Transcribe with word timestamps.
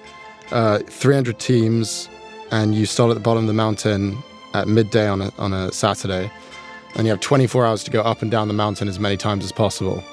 uh, 0.53 0.79
300 0.87 1.41
teams, 1.41 2.09
and 2.53 2.73
you 2.77 2.87
start 2.87 3.11
at 3.11 3.15
the 3.15 3.21
bottom 3.21 3.43
of 3.43 3.49
the 3.49 3.53
mountain 3.55 4.17
at 4.55 4.69
midday 4.69 5.09
on 5.09 5.23
a 5.23 5.33
on 5.39 5.53
a 5.53 5.73
Saturday, 5.73 6.31
and 6.95 7.05
you 7.07 7.11
have 7.11 7.21
24 7.21 7.67
hours 7.67 7.83
to 7.85 7.91
go 7.91 8.03
up 8.03 8.23
and 8.23 8.31
down 8.31 8.47
the 8.49 8.55
mountain 8.55 8.87
as 8.87 9.01
many 9.01 9.17
times 9.17 9.45
as 9.45 9.51
possible. 9.51 10.05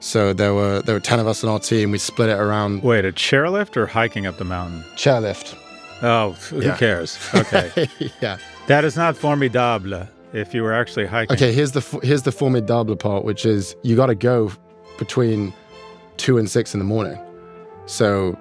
So 0.00 0.32
there 0.32 0.54
were 0.54 0.80
there 0.82 0.94
were 0.94 1.00
10 1.00 1.18
of 1.20 1.26
us 1.26 1.42
on 1.42 1.50
our 1.50 1.58
team. 1.58 1.90
We 1.90 1.98
split 1.98 2.28
it 2.28 2.38
around 2.38 2.82
Wait, 2.82 3.04
a 3.04 3.12
chairlift 3.12 3.76
or 3.76 3.86
hiking 3.86 4.26
up 4.26 4.38
the 4.38 4.44
mountain? 4.44 4.84
chairlift. 4.96 5.56
Oh, 6.02 6.32
who 6.50 6.60
Yeah. 6.62 6.76
cares? 6.76 7.18
Okay. 7.34 7.88
yeah. 8.22 8.38
that 8.68 8.84
is 8.84 8.96
not 8.96 9.16
formidable 9.16 10.06
if 10.32 10.54
you 10.54 10.62
were 10.62 10.72
actually 10.72 11.06
hiking. 11.06 11.34
Okay, 11.34 11.52
here's 11.52 11.72
the 11.72 11.80
here's 12.02 12.22
the 12.22 12.32
formidable 12.32 12.94
part, 12.96 13.24
which 13.24 13.44
is 13.44 13.74
you 13.82 13.96
got 13.96 14.06
to 14.06 14.14
go 14.14 14.52
between 14.98 15.52
two 16.16 16.38
and 16.38 16.48
six 16.50 16.74
in 16.74 16.78
the 16.78 16.84
morning. 16.84 17.18
So 17.86 18.38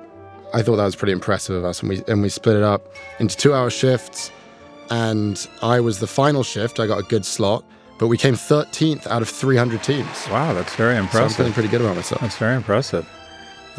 I 0.54 0.62
thought 0.62 0.76
that 0.76 0.86
was 0.86 0.96
pretty 0.96 1.14
impressive 1.14 1.56
of 1.56 1.66
us, 1.66 1.80
and 1.82 1.90
we 1.90 2.04
and 2.08 2.22
we 2.22 2.30
split 2.30 2.56
it 2.58 2.64
up 2.64 2.94
into 3.20 3.36
two 3.36 3.54
hour 3.54 3.70
shifts. 3.72 4.32
And 4.90 5.46
I 5.62 5.80
was 5.82 6.00
the 6.00 6.08
final 6.08 6.44
shift. 6.44 6.80
I 6.80 6.88
got 6.88 7.00
a 7.00 7.04
good 7.04 7.26
slot, 7.26 7.66
but 7.98 8.08
we 8.08 8.18
came 8.18 8.36
13th 8.36 9.08
out 9.08 9.22
of 9.22 9.30
300 9.30 9.84
teams. 9.84 10.28
Wow, 10.30 10.54
that's 10.54 10.76
very 10.76 10.96
So 11.08 11.20
I'm 11.24 11.30
feeling 11.30 11.54
pretty 11.54 11.70
good 11.70 11.82
about 11.82 11.96
myself. 11.96 12.22
That's 12.22 12.38
very 12.38 12.56
impressive. 12.56 13.08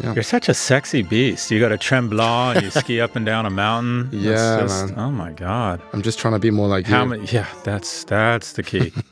Yeah. 0.03 0.13
You're 0.13 0.23
such 0.23 0.47
a 0.47 0.53
sexy 0.53 1.01
beast. 1.01 1.51
You 1.51 1.59
go 1.59 1.67
to 1.69 1.77
Tremblant 1.77 2.55
and 2.57 2.63
you 2.65 2.71
ski 2.81 3.01
up 3.01 3.15
and 3.15 3.25
down 3.25 3.45
a 3.45 3.49
mountain. 3.49 4.09
Yeah, 4.13 4.61
just- 4.61 4.87
man. 4.87 4.99
Oh 4.99 5.11
my 5.11 5.31
God. 5.31 5.81
I'm 5.93 6.01
just 6.01 6.19
trying 6.19 6.33
to 6.33 6.39
be 6.39 6.51
more 6.51 6.67
like 6.67 6.85
How 6.85 7.03
you. 7.03 7.09
many? 7.09 7.25
Yeah, 7.25 7.47
that's 7.63 8.03
that's 8.05 8.53
the 8.53 8.63
key. 8.63 8.93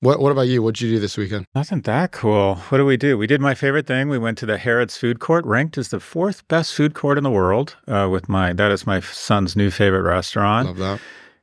What 0.00 0.20
What 0.20 0.30
about 0.30 0.42
you? 0.42 0.62
What 0.62 0.76
did 0.76 0.82
you 0.86 0.94
do 0.94 1.00
this 1.00 1.16
weekend? 1.16 1.44
Nothing 1.56 1.80
that 1.80 2.12
cool. 2.12 2.54
What 2.68 2.78
do 2.78 2.84
we 2.86 2.96
do? 2.96 3.18
We 3.18 3.26
did 3.26 3.40
my 3.40 3.54
favorite 3.56 3.88
thing. 3.88 4.08
We 4.08 4.16
went 4.16 4.38
to 4.38 4.46
the 4.46 4.56
Harrods 4.56 4.96
Food 4.96 5.18
Court, 5.18 5.44
ranked 5.44 5.76
as 5.76 5.88
the 5.88 5.98
fourth 5.98 6.46
best 6.46 6.72
food 6.72 6.94
court 6.94 7.18
in 7.18 7.24
the 7.24 7.32
world. 7.32 7.74
Uh, 7.88 8.08
with 8.08 8.28
my 8.28 8.52
that 8.52 8.70
is 8.70 8.86
my 8.86 9.00
son's 9.00 9.56
new 9.56 9.72
favorite 9.72 10.02
restaurant. 10.02 10.68
Love 10.68 10.76
that. 10.76 11.00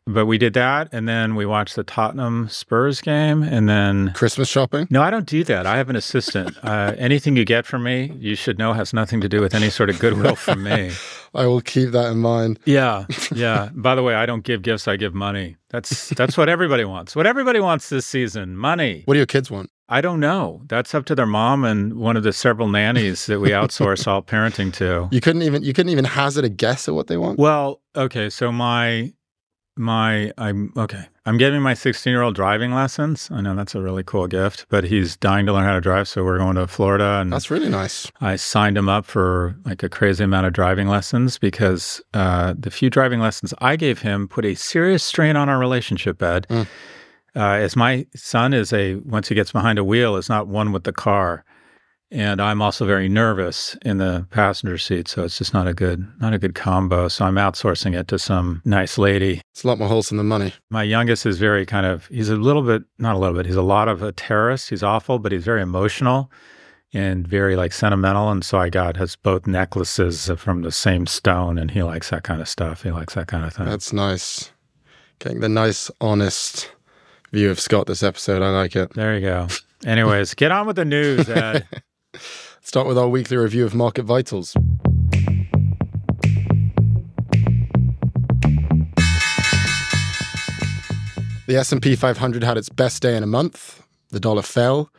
But 0.07 0.27
we 0.27 0.37
did 0.37 0.53
that, 0.53 0.89
and 0.91 1.07
then 1.09 1.33
we 1.33 1.47
watched 1.47 1.75
the 1.75 1.83
Tottenham 1.83 2.47
Spurs 2.47 3.01
game, 3.01 3.41
and 3.41 3.67
then 3.67 4.11
Christmas 4.13 4.47
shopping. 4.47 4.87
no, 4.91 5.01
I 5.01 5.09
don't 5.09 5.25
do 5.25 5.43
that. 5.45 5.65
I 5.65 5.77
have 5.77 5.89
an 5.89 5.95
assistant. 5.95 6.55
Uh, 6.65 6.95
anything 6.97 7.35
you 7.35 7.45
get 7.45 7.65
from 7.65 7.83
me, 7.83 8.11
you 8.17 8.33
should 8.33 8.57
know 8.57 8.73
has 8.73 8.91
nothing 8.91 9.21
to 9.21 9.29
do 9.29 9.39
with 9.39 9.53
any 9.53 9.69
sort 9.69 9.89
of 9.89 9.99
goodwill 9.99 10.35
from 10.35 10.63
me. 10.63 10.91
I 11.35 11.45
will 11.45 11.61
keep 11.61 11.91
that 11.91 12.11
in 12.11 12.17
mind. 12.17 12.57
Yeah, 12.65 13.05
yeah. 13.33 13.69
By 13.73 13.93
the 13.93 14.01
way, 14.01 14.15
I 14.15 14.25
don't 14.25 14.43
give 14.43 14.63
gifts. 14.63 14.87
I 14.87 14.95
give 14.95 15.13
money. 15.13 15.57
That's 15.69 16.09
that's 16.09 16.37
what 16.37 16.49
everybody 16.49 16.85
wants. 16.85 17.15
What 17.15 17.27
everybody 17.27 17.59
wants 17.59 17.89
this 17.89 18.05
season: 18.05 18.57
money. 18.57 19.03
What 19.05 19.13
do 19.13 19.19
your 19.19 19.27
kids 19.27 19.51
want? 19.51 19.69
I 19.87 20.01
don't 20.01 20.19
know. 20.19 20.63
That's 20.65 20.95
up 20.95 21.05
to 21.05 21.15
their 21.15 21.27
mom 21.27 21.63
and 21.63 21.93
one 21.93 22.17
of 22.17 22.23
the 22.23 22.33
several 22.33 22.67
nannies 22.67 23.27
that 23.27 23.39
we 23.39 23.49
outsource 23.49 24.07
all 24.11 24.23
parenting 24.23 24.73
to. 24.73 25.07
You 25.11 25.21
couldn't 25.21 25.43
even 25.43 25.63
you 25.63 25.73
couldn't 25.73 25.91
even 25.91 26.05
hazard 26.05 26.45
a 26.45 26.49
guess 26.49 26.87
at 26.87 26.95
what 26.95 27.07
they 27.07 27.17
want. 27.17 27.37
Well, 27.37 27.81
okay, 27.95 28.29
so 28.31 28.51
my 28.51 29.13
my 29.77 30.31
I'm 30.37 30.71
okay. 30.77 31.05
I'm 31.25 31.37
giving 31.37 31.61
my 31.61 31.73
16 31.73 32.11
year 32.11 32.21
old 32.21 32.35
driving 32.35 32.73
lessons. 32.73 33.29
I 33.31 33.41
know 33.41 33.55
that's 33.55 33.75
a 33.75 33.81
really 33.81 34.03
cool 34.03 34.27
gift, 34.27 34.65
but 34.69 34.83
he's 34.83 35.17
dying 35.17 35.45
to 35.47 35.53
learn 35.53 35.65
how 35.65 35.73
to 35.73 35.81
drive, 35.81 36.07
so 36.07 36.23
we're 36.23 36.37
going 36.37 36.55
to 36.55 36.67
Florida 36.67 37.19
and 37.19 37.31
That's 37.33 37.49
really 37.49 37.69
nice. 37.69 38.11
I 38.21 38.35
signed 38.35 38.77
him 38.77 38.89
up 38.89 39.05
for 39.05 39.55
like 39.65 39.83
a 39.83 39.89
crazy 39.89 40.23
amount 40.23 40.47
of 40.47 40.53
driving 40.53 40.87
lessons 40.87 41.37
because 41.37 42.01
uh, 42.13 42.53
the 42.57 42.71
few 42.71 42.89
driving 42.89 43.19
lessons 43.19 43.53
I 43.59 43.75
gave 43.75 44.01
him 44.01 44.27
put 44.27 44.45
a 44.45 44.55
serious 44.55 45.03
strain 45.03 45.35
on 45.35 45.49
our 45.49 45.57
relationship, 45.57 46.21
Ed. 46.21 46.47
Mm. 46.49 46.67
Uh, 47.35 47.39
as 47.39 47.75
my 47.75 48.07
son 48.15 48.53
is 48.53 48.71
a 48.71 48.95
once 48.95 49.27
he 49.27 49.35
gets 49.35 49.51
behind 49.51 49.77
a 49.77 49.83
wheel, 49.83 50.15
is 50.15 50.29
not 50.29 50.47
one 50.47 50.71
with 50.71 50.85
the 50.85 50.93
car, 50.93 51.43
and 52.11 52.41
I'm 52.41 52.61
also 52.61 52.85
very 52.85 53.09
nervous 53.09 53.75
in 53.83 53.97
the 53.97 54.27
passenger 54.29 54.77
seat, 54.77 55.07
so 55.07 55.23
it's 55.23 55.37
just 55.37 55.53
not 55.53 55.67
a 55.67 55.73
good 55.73 56.05
not 56.19 56.33
a 56.33 56.39
good 56.39 56.55
combo. 56.55 57.07
So 57.07 57.25
I'm 57.25 57.35
outsourcing 57.35 57.97
it 57.97 58.07
to 58.09 58.19
some 58.19 58.61
nice 58.63 58.97
lady. 58.97 59.41
It's 59.51 59.63
a 59.63 59.67
lot 59.67 59.79
more 59.79 59.87
wholesome 59.87 60.17
than 60.17 60.27
money. 60.27 60.53
My 60.69 60.83
youngest 60.83 61.25
is 61.25 61.37
very 61.37 61.65
kind 61.65 61.85
of 61.85 62.05
he's 62.07 62.29
a 62.29 62.35
little 62.35 62.61
bit 62.61 62.83
not 62.99 63.15
a 63.15 63.19
little 63.19 63.35
bit 63.35 63.45
he's 63.45 63.55
a 63.55 63.61
lot 63.61 63.87
of 63.87 64.01
a 64.01 64.11
terrorist. 64.11 64.69
He's 64.69 64.83
awful, 64.83 65.19
but 65.19 65.31
he's 65.31 65.43
very 65.43 65.61
emotional 65.61 66.31
and 66.93 67.27
very 67.27 67.55
like 67.55 67.73
sentimental. 67.73 68.29
And 68.29 68.45
so 68.45 68.57
I 68.57 68.69
got 68.69 68.97
his 68.97 69.15
both 69.15 69.47
necklaces 69.47 70.31
from 70.37 70.61
the 70.61 70.71
same 70.71 71.07
stone, 71.07 71.57
and 71.57 71.71
he 71.71 71.83
likes 71.83 72.09
that 72.11 72.23
kind 72.23 72.41
of 72.41 72.47
stuff. 72.47 72.83
He 72.83 72.91
likes 72.91 73.15
that 73.15 73.27
kind 73.27 73.45
of 73.45 73.53
thing. 73.53 73.65
That's 73.65 73.91
nice. 73.91 74.51
Getting 75.19 75.41
the 75.41 75.49
nice, 75.49 75.89
honest 76.01 76.71
view 77.31 77.49
of 77.49 77.59
Scott 77.59 77.87
this 77.87 78.03
episode. 78.03 78.41
I 78.41 78.49
like 78.49 78.75
it. 78.75 78.93
there 78.93 79.15
you 79.15 79.21
go. 79.21 79.47
Anyways, 79.85 80.33
get 80.33 80.51
on 80.51 80.67
with 80.67 80.77
the 80.77 80.85
news, 80.85 81.29
Ed. 81.29 81.67
Start 82.61 82.87
with 82.87 82.97
our 82.97 83.07
weekly 83.07 83.37
review 83.37 83.65
of 83.65 83.75
market 83.75 84.03
vitals. 84.03 84.55
The 91.47 91.57
S&P 91.57 91.95
500 91.95 92.43
had 92.43 92.57
its 92.57 92.69
best 92.69 93.03
day 93.03 93.15
in 93.15 93.21
a 93.21 93.27
month. 93.27 93.83
The 94.09 94.19
dollar 94.19 94.41
fell, 94.41 94.89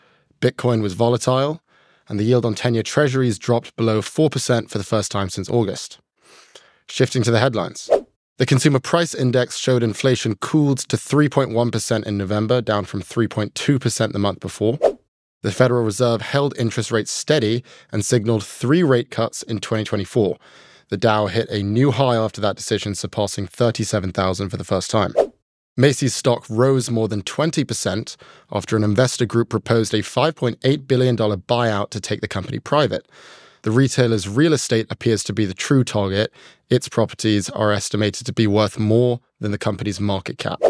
Bitcoin 0.40 0.80
was 0.80 0.92
volatile, 0.92 1.60
and 2.08 2.20
the 2.20 2.24
yield 2.24 2.44
on 2.44 2.54
10-year 2.54 2.84
treasuries 2.84 3.38
dropped 3.38 3.74
below 3.74 4.00
4% 4.00 4.70
for 4.70 4.78
the 4.78 4.84
first 4.84 5.10
time 5.10 5.28
since 5.28 5.50
August. 5.50 5.98
Shifting 6.88 7.24
to 7.24 7.32
the 7.32 7.40
headlines. 7.40 7.90
The 8.38 8.46
consumer 8.46 8.78
price 8.78 9.14
index 9.14 9.56
showed 9.56 9.82
inflation 9.82 10.36
cooled 10.36 10.78
to 10.90 10.96
3.1% 10.96 12.06
in 12.06 12.16
November, 12.16 12.60
down 12.60 12.84
from 12.84 13.02
3.2% 13.02 14.12
the 14.12 14.18
month 14.18 14.40
before. 14.40 14.78
The 15.42 15.52
Federal 15.52 15.84
Reserve 15.84 16.22
held 16.22 16.56
interest 16.58 16.90
rates 16.90 17.10
steady 17.10 17.62
and 17.92 18.04
signaled 18.04 18.44
three 18.44 18.82
rate 18.82 19.10
cuts 19.10 19.42
in 19.42 19.58
2024. 19.58 20.36
The 20.88 20.96
Dow 20.96 21.26
hit 21.26 21.48
a 21.50 21.62
new 21.62 21.90
high 21.90 22.16
after 22.16 22.40
that 22.40 22.56
decision, 22.56 22.94
surpassing 22.94 23.46
37,000 23.46 24.48
for 24.48 24.56
the 24.56 24.64
first 24.64 24.90
time. 24.90 25.12
Macy's 25.76 26.14
stock 26.14 26.46
rose 26.48 26.90
more 26.90 27.06
than 27.06 27.22
20% 27.22 28.16
after 28.50 28.76
an 28.76 28.84
investor 28.84 29.26
group 29.26 29.50
proposed 29.50 29.92
a 29.92 29.98
$5.8 29.98 30.86
billion 30.86 31.16
buyout 31.16 31.90
to 31.90 32.00
take 32.00 32.22
the 32.22 32.28
company 32.28 32.58
private. 32.58 33.06
The 33.62 33.70
retailer's 33.70 34.28
real 34.28 34.52
estate 34.52 34.86
appears 34.90 35.22
to 35.24 35.32
be 35.32 35.44
the 35.44 35.52
true 35.52 35.84
target. 35.84 36.32
Its 36.70 36.88
properties 36.88 37.50
are 37.50 37.72
estimated 37.72 38.24
to 38.26 38.32
be 38.32 38.46
worth 38.46 38.78
more 38.78 39.20
than 39.40 39.50
the 39.50 39.58
company's 39.58 40.00
market 40.00 40.38
cap. 40.38 40.62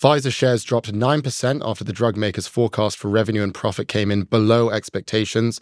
Pfizer 0.00 0.32
shares 0.32 0.62
dropped 0.62 0.92
9% 0.92 1.60
after 1.68 1.82
the 1.82 1.92
drug 1.92 2.16
maker's 2.16 2.46
forecast 2.46 2.96
for 2.96 3.08
revenue 3.08 3.42
and 3.42 3.52
profit 3.52 3.88
came 3.88 4.12
in 4.12 4.22
below 4.22 4.70
expectations. 4.70 5.60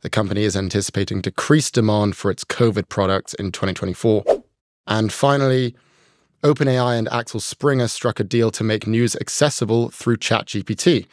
The 0.00 0.10
company 0.10 0.42
is 0.42 0.56
anticipating 0.56 1.20
decreased 1.20 1.74
demand 1.74 2.16
for 2.16 2.28
its 2.28 2.44
COVID 2.44 2.88
products 2.88 3.32
in 3.34 3.52
2024. 3.52 4.24
And 4.88 5.12
finally, 5.12 5.76
OpenAI 6.42 6.98
and 6.98 7.08
Axel 7.10 7.38
Springer 7.38 7.86
struck 7.86 8.18
a 8.18 8.24
deal 8.24 8.50
to 8.50 8.64
make 8.64 8.88
news 8.88 9.14
accessible 9.16 9.90
through 9.90 10.16
ChatGPT. 10.16 11.06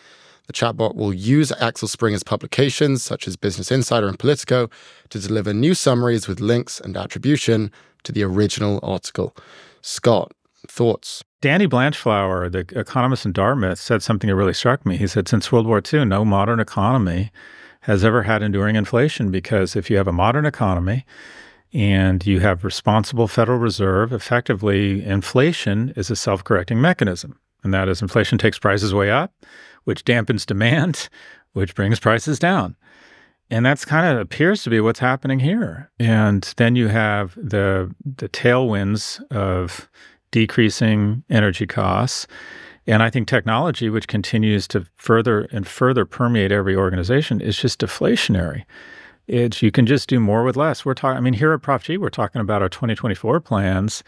The 0.48 0.54
chatbot 0.54 0.96
will 0.96 1.14
use 1.14 1.52
Axel 1.60 1.88
Springer's 1.88 2.24
publications, 2.24 3.04
such 3.04 3.28
as 3.28 3.38
Business 3.38 3.72
Insider 3.72 4.08
and 4.08 4.18
Politico, 4.18 4.68
to 5.10 5.20
deliver 5.20 5.54
new 5.54 5.75
summaries 5.75 6.28
with 6.28 6.40
links 6.40 6.80
and 6.80 6.98
attribution 6.98 7.72
to 8.02 8.12
the 8.12 8.24
original 8.24 8.80
article. 8.81 9.36
Scott, 9.81 10.34
thoughts? 10.68 11.24
Danny 11.42 11.65
Blanchflower, 11.65 12.50
the 12.50 12.65
economist 12.80 13.25
in 13.25 13.33
Dartmouth, 13.33 13.80
said 13.80 14.01
something 14.01 14.30
that 14.30 14.36
really 14.36 14.54
struck 14.54 14.86
me. 14.86 14.98
He 14.98 15.07
said, 15.07 15.27
Since 15.27 15.51
World 15.51 15.68
War 15.68 15.81
II, 15.94 16.06
no 16.06 16.24
modern 16.24 16.60
economy 16.60 17.31
has 17.81 18.04
ever 18.04 18.24
had 18.24 18.42
enduring 18.42 18.75
inflation 18.75 19.30
because 19.30 19.75
if 19.75 19.89
you 19.89 19.98
have 19.98 20.07
a 20.07 20.13
modern 20.13 20.45
economy, 20.45 21.06
and 21.74 22.25
you 22.25 22.39
have 22.39 22.63
responsible 22.63 23.27
Federal 23.27 23.57
Reserve, 23.57 24.13
effectively, 24.13 25.04
inflation 25.04 25.92
is 25.95 26.12
a 26.12 26.15
self 26.15 26.44
correcting 26.44 26.80
mechanism. 26.80 27.39
And 27.63 27.74
that 27.74 27.89
is, 27.89 28.01
inflation 28.01 28.38
takes 28.38 28.60
prices 28.60 28.94
way 28.94 29.10
up, 29.10 29.33
which 29.86 30.06
dampens 30.06 30.45
demand, 30.45 31.10
which 31.54 31.74
brings 31.75 32.00
prices 32.00 32.38
down. 32.39 32.75
And 33.50 33.65
that's 33.65 33.86
kind 33.86 34.06
of 34.07 34.19
appears 34.21 34.63
to 34.63 34.69
be 34.69 34.80
what's 34.80 35.00
happening 35.00 35.39
here. 35.39 35.92
And 36.00 36.54
then 36.57 36.75
you 36.75 36.88
have 36.88 37.36
the 37.36 37.94
the 38.04 38.30
tailwinds 38.30 39.21
of 39.31 39.89
decreasing 40.34 41.24
energy 41.30 41.66
costs. 41.66 42.28
And 42.86 43.02
I 43.02 43.10
think 43.10 43.30
technology, 43.30 43.90
which 43.90 44.10
continues 44.10 44.68
to 44.70 44.86
further 44.98 45.48
and 45.54 45.66
further 45.66 46.06
permeate 46.06 46.52
every 46.52 46.76
organization, 46.76 47.40
is 47.40 47.58
just 47.58 47.80
deflationary. 47.80 48.66
It's 49.28 49.62
you 49.62 49.72
can 49.72 49.86
just 49.86 50.10
do 50.10 50.20
more 50.20 50.44
with 50.44 50.58
less. 50.58 50.84
We're 50.84 50.96
talking. 50.96 51.16
I 51.16 51.22
mean, 51.22 51.34
here 51.34 51.54
at 51.54 51.62
Prof 51.62 51.84
G, 51.84 51.96
we're 51.96 52.10
talking 52.10 52.42
about 52.42 52.62
our 52.62 52.68
2024 52.68 53.40
plans, 53.40 54.04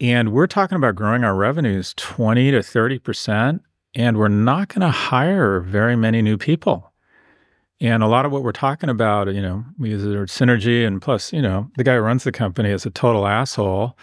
and 0.00 0.32
we're 0.32 0.46
talking 0.46 0.76
about 0.76 0.94
growing 0.94 1.22
our 1.22 1.34
revenues 1.34 1.92
20 1.98 2.50
to 2.52 2.62
30 2.62 2.98
percent 2.98 3.62
and 3.96 4.18
we're 4.18 4.28
not 4.28 4.68
going 4.68 4.82
to 4.82 4.90
hire 4.90 5.58
very 5.60 5.96
many 5.96 6.20
new 6.20 6.36
people. 6.36 6.92
And 7.80 8.02
a 8.02 8.06
lot 8.06 8.26
of 8.26 8.32
what 8.32 8.42
we're 8.42 8.52
talking 8.52 8.90
about, 8.90 9.32
you 9.34 9.40
know, 9.40 9.64
we 9.78 9.90
use 9.90 10.02
the 10.02 10.08
synergy, 10.08 10.86
and 10.86 11.00
plus, 11.00 11.32
you 11.32 11.42
know, 11.42 11.70
the 11.76 11.84
guy 11.84 11.94
who 11.94 12.00
runs 12.00 12.24
the 12.24 12.32
company 12.32 12.70
is 12.70 12.86
a 12.86 12.90
total 12.90 13.26
asshole. 13.26 13.96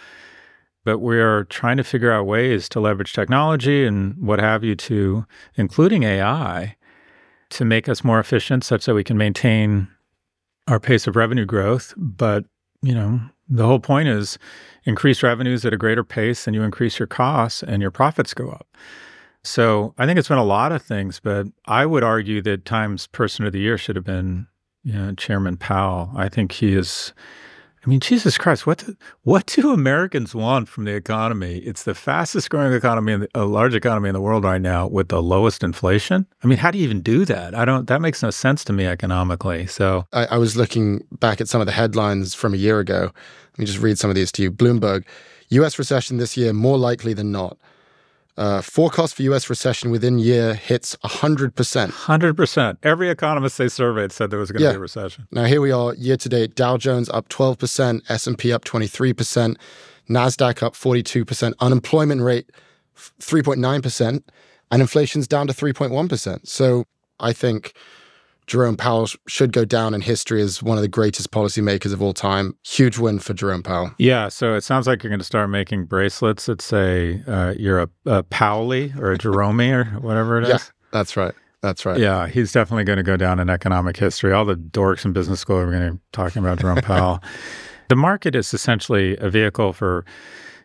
But 0.84 0.98
we're 0.98 1.44
trying 1.44 1.76
to 1.78 1.84
figure 1.84 2.12
out 2.12 2.26
ways 2.26 2.68
to 2.70 2.80
leverage 2.80 3.12
technology 3.12 3.84
and 3.84 4.16
what 4.18 4.38
have 4.38 4.62
you 4.62 4.76
to, 4.76 5.26
including 5.56 6.02
AI, 6.02 6.76
to 7.50 7.64
make 7.64 7.88
us 7.88 8.04
more 8.04 8.20
efficient 8.20 8.64
such 8.64 8.86
that 8.86 8.94
we 8.94 9.04
can 9.04 9.16
maintain 9.16 9.88
our 10.68 10.78
pace 10.80 11.06
of 11.06 11.16
revenue 11.16 11.46
growth. 11.46 11.94
But, 11.96 12.44
you 12.82 12.94
know, 12.94 13.20
the 13.48 13.66
whole 13.66 13.80
point 13.80 14.08
is 14.08 14.38
increase 14.84 15.22
revenues 15.22 15.64
at 15.64 15.72
a 15.72 15.78
greater 15.78 16.04
pace 16.04 16.46
and 16.46 16.54
you 16.54 16.62
increase 16.62 16.98
your 16.98 17.06
costs 17.06 17.62
and 17.62 17.80
your 17.80 17.90
profits 17.90 18.34
go 18.34 18.50
up. 18.50 18.66
So 19.42 19.94
I 19.98 20.06
think 20.06 20.18
it's 20.18 20.28
been 20.28 20.38
a 20.38 20.44
lot 20.44 20.72
of 20.72 20.82
things, 20.82 21.20
but 21.20 21.46
I 21.66 21.84
would 21.84 22.02
argue 22.02 22.40
that 22.42 22.64
Times 22.64 23.06
Person 23.06 23.44
of 23.44 23.52
the 23.52 23.60
Year 23.60 23.76
should 23.76 23.96
have 23.96 24.04
been 24.04 24.46
you 24.84 24.92
know, 24.92 25.12
Chairman 25.14 25.56
Powell. 25.56 26.10
I 26.14 26.28
think 26.28 26.52
he 26.52 26.74
is. 26.74 27.12
I 27.84 27.90
mean, 27.90 28.00
Jesus 28.00 28.38
Christ, 28.38 28.66
what 28.66 28.78
do, 28.78 28.96
what 29.24 29.46
do 29.46 29.70
Americans 29.72 30.34
want 30.34 30.68
from 30.68 30.84
the 30.84 30.94
economy? 30.94 31.58
It's 31.58 31.82
the 31.82 31.94
fastest 31.94 32.48
growing 32.48 32.72
economy, 32.72 33.12
in 33.12 33.20
the, 33.20 33.28
a 33.34 33.44
large 33.44 33.74
economy 33.74 34.08
in 34.08 34.14
the 34.14 34.22
world 34.22 34.44
right 34.44 34.60
now, 34.60 34.86
with 34.86 35.08
the 35.08 35.22
lowest 35.22 35.62
inflation. 35.62 36.26
I 36.42 36.46
mean, 36.46 36.56
how 36.56 36.70
do 36.70 36.78
you 36.78 36.84
even 36.84 37.02
do 37.02 37.26
that? 37.26 37.54
I 37.54 37.66
don't. 37.66 37.86
That 37.86 38.00
makes 38.00 38.22
no 38.22 38.30
sense 38.30 38.64
to 38.64 38.72
me 38.72 38.86
economically. 38.86 39.66
So 39.66 40.06
I, 40.14 40.26
I 40.26 40.38
was 40.38 40.56
looking 40.56 41.04
back 41.12 41.42
at 41.42 41.48
some 41.48 41.60
of 41.60 41.66
the 41.66 41.72
headlines 41.72 42.34
from 42.34 42.54
a 42.54 42.56
year 42.56 42.80
ago. 42.80 43.10
Let 43.52 43.58
me 43.58 43.66
just 43.66 43.80
read 43.80 43.98
some 43.98 44.08
of 44.08 44.16
these 44.16 44.32
to 44.32 44.42
you. 44.42 44.50
Bloomberg: 44.50 45.04
U.S. 45.50 45.78
recession 45.78 46.16
this 46.16 46.38
year 46.38 46.54
more 46.54 46.78
likely 46.78 47.12
than 47.12 47.32
not. 47.32 47.58
Uh, 48.36 48.60
forecast 48.60 49.14
for 49.14 49.22
U.S. 49.22 49.48
recession 49.48 49.90
within 49.90 50.18
year 50.18 50.54
hits 50.54 50.96
100%. 51.04 51.52
100%. 51.52 52.76
Every 52.82 53.08
economist 53.08 53.58
they 53.58 53.68
surveyed 53.68 54.10
said 54.10 54.30
there 54.30 54.40
was 54.40 54.50
going 54.50 54.58
to 54.60 54.64
yeah. 54.64 54.72
be 54.72 54.76
a 54.76 54.80
recession. 54.80 55.28
Now 55.30 55.44
here 55.44 55.60
we 55.60 55.70
are, 55.70 55.94
year 55.94 56.16
to 56.16 56.28
date. 56.28 56.56
Dow 56.56 56.76
Jones 56.76 57.08
up 57.10 57.28
12%, 57.28 58.02
S&P 58.08 58.52
up 58.52 58.64
23%, 58.64 59.56
Nasdaq 60.10 60.62
up 60.64 60.74
42%, 60.74 61.54
unemployment 61.60 62.22
rate 62.22 62.50
3.9%, 62.96 64.22
and 64.70 64.82
inflation's 64.82 65.28
down 65.28 65.46
to 65.46 65.52
3.1%. 65.52 66.46
So 66.46 66.84
I 67.20 67.32
think 67.32 67.72
Jerome 68.46 68.76
Powell 68.76 69.08
should 69.26 69.52
go 69.52 69.64
down 69.64 69.94
in 69.94 70.00
history 70.00 70.42
as 70.42 70.62
one 70.62 70.76
of 70.76 70.82
the 70.82 70.88
greatest 70.88 71.30
policymakers 71.30 71.92
of 71.92 72.02
all 72.02 72.12
time. 72.12 72.56
Huge 72.64 72.98
win 72.98 73.18
for 73.18 73.32
Jerome 73.34 73.62
Powell. 73.62 73.92
Yeah, 73.98 74.28
so 74.28 74.54
it 74.54 74.62
sounds 74.62 74.86
like 74.86 75.02
you're 75.02 75.10
going 75.10 75.20
to 75.20 75.24
start 75.24 75.48
making 75.50 75.86
bracelets 75.86 76.46
that 76.46 76.60
say 76.60 77.22
uh, 77.26 77.54
you're 77.56 77.80
a, 77.80 77.88
a 78.06 78.22
Powley 78.24 78.96
or 78.98 79.12
a 79.12 79.18
Jerome 79.18 79.60
or 79.60 79.84
whatever 80.00 80.38
it 80.38 80.44
is. 80.44 80.48
Yeah, 80.50 80.58
that's 80.92 81.16
right. 81.16 81.34
That's 81.62 81.86
right. 81.86 81.98
Yeah, 81.98 82.28
he's 82.28 82.52
definitely 82.52 82.84
going 82.84 82.98
to 82.98 83.02
go 83.02 83.16
down 83.16 83.40
in 83.40 83.48
economic 83.48 83.96
history. 83.96 84.34
All 84.34 84.44
the 84.44 84.56
dorks 84.56 85.06
in 85.06 85.14
business 85.14 85.40
school 85.40 85.56
are 85.56 85.70
going 85.70 85.86
to 85.86 85.92
be 85.94 86.00
talking 86.12 86.40
about 86.40 86.58
Jerome 86.58 86.76
Powell. 86.82 87.22
the 87.88 87.96
market 87.96 88.34
is 88.34 88.52
essentially 88.52 89.16
a 89.16 89.30
vehicle 89.30 89.72
for 89.72 90.04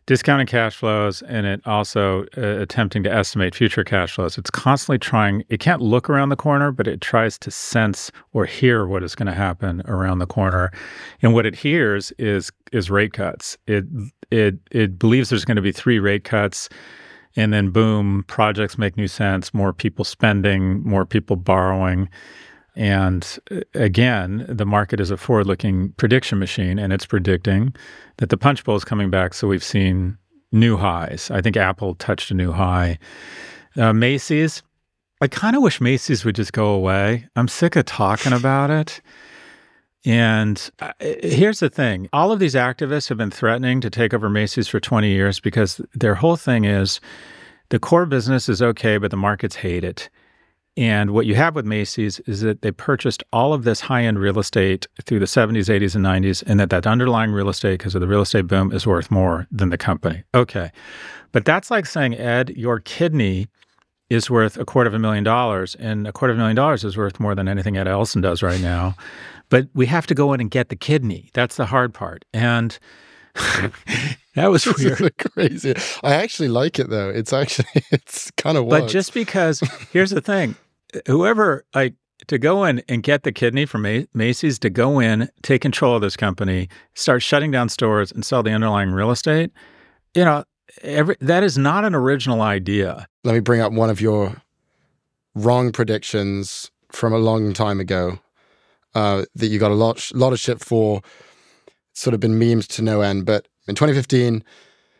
discounting 0.09 0.47
cash 0.47 0.75
flows 0.75 1.21
and 1.21 1.45
it 1.45 1.61
also 1.67 2.25
uh, 2.35 2.41
attempting 2.41 3.03
to 3.03 3.13
estimate 3.13 3.53
future 3.53 3.83
cash 3.83 4.15
flows. 4.15 4.39
It's 4.39 4.49
constantly 4.49 4.97
trying, 4.97 5.43
it 5.49 5.59
can't 5.59 5.83
look 5.83 6.09
around 6.09 6.29
the 6.29 6.35
corner, 6.35 6.71
but 6.71 6.87
it 6.87 6.99
tries 6.99 7.37
to 7.37 7.51
sense 7.51 8.11
or 8.33 8.47
hear 8.47 8.87
what 8.87 9.03
is 9.03 9.13
going 9.13 9.27
to 9.27 9.35
happen 9.35 9.83
around 9.85 10.17
the 10.17 10.25
corner. 10.25 10.71
And 11.21 11.35
what 11.35 11.45
it 11.45 11.53
hears 11.53 12.11
is 12.17 12.51
is 12.71 12.89
rate 12.89 13.13
cuts. 13.13 13.55
It 13.67 13.85
it 14.31 14.55
it 14.71 14.97
believes 14.97 15.29
there's 15.29 15.45
going 15.45 15.57
to 15.57 15.61
be 15.61 15.71
three 15.71 15.99
rate 15.99 16.23
cuts 16.23 16.69
and 17.35 17.53
then 17.53 17.69
boom, 17.69 18.23
projects 18.25 18.79
make 18.79 18.97
new 18.97 19.07
sense, 19.07 19.53
more 19.53 19.73
people 19.73 20.03
spending, 20.03 20.81
more 20.81 21.05
people 21.05 21.35
borrowing. 21.35 22.09
And 22.79 23.37
uh, 23.51 23.59
again, 23.73 24.45
the 24.47 24.65
market 24.65 25.01
is 25.01 25.11
a 25.11 25.17
forward 25.17 25.47
looking 25.47 25.89
prediction 25.97 26.39
machine, 26.39 26.79
and 26.79 26.93
it's 26.93 27.05
predicting 27.05 27.75
that 28.17 28.29
the 28.29 28.37
punch 28.37 28.63
bowl 28.63 28.77
is 28.77 28.85
coming 28.85 29.09
back. 29.09 29.33
So 29.33 29.49
we've 29.49 29.63
seen 29.63 30.17
new 30.53 30.77
highs. 30.77 31.29
I 31.29 31.41
think 31.41 31.57
Apple 31.57 31.95
touched 31.95 32.31
a 32.31 32.33
new 32.33 32.53
high. 32.53 32.97
Uh, 33.75 33.91
Macy's, 33.91 34.63
I 35.19 35.27
kind 35.27 35.57
of 35.57 35.61
wish 35.61 35.81
Macy's 35.81 36.23
would 36.23 36.35
just 36.35 36.53
go 36.53 36.67
away. 36.67 37.27
I'm 37.35 37.49
sick 37.49 37.75
of 37.75 37.83
talking 37.83 38.31
about 38.31 38.71
it. 38.71 39.01
And 40.05 40.69
uh, 40.79 40.93
here's 41.01 41.59
the 41.59 41.69
thing 41.69 42.07
all 42.13 42.31
of 42.31 42.39
these 42.39 42.55
activists 42.55 43.09
have 43.09 43.17
been 43.17 43.29
threatening 43.29 43.81
to 43.81 43.89
take 43.89 44.13
over 44.13 44.29
Macy's 44.29 44.69
for 44.69 44.79
20 44.79 45.09
years 45.09 45.41
because 45.41 45.81
their 45.93 46.15
whole 46.15 46.37
thing 46.37 46.63
is 46.63 47.01
the 47.67 47.79
core 47.79 48.05
business 48.05 48.47
is 48.47 48.61
okay, 48.61 48.97
but 48.97 49.11
the 49.11 49.17
markets 49.17 49.57
hate 49.57 49.83
it. 49.83 50.09
And 50.79 51.11
what 51.11 51.25
you 51.25 51.35
have 51.35 51.55
with 51.55 51.65
Macy's 51.65 52.21
is 52.21 52.39
that 52.39 52.61
they 52.61 52.71
purchased 52.71 53.21
all 53.33 53.51
of 53.51 53.65
this 53.65 53.81
high 53.81 54.05
end 54.05 54.17
real 54.17 54.39
estate 54.39 54.87
through 55.03 55.19
the 55.19 55.25
70s, 55.25 55.65
80s, 55.65 55.93
and 55.93 56.05
90s, 56.05 56.41
and 56.47 56.57
that 56.57 56.69
that 56.69 56.87
underlying 56.87 57.31
real 57.33 57.49
estate, 57.49 57.79
because 57.79 57.95
of 57.95 58.01
the 58.01 58.07
real 58.07 58.21
estate 58.21 58.47
boom, 58.47 58.71
is 58.71 58.87
worth 58.87 59.11
more 59.11 59.45
than 59.51 59.71
the 59.71 59.77
company. 59.77 60.23
Okay. 60.33 60.71
But 61.33 61.43
that's 61.43 61.69
like 61.69 61.85
saying, 61.85 62.13
Ed, 62.13 62.51
your 62.51 62.79
kidney 62.79 63.49
is 64.09 64.29
worth 64.29 64.55
a 64.55 64.63
quarter 64.63 64.87
of 64.87 64.93
a 64.93 64.99
million 64.99 65.25
dollars, 65.25 65.75
and 65.75 66.07
a 66.07 66.13
quarter 66.13 66.31
of 66.31 66.37
a 66.37 66.39
million 66.39 66.55
dollars 66.55 66.85
is 66.85 66.95
worth 66.95 67.19
more 67.19 67.35
than 67.35 67.49
anything 67.49 67.75
Ed 67.75 67.89
Elson 67.89 68.21
does 68.21 68.41
right 68.41 68.61
now. 68.61 68.95
But 69.49 69.67
we 69.73 69.85
have 69.87 70.07
to 70.07 70.15
go 70.15 70.31
in 70.31 70.39
and 70.39 70.49
get 70.49 70.69
the 70.69 70.77
kidney. 70.77 71.29
That's 71.33 71.57
the 71.57 71.65
hard 71.65 71.93
part. 71.93 72.23
And 72.33 72.79
that 74.35 74.49
was 74.49 74.65
weird. 74.77 75.17
crazy. 75.33 75.75
I 76.03 76.13
actually 76.13 76.47
like 76.47 76.79
it 76.79 76.89
though. 76.89 77.09
It's 77.09 77.33
actually 77.33 77.83
it's 77.91 78.31
kind 78.31 78.57
of. 78.57 78.69
But 78.69 78.87
just 78.87 79.13
because 79.13 79.59
here's 79.91 80.11
the 80.11 80.21
thing, 80.21 80.55
whoever 81.07 81.65
like 81.73 81.95
to 82.27 82.37
go 82.37 82.63
in 82.63 82.81
and 82.89 83.01
get 83.01 83.23
the 83.23 83.31
kidney 83.31 83.65
from 83.65 83.87
Macy's 84.13 84.59
to 84.59 84.69
go 84.69 84.99
in, 84.99 85.29
take 85.41 85.61
control 85.61 85.95
of 85.95 86.01
this 86.01 86.17
company, 86.17 86.67
start 86.93 87.23
shutting 87.23 87.51
down 87.51 87.69
stores 87.69 88.11
and 88.11 88.25
sell 88.25 88.43
the 88.43 88.51
underlying 88.51 88.91
real 88.91 89.11
estate. 89.11 89.51
you 90.13 90.25
know, 90.25 90.43
every 90.81 91.15
that 91.21 91.43
is 91.43 91.57
not 91.57 91.85
an 91.85 91.95
original 91.95 92.41
idea. 92.41 93.07
Let 93.23 93.33
me 93.33 93.39
bring 93.39 93.61
up 93.61 93.71
one 93.71 93.89
of 93.89 94.01
your 94.01 94.41
wrong 95.35 95.71
predictions 95.71 96.71
from 96.91 97.13
a 97.13 97.17
long 97.17 97.53
time 97.53 97.79
ago 97.79 98.19
uh, 98.95 99.25
that 99.35 99.47
you 99.47 99.59
got 99.59 99.71
a 99.71 99.75
lot, 99.75 100.11
lot 100.13 100.33
of 100.33 100.39
shit 100.39 100.59
for. 100.59 101.01
It's 101.91 102.01
sort 102.01 102.13
of 102.13 102.19
been 102.19 102.39
memed 102.39 102.67
to 102.67 102.81
no 102.81 103.01
end. 103.01 103.25
But 103.25 103.47
in 103.67 103.75
2015, 103.75 104.43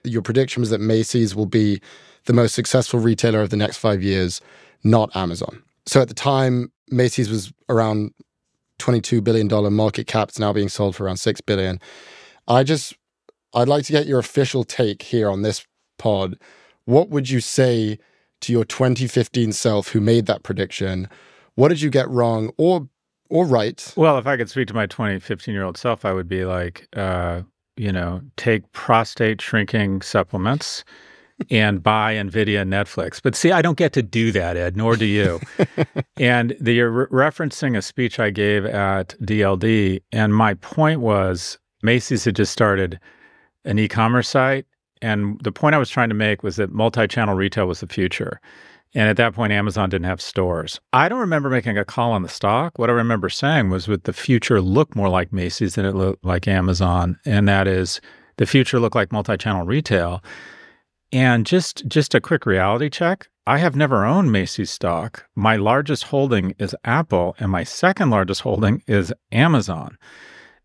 your 0.03 0.21
prediction 0.21 0.61
was 0.61 0.69
that 0.69 0.81
Macy's 0.81 1.35
will 1.35 1.45
be 1.45 1.81
the 2.25 2.33
most 2.33 2.53
successful 2.53 2.99
retailer 2.99 3.41
of 3.41 3.49
the 3.49 3.57
next 3.57 3.77
five 3.77 4.03
years, 4.03 4.41
not 4.83 5.15
Amazon. 5.15 5.63
So 5.89 5.99
at 5.99 6.07
the 6.07 6.13
time, 6.13 6.71
Macy's 6.91 7.31
was 7.31 7.51
around 7.67 8.13
$22 8.77 9.23
billion 9.23 9.73
market 9.73 10.05
cap. 10.05 10.29
It's 10.29 10.37
now 10.37 10.53
being 10.53 10.69
sold 10.69 10.95
for 10.95 11.05
around 11.05 11.17
6 11.17 11.41
billion. 11.41 11.79
I 12.47 12.61
just, 12.61 12.93
I'd 13.55 13.67
like 13.67 13.85
to 13.85 13.91
get 13.91 14.05
your 14.05 14.19
official 14.19 14.63
take 14.63 15.01
here 15.01 15.27
on 15.27 15.41
this 15.41 15.65
pod. 15.97 16.37
What 16.85 17.09
would 17.09 17.31
you 17.31 17.41
say 17.41 17.97
to 18.41 18.53
your 18.53 18.65
2015 18.65 19.51
self 19.51 19.87
who 19.87 19.99
made 19.99 20.27
that 20.27 20.43
prediction? 20.43 21.09
What 21.55 21.69
did 21.69 21.81
you 21.81 21.89
get 21.89 22.07
wrong 22.07 22.51
or 22.57 22.87
or 23.31 23.47
right? 23.47 23.91
Well, 23.95 24.19
if 24.19 24.27
I 24.27 24.37
could 24.37 24.49
speak 24.49 24.67
to 24.67 24.75
my 24.75 24.85
2015 24.85 25.53
year 25.55 25.63
old 25.63 25.77
self, 25.77 26.05
I 26.05 26.13
would 26.13 26.27
be 26.27 26.45
like, 26.45 26.87
uh, 26.95 27.41
you 27.77 27.91
know, 27.91 28.21
take 28.37 28.71
prostate 28.73 29.41
shrinking 29.41 30.03
supplements 30.03 30.83
and 31.49 31.81
buy 31.81 32.13
Nvidia 32.15 32.61
and 32.61 32.71
Netflix. 32.71 33.21
But 33.21 33.35
see, 33.35 33.51
I 33.51 33.61
don't 33.61 33.77
get 33.77 33.93
to 33.93 34.01
do 34.01 34.31
that, 34.31 34.57
Ed, 34.57 34.75
nor 34.75 34.95
do 34.95 35.05
you. 35.05 35.39
and 36.17 36.55
the, 36.59 36.73
you're 36.73 37.07
re- 37.07 37.27
referencing 37.27 37.77
a 37.77 37.81
speech 37.81 38.19
I 38.19 38.29
gave 38.29 38.65
at 38.65 39.15
DLD, 39.21 40.01
and 40.11 40.35
my 40.35 40.53
point 40.55 41.01
was 41.01 41.57
Macy's 41.81 42.25
had 42.25 42.35
just 42.35 42.51
started 42.51 42.99
an 43.65 43.79
e-commerce 43.79 44.29
site, 44.29 44.65
and 45.01 45.39
the 45.41 45.51
point 45.51 45.75
I 45.75 45.79
was 45.79 45.89
trying 45.89 46.09
to 46.09 46.15
make 46.15 46.43
was 46.43 46.57
that 46.57 46.71
multi-channel 46.71 47.35
retail 47.35 47.67
was 47.67 47.79
the 47.79 47.87
future. 47.87 48.39
And 48.95 49.07
at 49.07 49.17
that 49.17 49.35
point, 49.35 49.53
Amazon 49.53 49.89
didn't 49.89 50.07
have 50.07 50.19
stores. 50.19 50.79
I 50.93 51.09
don't 51.09 51.19
remember 51.19 51.49
making 51.49 51.77
a 51.77 51.85
call 51.85 52.11
on 52.11 52.23
the 52.23 52.29
stock. 52.29 52.79
What 52.79 52.89
I 52.89 52.93
remember 52.93 53.29
saying 53.29 53.69
was, 53.69 53.87
would 53.87 54.05
the 54.05 54.13
future 54.13 54.61
look 54.61 54.95
more 54.95 55.09
like 55.09 55.31
Macy's 55.31 55.75
than 55.75 55.85
it 55.85 55.95
looked 55.95 56.25
like 56.25 56.47
Amazon? 56.47 57.19
And 57.23 57.47
that 57.47 57.67
is, 57.67 58.01
the 58.37 58.47
future 58.47 58.79
looked 58.79 58.95
like 58.95 59.11
multi-channel 59.11 59.65
retail. 59.65 60.23
And 61.11 61.45
just 61.45 61.87
just 61.87 62.13
a 62.13 62.21
quick 62.21 62.45
reality 62.45 62.89
check. 62.89 63.29
I 63.47 63.57
have 63.57 63.75
never 63.75 64.05
owned 64.05 64.31
Macy's 64.31 64.69
stock. 64.69 65.25
My 65.35 65.55
largest 65.55 66.03
holding 66.03 66.53
is 66.59 66.75
Apple, 66.85 67.35
and 67.39 67.51
my 67.51 67.63
second 67.63 68.11
largest 68.11 68.41
holding 68.41 68.83
is 68.85 69.11
Amazon. 69.31 69.97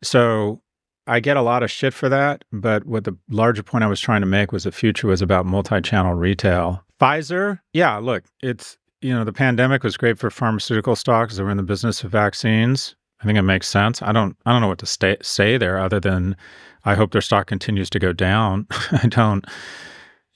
So 0.02 0.60
I 1.06 1.20
get 1.20 1.38
a 1.38 1.42
lot 1.42 1.62
of 1.62 1.70
shit 1.70 1.94
for 1.94 2.08
that. 2.10 2.44
But 2.52 2.84
what 2.84 3.04
the 3.04 3.16
larger 3.30 3.62
point 3.62 3.84
I 3.84 3.88
was 3.88 4.00
trying 4.00 4.20
to 4.20 4.26
make 4.26 4.52
was 4.52 4.64
the 4.64 4.72
future 4.72 5.06
was 5.06 5.22
about 5.22 5.46
multi-channel 5.46 6.14
retail. 6.14 6.84
Pfizer, 7.00 7.60
yeah, 7.72 7.96
look, 7.96 8.24
it's 8.42 8.76
you 9.00 9.12
know 9.12 9.24
the 9.24 9.32
pandemic 9.32 9.82
was 9.82 9.96
great 9.96 10.18
for 10.18 10.30
pharmaceutical 10.30 10.96
stocks 10.96 11.36
that 11.36 11.44
were 11.44 11.50
in 11.50 11.56
the 11.56 11.62
business 11.62 12.04
of 12.04 12.10
vaccines. 12.10 12.96
I 13.20 13.26
think 13.26 13.38
it 13.38 13.42
makes 13.42 13.68
sense. 13.68 14.02
I 14.02 14.12
don't 14.12 14.36
I 14.44 14.52
don't 14.52 14.60
know 14.60 14.68
what 14.68 14.78
to 14.78 14.86
stay, 14.86 15.16
say 15.22 15.56
there 15.56 15.78
other 15.78 16.00
than 16.00 16.36
I 16.84 16.94
hope 16.94 17.12
their 17.12 17.20
stock 17.20 17.46
continues 17.46 17.88
to 17.90 17.98
go 17.98 18.12
down. 18.12 18.66
I 18.92 19.06
don't 19.08 19.44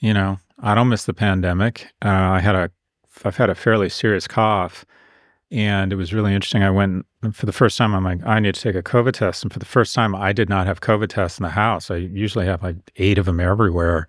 you 0.00 0.14
know, 0.14 0.38
I 0.60 0.74
don't 0.74 0.88
miss 0.88 1.04
the 1.04 1.14
pandemic. 1.14 1.88
Uh, 2.04 2.08
I 2.08 2.40
had 2.40 2.54
a, 2.54 2.70
I've 3.24 3.36
had 3.36 3.50
a 3.50 3.54
fairly 3.54 3.88
serious 3.88 4.26
cough, 4.26 4.84
and 5.50 5.92
it 5.92 5.96
was 5.96 6.12
really 6.12 6.34
interesting. 6.34 6.62
I 6.62 6.70
went 6.70 7.06
for 7.32 7.46
the 7.46 7.52
first 7.52 7.78
time. 7.78 7.94
I'm 7.94 8.04
like, 8.04 8.24
I 8.24 8.38
need 8.40 8.54
to 8.54 8.60
take 8.60 8.74
a 8.74 8.82
COVID 8.82 9.12
test, 9.12 9.42
and 9.42 9.52
for 9.52 9.58
the 9.58 9.64
first 9.66 9.94
time, 9.94 10.14
I 10.14 10.32
did 10.32 10.48
not 10.48 10.66
have 10.66 10.80
COVID 10.80 11.08
tests 11.08 11.38
in 11.38 11.42
the 11.42 11.50
house. 11.50 11.90
I 11.90 11.96
usually 11.96 12.46
have 12.46 12.62
like 12.62 12.76
eight 12.96 13.18
of 13.18 13.26
them 13.26 13.40
everywhere. 13.40 14.06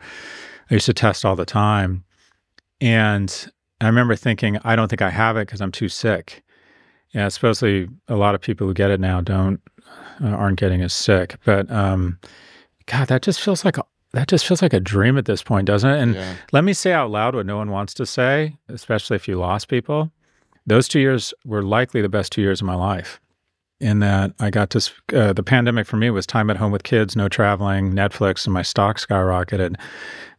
I 0.70 0.76
used 0.76 0.86
to 0.86 0.94
test 0.94 1.26
all 1.26 1.36
the 1.36 1.46
time, 1.46 2.04
and 2.82 3.50
I 3.82 3.88
remember 3.88 4.16
thinking, 4.16 4.58
I 4.64 4.76
don't 4.76 4.90
think 4.90 5.02
I 5.02 5.10
have 5.10 5.38
it 5.38 5.48
because 5.48 5.62
I'm 5.62 5.72
too 5.72 5.90
sick. 5.90 6.44
Yeah, 7.12 7.28
supposedly 7.30 7.88
a 8.08 8.16
lot 8.16 8.36
of 8.36 8.42
people 8.42 8.68
who 8.68 8.74
get 8.74 8.92
it 8.92 9.00
now 9.00 9.22
don't 9.22 9.60
uh, 10.24 10.28
aren't 10.28 10.60
getting 10.60 10.82
as 10.82 10.94
sick, 10.94 11.38
but 11.44 11.70
um, 11.72 12.20
God, 12.86 13.08
that 13.08 13.24
just 13.24 13.42
feels 13.42 13.66
like 13.66 13.78
that 14.14 14.28
just 14.28 14.48
feels 14.48 14.62
like 14.62 14.74
a 14.74 14.80
dream 14.80 15.18
at 15.18 15.26
this 15.26 15.44
point, 15.44 15.68
doesn't 15.68 15.90
it? 15.90 16.00
And 16.00 16.16
yeah. 16.16 16.36
let 16.52 16.64
me 16.64 16.74
say 16.74 16.94
out 16.94 17.12
loud 17.12 17.36
what 17.36 17.46
no 17.46 17.58
one 17.58 17.70
wants 17.70 17.94
to 17.96 18.06
say, 18.06 18.58
especially 18.68 19.16
if 19.16 19.28
you 19.28 19.38
lost 19.38 19.68
people. 19.68 20.12
Those 20.66 20.88
two 20.88 21.00
years 21.00 21.34
were 21.46 21.64
likely 21.64 22.02
the 22.02 22.10
best 22.10 22.32
two 22.32 22.42
years 22.42 22.62
of 22.62 22.68
my 22.68 22.76
life. 22.76 23.20
In 23.80 24.00
that 24.00 24.34
I 24.40 24.50
got 24.50 24.72
to, 24.72 24.92
uh, 25.16 25.32
the 25.32 25.44
pandemic 25.44 25.88
for 25.88 25.96
me 25.96 26.10
was 26.10 26.28
time 26.28 26.50
at 26.50 26.58
home 26.58 26.72
with 26.72 26.84
kids, 26.84 27.16
no 27.16 27.30
traveling, 27.30 27.94
Netflix, 27.94 28.46
and 28.46 28.54
my 28.54 28.62
stock 28.62 28.98
skyrocketed. 28.98 29.78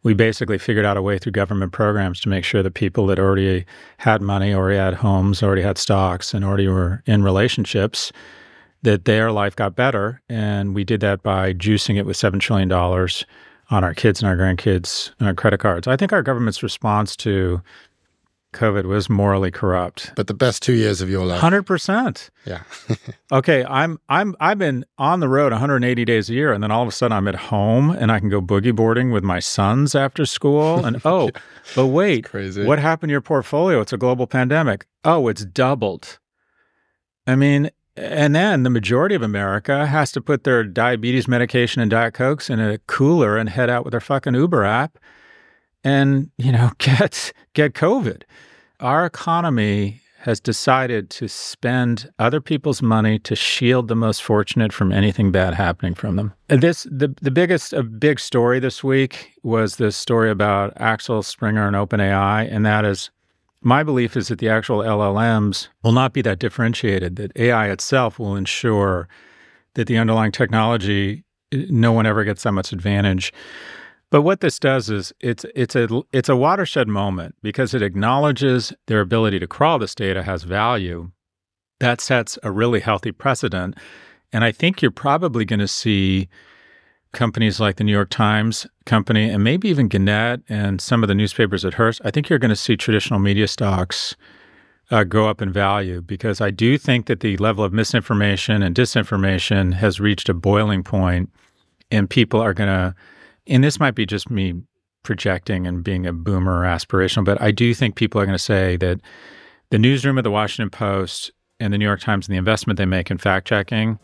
We 0.03 0.13
basically 0.13 0.59
figured 0.59 0.85
out 0.85 0.95
a 0.95 1.01
way 1.01 1.17
through 1.17 1.31
government 1.31 1.71
programs 1.71 2.19
to 2.21 2.29
make 2.29 2.43
sure 2.43 2.61
that 2.61 2.75
people 2.75 3.07
that 3.07 3.17
already 3.17 3.65
had 3.97 4.21
money, 4.21 4.53
already 4.53 4.77
had 4.77 4.93
homes, 4.93 5.41
already 5.41 5.63
had 5.63 5.79
stocks, 5.79 6.35
and 6.35 6.45
already 6.45 6.67
were 6.67 7.01
in 7.07 7.23
relationships 7.23 8.11
that 8.83 9.05
their 9.05 9.31
life 9.31 9.55
got 9.55 9.75
better. 9.75 10.21
And 10.29 10.75
we 10.75 10.83
did 10.83 11.01
that 11.01 11.23
by 11.23 11.53
juicing 11.53 11.97
it 11.97 12.05
with 12.05 12.17
$7 12.17 12.39
trillion 12.39 12.69
on 13.71 13.83
our 13.83 13.93
kids 13.93 14.21
and 14.21 14.29
our 14.29 14.37
grandkids 14.37 15.11
and 15.19 15.27
our 15.27 15.33
credit 15.33 15.59
cards. 15.59 15.87
I 15.87 15.95
think 15.95 16.13
our 16.13 16.21
government's 16.21 16.61
response 16.61 17.15
to 17.17 17.61
COVID 18.53 18.83
was 18.83 19.09
morally 19.09 19.49
corrupt. 19.49 20.11
But 20.15 20.27
the 20.27 20.33
best 20.33 20.61
two 20.61 20.73
years 20.73 20.99
of 20.99 21.09
your 21.09 21.25
life. 21.25 21.39
Hundred 21.39 21.63
percent. 21.63 22.29
Yeah. 22.45 22.63
okay, 23.31 23.63
I'm 23.65 23.97
I'm 24.09 24.35
I've 24.41 24.57
been 24.57 24.85
on 24.97 25.21
the 25.21 25.29
road 25.29 25.53
180 25.53 26.03
days 26.03 26.29
a 26.29 26.33
year, 26.33 26.51
and 26.51 26.61
then 26.61 26.69
all 26.69 26.81
of 26.81 26.89
a 26.89 26.91
sudden 26.91 27.15
I'm 27.15 27.29
at 27.29 27.35
home 27.35 27.91
and 27.91 28.11
I 28.11 28.19
can 28.19 28.27
go 28.27 28.41
boogie 28.41 28.75
boarding 28.75 29.11
with 29.11 29.23
my 29.23 29.39
sons 29.39 29.95
after 29.95 30.25
school. 30.25 30.85
And 30.91 30.99
oh, 31.05 31.25
yeah. 31.25 31.39
but 31.75 31.87
wait, 31.87 32.25
crazy. 32.25 32.65
What 32.65 32.79
happened 32.79 33.09
to 33.09 33.11
your 33.11 33.21
portfolio? 33.21 33.81
It's 33.81 33.93
a 33.93 33.97
global 33.97 34.25
pandemic. 34.27 34.87
Oh, 35.05 35.27
it's 35.27 35.45
doubled. 35.45 36.19
I 37.27 37.35
mean, 37.35 37.69
and 38.01 38.35
then 38.35 38.63
the 38.63 38.69
majority 38.69 39.15
of 39.15 39.21
America 39.21 39.85
has 39.85 40.11
to 40.13 40.21
put 40.21 40.43
their 40.43 40.63
diabetes 40.63 41.27
medication 41.27 41.81
and 41.81 41.91
Diet 41.91 42.13
Cokes 42.13 42.49
in 42.49 42.59
a 42.59 42.79
cooler 42.79 43.37
and 43.37 43.49
head 43.49 43.69
out 43.69 43.85
with 43.85 43.91
their 43.91 44.01
fucking 44.01 44.33
Uber 44.33 44.63
app 44.63 44.97
and, 45.83 46.31
you 46.37 46.51
know, 46.51 46.71
get 46.77 47.31
get 47.53 47.73
COVID. 47.73 48.23
Our 48.79 49.05
economy 49.05 50.01
has 50.21 50.39
decided 50.39 51.09
to 51.09 51.27
spend 51.27 52.11
other 52.19 52.39
people's 52.39 52.81
money 52.81 53.17
to 53.17 53.35
shield 53.35 53.87
the 53.87 53.95
most 53.95 54.21
fortunate 54.21 54.71
from 54.71 54.91
anything 54.91 55.31
bad 55.31 55.55
happening 55.55 55.95
from 55.95 56.15
them. 56.15 56.33
This 56.47 56.83
the 56.83 57.13
the 57.21 57.31
biggest 57.31 57.73
a 57.73 57.83
big 57.83 58.19
story 58.19 58.59
this 58.59 58.83
week 58.83 59.31
was 59.43 59.77
this 59.77 59.97
story 59.97 60.29
about 60.29 60.73
Axel 60.77 61.23
Springer 61.23 61.67
and 61.67 61.75
OpenAI, 61.75 62.51
and 62.51 62.65
that 62.65 62.85
is 62.85 63.09
my 63.61 63.83
belief 63.83 64.17
is 64.17 64.27
that 64.29 64.39
the 64.39 64.49
actual 64.49 64.79
LLMs 64.79 65.67
will 65.83 65.91
not 65.91 66.13
be 66.13 66.21
that 66.23 66.39
differentiated, 66.39 67.15
that 67.17 67.31
AI 67.35 67.69
itself 67.69 68.17
will 68.17 68.35
ensure 68.35 69.07
that 69.75 69.87
the 69.87 69.97
underlying 69.97 70.31
technology, 70.31 71.23
uh, 71.53 71.59
no 71.69 71.91
one 71.91 72.05
ever 72.05 72.23
gets 72.23 72.43
that 72.43 72.51
much 72.51 72.73
advantage. 72.73 73.31
But 74.09 74.23
what 74.23 74.41
this 74.41 74.59
does 74.59 74.89
is 74.89 75.13
it's 75.21 75.45
it's 75.55 75.75
a 75.75 75.87
it's 76.11 76.27
a 76.27 76.35
watershed 76.35 76.89
moment 76.89 77.35
because 77.41 77.73
it 77.73 77.81
acknowledges 77.81 78.73
their 78.87 78.99
ability 78.99 79.39
to 79.39 79.47
crawl 79.47 79.79
this 79.79 79.95
data 79.95 80.21
has 80.23 80.43
value. 80.43 81.11
That 81.79 82.01
sets 82.01 82.37
a 82.43 82.51
really 82.51 82.81
healthy 82.81 83.11
precedent. 83.11 83.77
And 84.33 84.43
I 84.43 84.51
think 84.51 84.81
you're 84.81 84.91
probably 84.91 85.45
going 85.45 85.59
to 85.59 85.67
see 85.67 86.27
companies 87.13 87.59
like 87.59 87.75
the 87.75 87.83
New 87.83 87.91
York 87.91 88.09
Times 88.09 88.65
company 88.85 89.29
and 89.29 89.43
maybe 89.43 89.69
even 89.69 89.87
Gannett 89.87 90.41
and 90.47 90.79
some 90.79 91.03
of 91.03 91.07
the 91.07 91.15
newspapers 91.15 91.65
at 91.65 91.73
Hearst, 91.73 92.01
I 92.05 92.11
think 92.11 92.29
you're 92.29 92.39
going 92.39 92.49
to 92.49 92.55
see 92.55 92.77
traditional 92.77 93.19
media 93.19 93.47
stocks 93.47 94.15
uh, 94.91 95.03
go 95.03 95.27
up 95.27 95.41
in 95.41 95.51
value 95.51 96.01
because 96.01 96.41
I 96.41 96.51
do 96.51 96.77
think 96.77 97.05
that 97.05 97.21
the 97.21 97.37
level 97.37 97.63
of 97.63 97.73
misinformation 97.73 98.61
and 98.61 98.75
disinformation 98.75 99.73
has 99.73 99.99
reached 99.99 100.29
a 100.29 100.33
boiling 100.33 100.83
point, 100.83 101.29
and 101.89 102.09
people 102.09 102.41
are 102.41 102.53
going 102.53 102.67
to. 102.67 102.95
And 103.47 103.63
this 103.63 103.79
might 103.79 103.95
be 103.95 104.05
just 104.05 104.29
me 104.29 104.53
projecting 105.03 105.65
and 105.65 105.83
being 105.83 106.05
a 106.05 106.13
boomer 106.13 106.63
aspirational, 106.63 107.25
but 107.25 107.41
I 107.41 107.51
do 107.51 107.73
think 107.73 107.95
people 107.95 108.21
are 108.21 108.25
going 108.25 108.37
to 108.37 108.43
say 108.43 108.77
that 108.77 108.99
the 109.71 109.79
newsroom 109.79 110.17
of 110.17 110.23
the 110.23 110.31
Washington 110.31 110.69
Post 110.69 111.31
and 111.59 111.73
the 111.73 111.77
New 111.77 111.85
York 111.85 112.01
Times 112.01 112.27
and 112.27 112.33
the 112.33 112.37
investment 112.37 112.77
they 112.77 112.85
make 112.85 113.09
in 113.09 113.17
fact 113.17 113.47
checking 113.47 113.97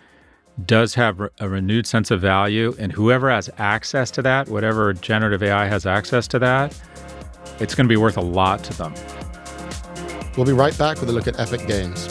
does 0.66 0.96
have 0.96 1.20
a 1.40 1.50
renewed 1.50 1.86
sense 1.86 2.12
of 2.12 2.22
value. 2.22 2.76
And 2.80 2.92
whoever 2.92 3.30
has 3.30 3.50
access 3.58 4.10
to 4.12 4.22
that, 4.24 4.50
whatever 4.50 4.94
generative 4.94 5.44
AI 5.44 5.66
has 5.66 5.86
access 5.86 6.28
to 6.30 6.40
that, 6.40 6.78
it's 7.60 7.76
going 7.76 7.86
to 7.86 7.92
be 7.92 7.98
worth 7.98 8.18
a 8.18 8.22
lot 8.22 8.64
to 8.66 8.74
them. 8.78 8.94
We'll 10.36 10.46
be 10.46 10.54
right 10.54 10.78
back 10.78 11.00
with 11.00 11.10
a 11.10 11.14
look 11.14 11.28
at 11.28 11.40
Epic 11.40 11.68
Games. 11.68 12.08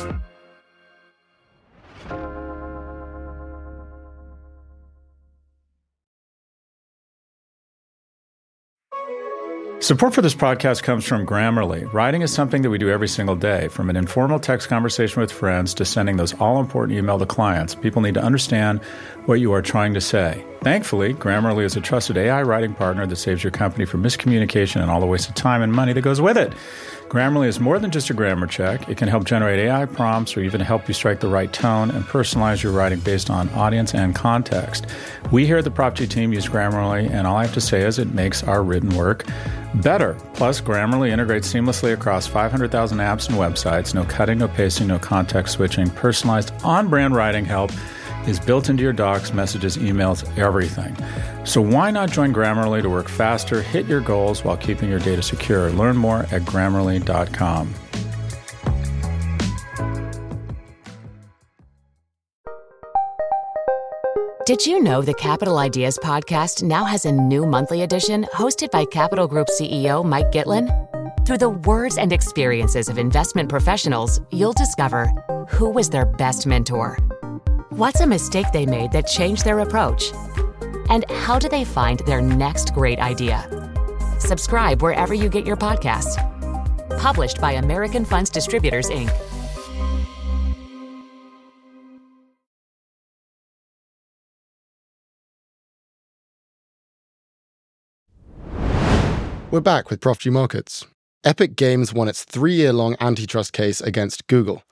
Support 9.86 10.14
for 10.14 10.20
this 10.20 10.34
podcast 10.34 10.82
comes 10.82 11.04
from 11.04 11.24
Grammarly. 11.24 11.92
Writing 11.92 12.22
is 12.22 12.32
something 12.32 12.62
that 12.62 12.70
we 12.70 12.76
do 12.76 12.90
every 12.90 13.06
single 13.06 13.36
day, 13.36 13.68
from 13.68 13.88
an 13.88 13.94
informal 13.94 14.40
text 14.40 14.68
conversation 14.68 15.20
with 15.20 15.30
friends 15.30 15.74
to 15.74 15.84
sending 15.84 16.16
those 16.16 16.34
all 16.40 16.58
important 16.58 16.98
email 16.98 17.20
to 17.20 17.24
clients. 17.24 17.76
People 17.76 18.02
need 18.02 18.14
to 18.14 18.20
understand 18.20 18.82
what 19.26 19.38
you 19.38 19.52
are 19.52 19.62
trying 19.62 19.94
to 19.94 20.00
say. 20.00 20.44
Thankfully, 20.62 21.14
Grammarly 21.14 21.62
is 21.62 21.76
a 21.76 21.80
trusted 21.80 22.16
AI 22.16 22.42
writing 22.42 22.74
partner 22.74 23.06
that 23.06 23.14
saves 23.14 23.44
your 23.44 23.52
company 23.52 23.84
from 23.84 24.02
miscommunication 24.02 24.82
and 24.82 24.90
all 24.90 24.98
the 24.98 25.06
waste 25.06 25.28
of 25.28 25.36
time 25.36 25.62
and 25.62 25.72
money 25.72 25.92
that 25.92 26.02
goes 26.02 26.20
with 26.20 26.36
it. 26.36 26.52
Grammarly 27.08 27.46
is 27.46 27.60
more 27.60 27.78
than 27.78 27.92
just 27.92 28.10
a 28.10 28.14
grammar 28.14 28.48
check. 28.48 28.88
It 28.88 28.96
can 28.96 29.06
help 29.06 29.24
generate 29.24 29.60
AI 29.60 29.84
prompts 29.86 30.36
or 30.36 30.40
even 30.40 30.60
help 30.60 30.88
you 30.88 30.94
strike 30.94 31.20
the 31.20 31.28
right 31.28 31.52
tone 31.52 31.90
and 31.92 32.04
personalize 32.04 32.62
your 32.62 32.72
writing 32.72 32.98
based 32.98 33.30
on 33.30 33.48
audience 33.50 33.94
and 33.94 34.12
context. 34.12 34.86
We 35.30 35.46
here 35.46 35.58
at 35.58 35.64
the 35.64 35.70
Prof 35.70 35.94
G 35.94 36.06
team 36.08 36.32
use 36.32 36.48
Grammarly, 36.48 37.08
and 37.08 37.26
all 37.26 37.36
I 37.36 37.44
have 37.44 37.54
to 37.54 37.60
say 37.60 37.82
is 37.82 38.00
it 38.00 38.12
makes 38.12 38.42
our 38.42 38.64
written 38.64 38.90
work 38.96 39.24
better. 39.74 40.16
Plus, 40.34 40.60
Grammarly 40.60 41.10
integrates 41.10 41.52
seamlessly 41.52 41.92
across 41.92 42.26
500,000 42.26 42.98
apps 42.98 43.28
and 43.28 43.38
websites. 43.38 43.94
No 43.94 44.04
cutting, 44.04 44.38
no 44.38 44.48
pasting, 44.48 44.88
no 44.88 44.98
context 44.98 45.54
switching. 45.54 45.88
Personalized 45.90 46.52
on 46.64 46.88
brand 46.88 47.14
writing 47.14 47.44
help 47.44 47.70
is 48.26 48.40
built 48.40 48.68
into 48.68 48.82
your 48.82 48.92
docs, 48.92 49.32
messages, 49.32 49.76
emails, 49.76 50.26
everything. 50.38 50.96
So 51.44 51.60
why 51.60 51.90
not 51.90 52.10
join 52.10 52.32
Grammarly 52.32 52.82
to 52.82 52.90
work 52.90 53.08
faster, 53.08 53.62
hit 53.62 53.86
your 53.86 54.00
goals 54.00 54.44
while 54.44 54.56
keeping 54.56 54.88
your 54.88 54.98
data 54.98 55.22
secure? 55.22 55.70
Learn 55.70 55.96
more 55.96 56.20
at 56.30 56.42
grammarly.com. 56.42 57.74
Did 64.46 64.64
you 64.64 64.80
know 64.80 65.02
the 65.02 65.12
Capital 65.14 65.58
Ideas 65.58 65.98
podcast 66.04 66.62
now 66.62 66.84
has 66.84 67.04
a 67.04 67.10
new 67.10 67.46
monthly 67.46 67.82
edition 67.82 68.22
hosted 68.32 68.70
by 68.70 68.84
Capital 68.84 69.26
Group 69.26 69.48
CEO 69.48 70.04
Mike 70.04 70.30
Gitlin? 70.30 70.70
Through 71.26 71.38
the 71.38 71.48
words 71.48 71.98
and 71.98 72.12
experiences 72.12 72.88
of 72.88 72.96
investment 72.96 73.48
professionals, 73.48 74.20
you'll 74.30 74.52
discover 74.52 75.08
who 75.48 75.68
was 75.68 75.90
their 75.90 76.06
best 76.06 76.46
mentor, 76.46 76.96
what's 77.76 78.00
a 78.00 78.06
mistake 78.06 78.46
they 78.54 78.64
made 78.64 78.90
that 78.92 79.06
changed 79.06 79.44
their 79.44 79.60
approach, 79.60 80.10
and 80.88 81.04
how 81.10 81.38
do 81.38 81.46
they 81.46 81.62
find 81.62 82.00
their 82.00 82.22
next 82.22 82.72
great 82.72 82.98
idea. 82.98 83.44
Subscribe 84.18 84.80
wherever 84.80 85.12
you 85.12 85.28
get 85.28 85.46
your 85.46 85.58
podcasts. 85.58 86.16
Published 86.98 87.38
by 87.38 87.52
American 87.52 88.06
Funds 88.06 88.30
Distributors, 88.30 88.88
Inc. 88.88 89.12
We're 99.50 99.60
back 99.60 99.90
with 99.90 100.00
Prof 100.00 100.24
Markets. 100.26 100.86
Epic 101.24 101.56
Games 101.56 101.92
won 101.92 102.08
its 102.08 102.24
three 102.24 102.54
year 102.54 102.72
long 102.72 102.96
antitrust 103.00 103.52
case 103.52 103.80
against 103.82 104.26
Google. 104.28 104.62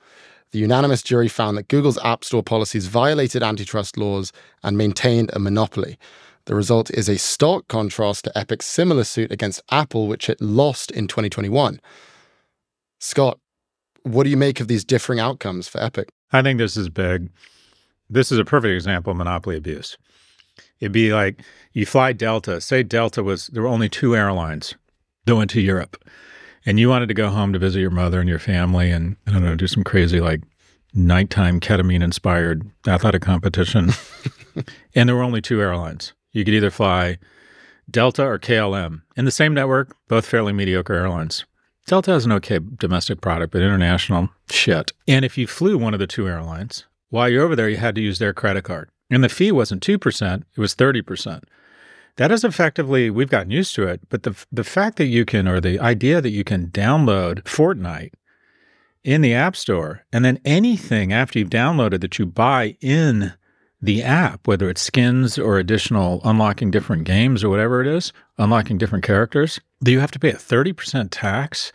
The 0.55 0.61
unanimous 0.61 1.03
jury 1.03 1.27
found 1.27 1.57
that 1.57 1.67
Google's 1.67 1.97
App 2.01 2.23
Store 2.23 2.41
policies 2.41 2.87
violated 2.87 3.43
antitrust 3.43 3.97
laws 3.97 4.31
and 4.63 4.77
maintained 4.77 5.29
a 5.33 5.37
monopoly. 5.39 5.99
The 6.45 6.55
result 6.55 6.89
is 6.91 7.09
a 7.09 7.17
stark 7.17 7.67
contrast 7.67 8.23
to 8.23 8.37
Epic's 8.37 8.65
similar 8.65 9.03
suit 9.03 9.33
against 9.33 9.61
Apple, 9.69 10.07
which 10.07 10.29
it 10.29 10.39
lost 10.39 10.91
in 10.91 11.09
2021. 11.09 11.81
Scott, 13.01 13.37
what 14.03 14.23
do 14.23 14.29
you 14.29 14.37
make 14.37 14.61
of 14.61 14.69
these 14.69 14.85
differing 14.85 15.19
outcomes 15.19 15.67
for 15.67 15.83
Epic? 15.83 16.07
I 16.31 16.41
think 16.41 16.57
this 16.57 16.77
is 16.77 16.87
big. 16.87 17.29
This 18.09 18.31
is 18.31 18.39
a 18.39 18.45
perfect 18.45 18.71
example 18.71 19.11
of 19.11 19.17
monopoly 19.17 19.57
abuse. 19.57 19.97
It'd 20.79 20.93
be 20.93 21.11
like 21.11 21.41
you 21.73 21.85
fly 21.85 22.13
Delta. 22.13 22.61
Say 22.61 22.81
Delta 22.81 23.21
was 23.21 23.47
there 23.47 23.63
were 23.63 23.67
only 23.67 23.89
two 23.89 24.15
airlines 24.15 24.73
going 25.27 25.49
to 25.49 25.59
Europe, 25.59 26.01
and 26.65 26.79
you 26.79 26.89
wanted 26.89 27.07
to 27.07 27.13
go 27.13 27.29
home 27.29 27.53
to 27.53 27.59
visit 27.59 27.79
your 27.79 27.91
mother 27.91 28.19
and 28.19 28.29
your 28.29 28.39
family, 28.39 28.91
and 28.91 29.15
I 29.27 29.31
don't 29.31 29.43
know, 29.43 29.55
do 29.55 29.67
some 29.67 29.83
crazy 29.83 30.19
like 30.19 30.41
nighttime 30.93 31.59
ketamine 31.59 32.03
inspired 32.03 32.69
athletic 32.87 33.21
competition. 33.21 33.91
and 34.95 35.09
there 35.09 35.15
were 35.15 35.23
only 35.23 35.41
two 35.41 35.61
airlines. 35.61 36.13
You 36.31 36.45
could 36.45 36.53
either 36.53 36.71
fly 36.71 37.17
Delta 37.89 38.23
or 38.25 38.39
KLM 38.39 39.01
in 39.15 39.25
the 39.25 39.31
same 39.31 39.53
network, 39.53 39.95
both 40.07 40.25
fairly 40.25 40.53
mediocre 40.53 40.93
airlines. 40.93 41.45
Delta 41.85 42.11
has 42.11 42.25
an 42.25 42.31
okay 42.31 42.59
domestic 42.59 43.21
product, 43.21 43.53
but 43.53 43.61
international 43.61 44.29
shit. 44.49 44.91
And 45.07 45.23
if 45.23 45.37
you 45.37 45.45
flew 45.45 45.77
one 45.77 45.93
of 45.93 45.99
the 45.99 46.07
two 46.07 46.27
airlines, 46.27 46.85
while 47.09 47.29
you're 47.29 47.43
over 47.43 47.55
there, 47.55 47.69
you 47.69 47.77
had 47.77 47.95
to 47.95 48.01
use 48.01 48.17
their 48.17 48.33
credit 48.33 48.63
card. 48.63 48.89
And 49.11 49.23
the 49.23 49.29
fee 49.29 49.51
wasn't 49.51 49.85
2%, 49.85 50.43
it 50.55 50.59
was 50.59 50.75
30%. 50.75 51.43
That 52.17 52.31
is 52.31 52.43
effectively, 52.43 53.09
we've 53.09 53.29
gotten 53.29 53.51
used 53.51 53.75
to 53.75 53.87
it, 53.87 54.01
but 54.09 54.23
the, 54.23 54.35
the 54.51 54.63
fact 54.63 54.97
that 54.97 55.05
you 55.05 55.25
can, 55.25 55.47
or 55.47 55.59
the 55.59 55.79
idea 55.79 56.21
that 56.21 56.29
you 56.29 56.43
can 56.43 56.67
download 56.67 57.43
Fortnite 57.43 58.13
in 59.03 59.21
the 59.21 59.33
App 59.33 59.55
Store, 59.55 60.05
and 60.13 60.23
then 60.23 60.39
anything 60.45 61.11
after 61.11 61.39
you've 61.39 61.49
downloaded 61.49 62.01
that 62.01 62.17
you 62.17 62.25
buy 62.25 62.77
in 62.79 63.33
the 63.81 64.01
app, 64.01 64.47
whether 64.47 64.69
it's 64.69 64.81
skins 64.81 65.37
or 65.37 65.57
additional 65.57 66.21
unlocking 66.23 66.71
different 66.71 67.03
games 67.03 67.43
or 67.43 67.49
whatever 67.49 67.81
it 67.81 67.87
is, 67.87 68.13
unlocking 68.37 68.77
different 68.77 69.03
characters, 69.03 69.59
do 69.83 69.91
you 69.91 69.99
have 69.99 70.11
to 70.11 70.19
pay 70.19 70.31
a 70.31 70.35
30% 70.35 71.09
tax 71.11 71.71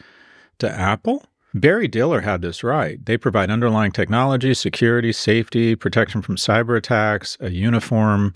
to 0.59 0.70
Apple? 0.70 1.24
Barry 1.53 1.88
Diller 1.88 2.20
had 2.20 2.42
this 2.42 2.64
right. 2.64 3.05
They 3.05 3.16
provide 3.16 3.50
underlying 3.50 3.92
technology, 3.92 4.55
security, 4.55 5.12
safety, 5.12 5.74
protection 5.74 6.22
from 6.22 6.37
cyber 6.37 6.76
attacks, 6.76 7.37
a 7.40 7.50
uniform, 7.50 8.35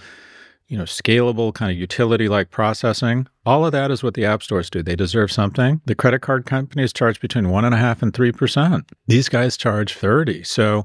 you 0.69 0.79
know, 0.79 0.85
scalable 0.85 1.53
kind 1.53 1.71
of 1.71 1.77
utility 1.77 2.29
like 2.29 2.51
processing. 2.51 3.27
All 3.45 3.67
of 3.67 3.73
that 3.73 3.91
is 3.91 4.03
what 4.03 4.15
the 4.15 4.25
app 4.25 4.43
stores 4.43 4.71
do. 4.71 4.83
They 4.83 4.97
deserve 4.97 5.31
something. 5.31 5.83
The 5.85 5.95
credit 5.95 6.21
card 6.21 6.47
companies 6.47 6.93
charge 6.93 7.21
between 7.21 7.51
one 7.51 7.65
and 7.65 7.75
a 7.75 7.79
half 7.79 8.03
and 8.03 8.15
three 8.15 8.33
percent. 8.33 8.91
These 9.07 9.29
guys 9.29 9.57
charge 9.57 9.95
30. 9.95 10.43
So 10.45 10.85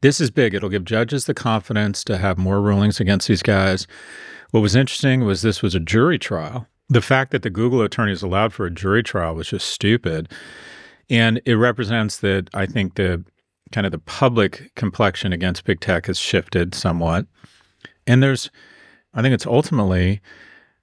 this 0.00 0.20
is 0.20 0.30
big. 0.30 0.54
It'll 0.54 0.68
give 0.68 0.84
judges 0.84 1.24
the 1.24 1.34
confidence 1.34 2.04
to 2.04 2.18
have 2.18 2.38
more 2.38 2.60
rulings 2.60 3.00
against 3.00 3.26
these 3.26 3.42
guys. 3.42 3.86
What 4.52 4.60
was 4.60 4.76
interesting 4.76 5.24
was 5.24 5.42
this 5.42 5.62
was 5.62 5.74
a 5.74 5.80
jury 5.80 6.18
trial. 6.18 6.68
The 6.88 7.02
fact 7.02 7.32
that 7.32 7.42
the 7.42 7.50
Google 7.50 7.82
attorneys 7.82 8.22
allowed 8.22 8.52
for 8.52 8.64
a 8.64 8.70
jury 8.70 9.02
trial 9.02 9.34
was 9.34 9.48
just 9.48 9.66
stupid. 9.66 10.30
And 11.10 11.40
it 11.44 11.54
represents 11.54 12.18
that 12.18 12.48
I 12.54 12.66
think 12.66 12.94
the 12.94 13.24
kind 13.72 13.86
of 13.86 13.92
the 13.92 13.98
public 13.98 14.70
complexion 14.76 15.32
against 15.32 15.64
big 15.64 15.80
tech 15.80 16.06
has 16.06 16.18
shifted 16.18 16.74
somewhat. 16.74 17.26
And 18.06 18.22
there's, 18.22 18.50
I 19.16 19.22
think 19.22 19.32
it's 19.32 19.46
ultimately 19.46 20.20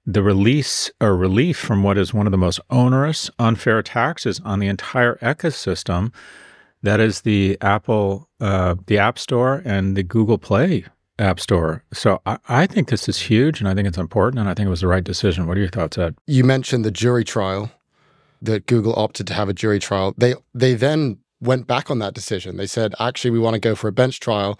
the 0.04 0.22
release 0.22 0.90
or 1.00 1.16
relief 1.16 1.56
from 1.56 1.82
what 1.82 1.96
is 1.96 2.12
one 2.12 2.26
of 2.26 2.32
the 2.32 2.36
most 2.36 2.60
onerous, 2.68 3.30
unfair 3.38 3.80
taxes 3.82 4.40
on 4.44 4.58
the 4.58 4.66
entire 4.66 5.14
ecosystem. 5.22 6.12
That 6.82 7.00
is 7.00 7.22
the 7.22 7.56
Apple, 7.62 8.28
uh, 8.40 8.74
the 8.86 8.98
App 8.98 9.18
Store, 9.18 9.62
and 9.64 9.96
the 9.96 10.02
Google 10.02 10.36
Play 10.36 10.84
App 11.18 11.38
Store. 11.40 11.84
So 11.92 12.20
I, 12.26 12.38
I, 12.48 12.66
think 12.66 12.88
this 12.88 13.08
is 13.08 13.18
huge, 13.18 13.60
and 13.60 13.68
I 13.68 13.74
think 13.74 13.88
it's 13.88 13.96
important, 13.96 14.40
and 14.40 14.50
I 14.50 14.54
think 14.54 14.66
it 14.66 14.70
was 14.70 14.82
the 14.82 14.88
right 14.88 15.04
decision. 15.04 15.46
What 15.46 15.56
are 15.56 15.60
your 15.60 15.70
thoughts, 15.70 15.96
Ed? 15.96 16.16
You 16.26 16.44
mentioned 16.44 16.84
the 16.84 16.90
jury 16.90 17.24
trial 17.24 17.70
that 18.42 18.66
Google 18.66 18.92
opted 18.98 19.28
to 19.28 19.34
have 19.34 19.48
a 19.48 19.54
jury 19.54 19.78
trial. 19.78 20.12
They 20.18 20.34
they 20.52 20.74
then 20.74 21.18
went 21.40 21.66
back 21.66 21.90
on 21.90 22.00
that 22.00 22.14
decision. 22.14 22.56
They 22.56 22.66
said, 22.66 22.94
actually, 22.98 23.30
we 23.30 23.38
want 23.38 23.54
to 23.54 23.60
go 23.60 23.74
for 23.74 23.88
a 23.88 23.92
bench 23.92 24.20
trial, 24.20 24.58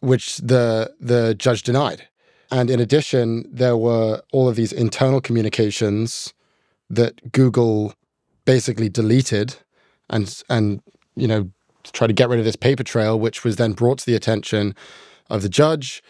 which 0.00 0.36
the 0.36 0.94
the 1.00 1.34
judge 1.34 1.62
denied. 1.62 2.06
And 2.50 2.70
in 2.70 2.80
addition, 2.80 3.44
there 3.50 3.76
were 3.76 4.22
all 4.32 4.48
of 4.48 4.56
these 4.56 4.72
internal 4.72 5.20
communications 5.20 6.32
that 6.88 7.32
Google 7.32 7.94
basically 8.44 8.88
deleted 8.88 9.56
and 10.08 10.42
and 10.48 10.80
you 11.16 11.26
know 11.26 11.50
try 11.92 12.06
to 12.06 12.12
get 12.12 12.28
rid 12.28 12.38
of 12.38 12.44
this 12.44 12.56
paper 12.56 12.84
trail, 12.84 13.18
which 13.18 13.44
was 13.44 13.56
then 13.56 13.72
brought 13.72 13.98
to 13.98 14.06
the 14.06 14.14
attention 14.14 14.74
of 15.30 15.42
the 15.42 15.48
judge. 15.48 16.02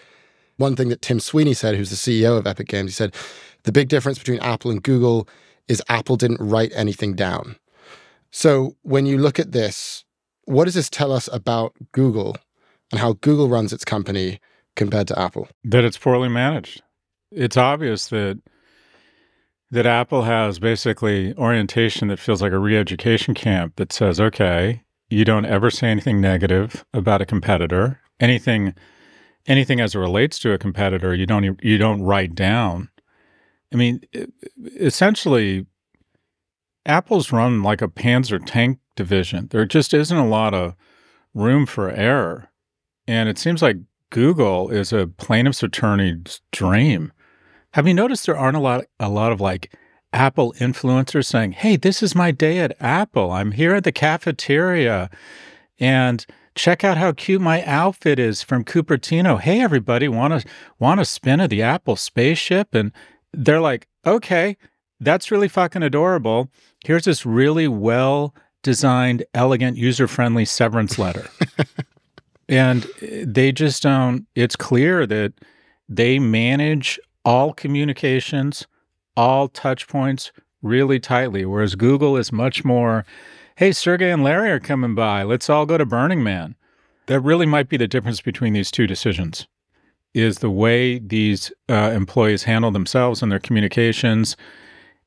One 0.56 0.74
thing 0.74 0.88
that 0.88 1.02
Tim 1.02 1.20
Sweeney 1.20 1.52
said, 1.54 1.76
who's 1.76 1.90
the 1.90 1.96
CEO 1.96 2.38
of 2.38 2.46
Epic 2.46 2.68
Games, 2.68 2.92
he 2.92 2.94
said 2.94 3.14
the 3.64 3.72
big 3.72 3.88
difference 3.88 4.18
between 4.18 4.40
Apple 4.40 4.70
and 4.70 4.82
Google 4.82 5.28
is 5.68 5.82
Apple 5.88 6.16
didn't 6.16 6.40
write 6.40 6.72
anything 6.74 7.14
down. 7.14 7.56
So 8.30 8.76
when 8.82 9.06
you 9.06 9.18
look 9.18 9.38
at 9.38 9.52
this, 9.52 10.04
what 10.44 10.64
does 10.64 10.74
this 10.74 10.88
tell 10.88 11.12
us 11.12 11.28
about 11.32 11.74
Google 11.92 12.36
and 12.90 13.00
how 13.00 13.14
Google 13.14 13.48
runs 13.48 13.72
its 13.72 13.84
company 13.84 14.40
compared 14.76 15.08
to 15.08 15.18
Apple? 15.18 15.48
That 15.64 15.84
it's 15.84 15.98
poorly 15.98 16.28
managed. 16.28 16.82
It's 17.32 17.56
obvious 17.56 18.08
that 18.08 18.40
that 19.70 19.86
Apple 19.86 20.22
has 20.22 20.60
basically 20.60 21.34
orientation 21.34 22.08
that 22.08 22.20
feels 22.20 22.40
like 22.40 22.52
a 22.52 22.58
re-education 22.58 23.34
camp 23.34 23.74
that 23.76 23.92
says, 23.92 24.20
okay, 24.20 24.84
you 25.10 25.24
don't 25.24 25.44
ever 25.44 25.70
say 25.70 25.88
anything 25.88 26.20
negative 26.20 26.84
about 26.94 27.20
a 27.20 27.26
competitor. 27.26 28.00
Anything 28.20 28.74
anything 29.46 29.80
as 29.80 29.94
it 29.94 29.98
relates 29.98 30.38
to 30.40 30.52
a 30.52 30.58
competitor, 30.58 31.14
you 31.14 31.26
don't 31.26 31.62
you 31.62 31.78
don't 31.78 32.02
write 32.02 32.34
down. 32.34 32.88
I 33.72 33.76
mean, 33.76 34.00
essentially, 34.78 35.66
Apple's 36.86 37.32
run 37.32 37.62
like 37.62 37.82
a 37.82 37.88
Panzer 37.88 38.40
tank 38.44 38.78
division. 38.94 39.48
There 39.50 39.66
just 39.66 39.92
isn't 39.92 40.16
a 40.16 40.26
lot 40.26 40.54
of 40.54 40.74
room 41.34 41.66
for 41.66 41.90
error. 41.90 42.48
And 43.08 43.28
it 43.28 43.38
seems 43.38 43.62
like 43.62 43.76
Google 44.10 44.70
is 44.70 44.92
a 44.92 45.06
plaintiff's 45.06 45.62
attorney's 45.62 46.40
dream. 46.52 47.12
Have 47.72 47.86
you 47.86 47.94
noticed 47.94 48.26
there 48.26 48.36
aren't 48.36 48.56
a 48.56 48.60
lot 48.60 48.84
a 48.98 49.08
lot 49.08 49.32
of 49.32 49.40
like 49.40 49.72
Apple 50.12 50.54
influencers 50.54 51.26
saying, 51.26 51.52
Hey, 51.52 51.76
this 51.76 52.02
is 52.02 52.14
my 52.14 52.30
day 52.30 52.58
at 52.58 52.76
Apple. 52.80 53.30
I'm 53.30 53.52
here 53.52 53.74
at 53.74 53.84
the 53.84 53.92
cafeteria 53.92 55.10
and 55.78 56.24
check 56.54 56.84
out 56.84 56.96
how 56.96 57.12
cute 57.12 57.42
my 57.42 57.62
outfit 57.64 58.18
is 58.18 58.42
from 58.42 58.64
Cupertino. 58.64 59.38
Hey, 59.38 59.60
everybody, 59.60 60.08
want 60.08 60.40
to 60.40 60.48
want 60.78 61.00
a 61.00 61.04
spin 61.04 61.40
of 61.40 61.50
the 61.50 61.62
Apple 61.62 61.96
spaceship? 61.96 62.74
And 62.74 62.92
they're 63.32 63.60
like, 63.60 63.88
okay, 64.06 64.56
that's 65.00 65.30
really 65.30 65.48
fucking 65.48 65.82
adorable. 65.82 66.50
Here's 66.84 67.04
this 67.04 67.26
really 67.26 67.68
well 67.68 68.34
designed, 68.62 69.24
elegant, 69.34 69.76
user 69.76 70.08
friendly 70.08 70.44
severance 70.44 70.98
letter. 70.98 71.28
and 72.48 72.86
they 73.00 73.52
just 73.52 73.82
don't, 73.82 74.26
it's 74.34 74.56
clear 74.56 75.06
that 75.06 75.32
they 75.88 76.18
manage 76.18 76.98
all 77.24 77.52
communications, 77.52 78.66
all 79.16 79.48
touch 79.48 79.88
points 79.88 80.32
really 80.62 81.00
tightly, 81.00 81.44
whereas 81.44 81.74
Google 81.74 82.16
is 82.16 82.32
much 82.32 82.64
more, 82.64 83.04
hey, 83.56 83.72
Sergey 83.72 84.10
and 84.10 84.22
Larry 84.22 84.50
are 84.50 84.60
coming 84.60 84.94
by. 84.94 85.22
Let's 85.22 85.50
all 85.50 85.66
go 85.66 85.78
to 85.78 85.86
Burning 85.86 86.22
Man. 86.22 86.54
That 87.06 87.20
really 87.20 87.46
might 87.46 87.68
be 87.68 87.76
the 87.76 87.88
difference 87.88 88.20
between 88.20 88.52
these 88.52 88.70
two 88.70 88.86
decisions 88.86 89.46
is 90.16 90.38
the 90.38 90.50
way 90.50 90.98
these 90.98 91.52
uh, 91.68 91.92
employees 91.94 92.44
handle 92.44 92.70
themselves 92.70 93.22
and 93.22 93.30
their 93.30 93.38
communications. 93.38 94.34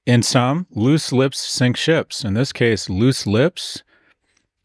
In 0.05 0.21
some, 0.21 0.67
loose 0.69 1.11
lips 1.11 1.39
sink 1.39 1.77
ships. 1.77 2.23
In 2.23 2.35
this 2.35 2.53
case, 2.53 2.89
loose 2.89 3.25
lips 3.25 3.81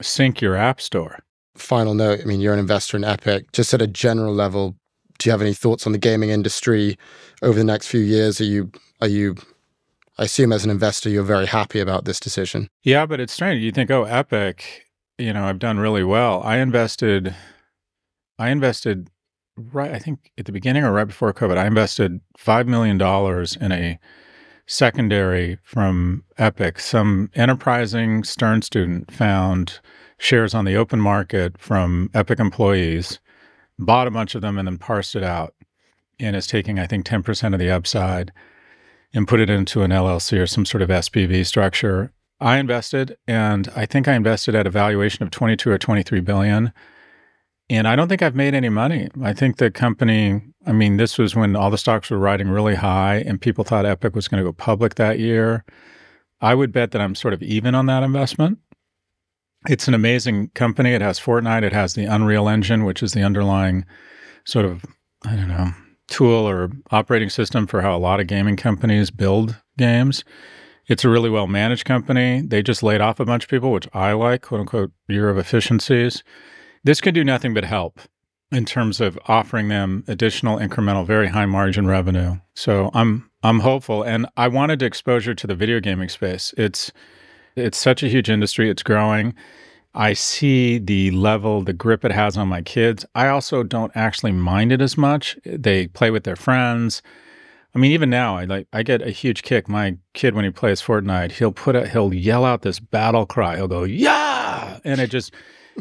sink 0.03 0.43
your 0.43 0.55
app 0.55 0.83
store. 0.83 1.24
Final 1.57 1.95
note 1.95 2.21
I 2.21 2.25
mean, 2.25 2.41
you're 2.41 2.53
an 2.53 2.59
investor 2.59 2.97
in 2.97 3.05
Epic. 3.05 3.53
Just 3.53 3.73
at 3.75 3.83
a 3.83 3.87
general 3.87 4.35
level, 4.35 4.77
do 5.19 5.29
you 5.29 5.31
have 5.31 5.43
any 5.43 5.55
thoughts 5.55 5.87
on 5.87 5.93
the 5.93 5.99
gaming 5.99 6.31
industry 6.31 6.99
over 7.43 7.59
the 7.59 7.65
next 7.65 7.89
few 7.89 8.01
years? 8.01 8.41
Are 8.41 8.45
you, 8.45 8.73
are 9.01 9.09
you, 9.09 9.37
I 10.19 10.25
assume 10.25 10.53
as 10.53 10.65
an 10.65 10.71
investor, 10.71 11.09
you're 11.09 11.23
very 11.23 11.47
happy 11.47 11.81
about 11.81 12.05
this 12.05 12.19
decision? 12.19 12.69
Yeah, 12.83 13.07
but 13.07 13.21
it's 13.21 13.33
strange. 13.33 13.63
You 13.63 13.71
think, 13.71 13.91
oh, 13.91 14.05
Epic, 14.05 14.87
you 15.19 15.33
know, 15.33 15.45
I've 15.45 15.59
done 15.59 15.79
really 15.79 16.05
well. 16.05 16.43
I 16.43 16.57
invested, 16.59 17.35
I 18.39 18.51
invested 18.51 19.11
right, 19.57 19.93
I 19.93 19.99
think 19.99 20.33
at 20.37 20.47
the 20.47 20.53
beginning 20.53 20.85
or 20.85 20.93
right 20.93 21.07
before 21.07 21.33
COVID, 21.33 21.57
I 21.57 21.67
invested 21.67 22.21
$5 22.39 22.67
million 22.67 23.01
in 23.61 23.73
a 23.73 23.99
secondary 24.67 25.59
from 25.63 26.25
Epic. 26.39 26.81
Some 26.81 27.31
enterprising 27.35 28.25
Stern 28.25 28.63
student 28.63 29.13
found 29.13 29.81
shares 30.19 30.55
on 30.55 30.65
the 30.65 30.77
open 30.77 31.01
market 31.01 31.59
from 31.59 32.11
Epic 32.15 32.39
employees, 32.41 33.21
bought 33.79 34.07
a 34.07 34.11
bunch 34.11 34.35
of 34.35 34.43
them, 34.43 34.59
and 34.59 34.67
then 34.67 34.79
parsed 34.79 35.17
it 35.17 35.23
out 35.23 35.55
and 36.21 36.37
is 36.37 36.47
taking, 36.47 36.79
I 36.79 36.87
think, 36.87 37.07
10% 37.07 37.53
of 37.53 37.59
the 37.59 37.71
upside 37.71 38.33
and 39.13 39.29
put 39.29 39.41
it 39.41 39.51
into 39.51 39.83
an 39.83 39.91
LLC 39.91 40.41
or 40.41 40.47
some 40.47 40.65
sort 40.65 40.83
of 40.83 40.89
SPV 40.89 41.47
structure. 41.47 42.13
I 42.41 42.59
invested, 42.59 43.17
and 43.27 43.69
I 43.77 43.87
think 43.87 44.09
I 44.09 44.15
invested 44.15 44.55
at 44.55 44.67
a 44.67 44.71
valuation 44.71 45.23
of 45.23 45.31
22 45.31 45.71
or 45.71 45.79
23 45.79 46.21
billion. 46.21 46.73
And 47.71 47.89
I 47.89 47.97
don't 47.97 48.09
think 48.09 48.23
I've 48.23 48.35
made 48.35 48.55
any 48.55 48.69
money. 48.69 49.09
I 49.23 49.33
think 49.33 49.57
the 49.57 49.71
company, 49.71 50.43
I 50.67 50.73
mean, 50.73 50.99
this 50.99 51.17
was 51.17 51.35
when 51.35 51.57
all 51.57 51.71
the 51.71 51.79
stocks 51.79 52.11
were 52.11 52.19
riding 52.19 52.49
really 52.49 52.75
high 52.75 53.23
and 53.27 53.41
people 53.41 53.65
thought 53.65 53.87
Epic 53.87 54.15
was 54.15 54.29
going 54.29 54.43
to 54.43 54.49
go 54.49 54.53
public 54.53 54.97
that 54.97 55.19
year. 55.19 55.65
I 56.41 56.55
would 56.55 56.73
bet 56.73 56.91
that 56.91 57.01
I'm 57.01 57.15
sort 57.15 57.33
of 57.33 57.43
even 57.43 57.75
on 57.75 57.87
that 57.87 58.03
investment. 58.03 58.59
It's 59.69 59.89
an 59.89 59.95
amazing 59.95 60.49
company. 60.55 60.93
It 60.93 61.01
has 61.01 61.19
Fortnite, 61.19 61.63
it 61.63 61.73
has 61.73 61.95
the 61.95 62.05
Unreal 62.05 62.49
Engine, 62.49 62.85
which 62.85 63.03
is 63.03 63.13
the 63.13 63.23
underlying 63.23 63.87
sort 64.45 64.67
of, 64.67 64.85
I 65.25 65.37
don't 65.37 65.49
know, 65.49 65.73
tool 66.09 66.47
or 66.47 66.71
operating 66.91 67.31
system 67.31 67.67
for 67.67 67.81
how 67.81 67.97
a 67.97 67.99
lot 67.99 68.21
of 68.21 68.27
gaming 68.27 68.57
companies 68.57 69.11
build 69.11 69.57
games. 69.79 70.23
It's 70.87 71.05
a 71.05 71.09
really 71.09 71.31
well 71.31 71.47
managed 71.47 71.87
company. 71.87 72.43
They 72.43 72.63
just 72.63 72.83
laid 72.83 73.01
off 73.01 73.21
a 73.21 73.25
bunch 73.25 73.45
of 73.45 73.51
people, 73.51 73.73
which 73.73 73.89
I 73.95 74.13
like, 74.13 74.43
quote 74.43 74.61
unquote, 74.61 74.93
year 75.09 75.31
of 75.31 75.39
efficiencies. 75.39 76.23
This 76.83 77.01
could 77.01 77.15
do 77.15 77.25
nothing 77.25 77.55
but 77.55 77.65
help 77.65 78.01
in 78.53 78.67
terms 78.67 79.01
of 79.01 79.19
offering 79.27 79.69
them 79.69 80.05
additional 80.07 80.59
incremental, 80.59 81.07
very 81.07 81.29
high 81.29 81.47
margin 81.47 81.87
revenue. 81.87 82.37
So 82.55 82.91
I'm 82.93 83.31
I'm 83.43 83.61
hopeful, 83.61 84.03
and 84.03 84.27
I 84.37 84.49
wanted 84.49 84.83
exposure 84.83 85.35
to 85.35 85.47
the 85.47 85.55
video 85.55 85.81
gaming 85.81 86.11
space. 86.11 86.55
It's 86.59 86.93
it's 87.57 87.79
such 87.79 88.03
a 88.03 88.09
huge 88.09 88.31
industry. 88.31 88.71
It's 88.71 88.83
growing. 88.83 89.35
I 89.95 90.13
see 90.13 90.79
the 90.79 91.13
level, 91.13 91.63
the 91.63 91.73
grip 91.73 92.05
it 92.05 92.11
has 92.11 92.37
on 92.37 92.49
my 92.49 92.63
kids. 92.63 93.07
I 93.15 93.29
also 93.29 93.63
don't 93.63 93.93
actually 93.95 94.33
mind 94.33 94.73
it 94.73 94.81
as 94.81 94.99
much. 94.99 95.39
They 95.45 95.87
play 95.87 96.11
with 96.11 96.25
their 96.25 96.37
friends. 96.37 97.01
I 97.75 97.79
mean, 97.79 97.93
even 97.93 98.11
now, 98.11 98.37
I 98.37 98.45
like 98.45 98.69
I 98.73 98.83
get 98.83 99.03
a 99.03 99.11
huge 99.11 99.43
kick. 99.43 99.69
My 99.69 99.97
kid, 100.13 100.35
when 100.35 100.45
he 100.45 100.51
plays 100.51 100.81
Fortnite, 100.81 101.33
he'll 101.33 101.53
put 101.53 101.75
a 101.75 101.89
he'll 101.89 102.15
yell 102.15 102.45
out 102.45 102.63
this 102.63 102.79
battle 102.79 103.27
cry. 103.27 103.57
He'll 103.57 103.69
go 103.69 103.83
yeah, 103.83 104.79
and 104.85 105.01
it 105.01 105.11
just 105.11 105.35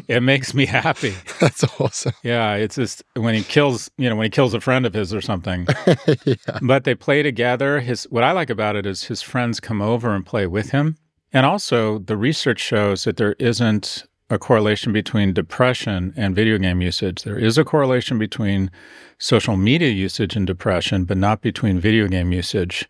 it 0.08 0.22
makes 0.22 0.54
me 0.54 0.66
happy. 0.66 1.14
That's 1.40 1.64
awesome. 1.80 2.12
Yeah, 2.22 2.54
it's 2.54 2.76
just 2.76 3.04
when 3.14 3.34
he 3.34 3.42
kills, 3.42 3.90
you 3.96 4.08
know, 4.10 4.16
when 4.16 4.24
he 4.24 4.30
kills 4.30 4.54
a 4.54 4.60
friend 4.60 4.86
of 4.86 4.94
his 4.94 5.14
or 5.14 5.20
something. 5.20 5.66
yeah. 6.24 6.34
But 6.62 6.84
they 6.84 6.96
play 6.96 7.22
together. 7.22 7.80
His 7.80 8.04
what 8.04 8.24
I 8.24 8.32
like 8.32 8.50
about 8.50 8.76
it 8.76 8.86
is 8.86 9.04
his 9.04 9.22
friends 9.22 9.60
come 9.60 9.80
over 9.80 10.14
and 10.14 10.26
play 10.26 10.46
with 10.46 10.70
him. 10.70 10.96
And 11.34 11.44
also 11.44 11.98
the 11.98 12.16
research 12.16 12.60
shows 12.60 13.02
that 13.04 13.16
there 13.16 13.34
isn't 13.40 14.06
a 14.30 14.38
correlation 14.38 14.92
between 14.92 15.34
depression 15.34 16.14
and 16.16 16.34
video 16.34 16.58
game 16.58 16.80
usage. 16.80 17.22
There 17.22 17.36
is 17.36 17.58
a 17.58 17.64
correlation 17.64 18.18
between 18.18 18.70
social 19.18 19.56
media 19.56 19.90
usage 19.90 20.36
and 20.36 20.46
depression, 20.46 21.04
but 21.04 21.18
not 21.18 21.42
between 21.42 21.80
video 21.80 22.06
game 22.06 22.32
usage 22.32 22.88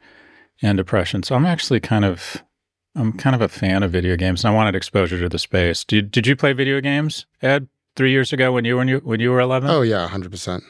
and 0.60 0.76
depression. 0.76 1.22
So 1.22 1.34
I'm 1.34 1.46
actually 1.46 1.80
kind 1.80 2.04
of 2.04 2.44
I'm 2.94 3.14
kind 3.14 3.34
of 3.34 3.40
a 3.40 3.48
fan 3.48 3.82
of 3.82 3.90
video 3.90 4.14
games, 4.14 4.44
and 4.44 4.52
I 4.52 4.54
wanted 4.54 4.76
exposure 4.76 5.18
to 5.18 5.28
the 5.28 5.38
space. 5.38 5.82
Did 5.82 6.10
Did 6.10 6.26
you 6.26 6.36
play 6.36 6.52
video 6.52 6.80
games, 6.80 7.26
Ed, 7.42 7.66
three 7.96 8.12
years 8.12 8.32
ago 8.32 8.52
when 8.52 8.64
you 8.64 8.76
when 8.76 8.88
you 8.88 8.98
when 8.98 9.20
you 9.20 9.30
were 9.30 9.40
eleven? 9.40 9.70
Oh 9.70 9.82
yeah, 9.82 10.06
hundred 10.06 10.30
percent, 10.30 10.62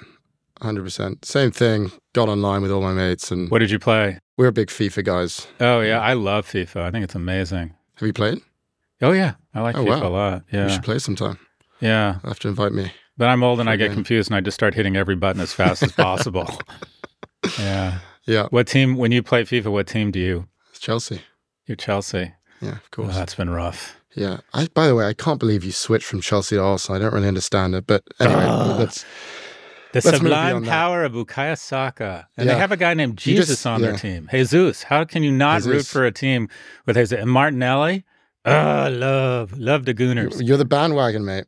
hundred 0.62 0.84
percent. 0.84 1.24
Same 1.24 1.50
thing. 1.50 1.90
Got 2.14 2.28
online 2.28 2.62
with 2.62 2.70
all 2.70 2.80
my 2.80 2.94
mates, 2.94 3.30
and 3.30 3.50
what 3.50 3.58
did 3.58 3.70
you 3.70 3.80
play? 3.80 4.20
We're 4.36 4.50
big 4.50 4.68
FIFA 4.68 5.04
guys. 5.04 5.46
Oh 5.60 5.80
yeah, 5.80 6.00
I 6.00 6.14
love 6.14 6.46
FIFA. 6.46 6.82
I 6.82 6.90
think 6.90 7.04
it's 7.04 7.14
amazing. 7.14 7.74
Have 7.96 8.06
you 8.06 8.12
played? 8.12 8.40
Oh 9.00 9.12
yeah, 9.12 9.34
I 9.54 9.60
like 9.60 9.76
oh, 9.76 9.84
FIFA 9.84 10.00
wow. 10.00 10.08
a 10.08 10.10
lot. 10.10 10.42
Yeah, 10.50 10.64
you 10.64 10.72
should 10.72 10.82
play 10.82 10.98
sometime. 10.98 11.38
Yeah, 11.80 12.18
You'll 12.22 12.30
have 12.30 12.40
to 12.40 12.48
invite 12.48 12.72
me. 12.72 12.92
But 13.16 13.28
I'm 13.28 13.44
old 13.44 13.60
and 13.60 13.70
I 13.70 13.76
get 13.76 13.88
game. 13.88 13.94
confused, 13.94 14.30
and 14.30 14.36
I 14.36 14.40
just 14.40 14.56
start 14.56 14.74
hitting 14.74 14.96
every 14.96 15.14
button 15.14 15.40
as 15.40 15.52
fast 15.52 15.82
as 15.82 15.92
possible. 15.92 16.48
yeah. 17.58 17.98
Yeah. 18.26 18.46
What 18.50 18.66
team? 18.66 18.96
When 18.96 19.12
you 19.12 19.22
play 19.22 19.44
FIFA, 19.44 19.70
what 19.70 19.86
team 19.86 20.10
do 20.10 20.18
you? 20.18 20.48
It's 20.70 20.80
Chelsea. 20.80 21.20
You're 21.66 21.76
Chelsea. 21.76 22.32
Yeah, 22.60 22.72
of 22.72 22.90
course. 22.90 23.10
Oh, 23.12 23.18
that's 23.18 23.34
been 23.34 23.50
rough. 23.50 24.00
Yeah. 24.16 24.38
I, 24.52 24.66
by 24.74 24.86
the 24.86 24.94
way, 24.94 25.06
I 25.06 25.12
can't 25.12 25.38
believe 25.38 25.64
you 25.64 25.72
switched 25.72 26.06
from 26.06 26.20
Chelsea 26.20 26.56
to 26.56 26.62
Arsenal. 26.62 26.96
I 26.96 27.02
don't 27.02 27.14
really 27.14 27.28
understand 27.28 27.74
it. 27.74 27.86
But 27.86 28.02
anyway, 28.20 28.44
uh, 28.44 28.78
let's. 28.78 29.04
The 29.94 30.00
let's 30.04 30.18
sublime 30.18 30.64
power 30.64 31.04
of 31.04 31.12
Bukayo 31.12 31.56
Saka. 31.56 32.26
And 32.36 32.46
yeah. 32.48 32.54
they 32.54 32.58
have 32.58 32.72
a 32.72 32.76
guy 32.76 32.94
named 32.94 33.16
Jesus 33.16 33.46
just, 33.46 33.66
on 33.66 33.80
yeah. 33.80 33.90
their 33.90 33.96
team. 33.96 34.28
Jesus. 34.28 34.82
How 34.82 35.04
can 35.04 35.22
you 35.22 35.30
not 35.30 35.58
Jesus. 35.58 35.70
root 35.70 35.86
for 35.86 36.04
a 36.04 36.10
team 36.10 36.48
with 36.84 36.96
Jesus? 36.96 37.16
And 37.16 37.30
Martinelli? 37.30 38.04
Oh, 38.44 38.88
love. 38.90 39.56
Love 39.56 39.84
the 39.84 39.94
Gooners. 39.94 40.44
You're 40.44 40.56
the 40.56 40.64
bandwagon, 40.64 41.24
mate. 41.24 41.44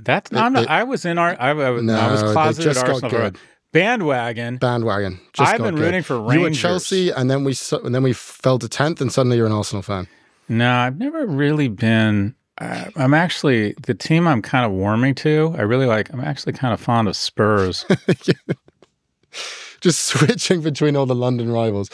That's 0.00 0.32
not, 0.32 0.52
they, 0.52 0.66
I 0.66 0.82
was 0.82 1.04
in 1.04 1.16
our 1.16 1.40
I, 1.40 1.50
I, 1.50 1.80
no, 1.80 1.94
I 1.94 2.10
was 2.10 2.22
closeted 2.22 2.76
Arsenal 2.76 3.32
bandwagon. 3.70 4.56
Bandwagon. 4.56 5.20
Just 5.32 5.52
I've 5.52 5.62
been 5.62 5.76
good. 5.76 5.84
rooting 5.84 6.02
for 6.02 6.20
Rangers. 6.20 6.34
You 6.34 6.40
were 6.40 6.50
Chelsea, 6.50 7.10
and 7.10 7.30
then 7.30 7.44
we 7.44 7.54
and 7.84 7.94
then 7.94 8.02
we 8.02 8.12
fell 8.12 8.58
to 8.58 8.68
tenth, 8.68 9.00
and 9.00 9.12
suddenly 9.12 9.36
you're 9.36 9.46
an 9.46 9.52
Arsenal 9.52 9.82
fan. 9.82 10.08
No, 10.48 10.72
I've 10.72 10.98
never 10.98 11.24
really 11.24 11.68
been. 11.68 12.34
Uh, 12.60 12.90
I'm 12.96 13.14
actually 13.14 13.74
the 13.82 13.94
team 13.94 14.28
I'm 14.28 14.42
kind 14.42 14.66
of 14.66 14.72
warming 14.72 15.14
to. 15.16 15.54
I 15.56 15.62
really 15.62 15.86
like. 15.86 16.12
I'm 16.12 16.20
actually 16.20 16.52
kind 16.52 16.74
of 16.74 16.80
fond 16.80 17.08
of 17.08 17.16
Spurs. 17.16 17.86
Just 19.80 20.04
switching 20.04 20.60
between 20.60 20.94
all 20.94 21.06
the 21.06 21.14
London 21.14 21.50
rivals. 21.50 21.88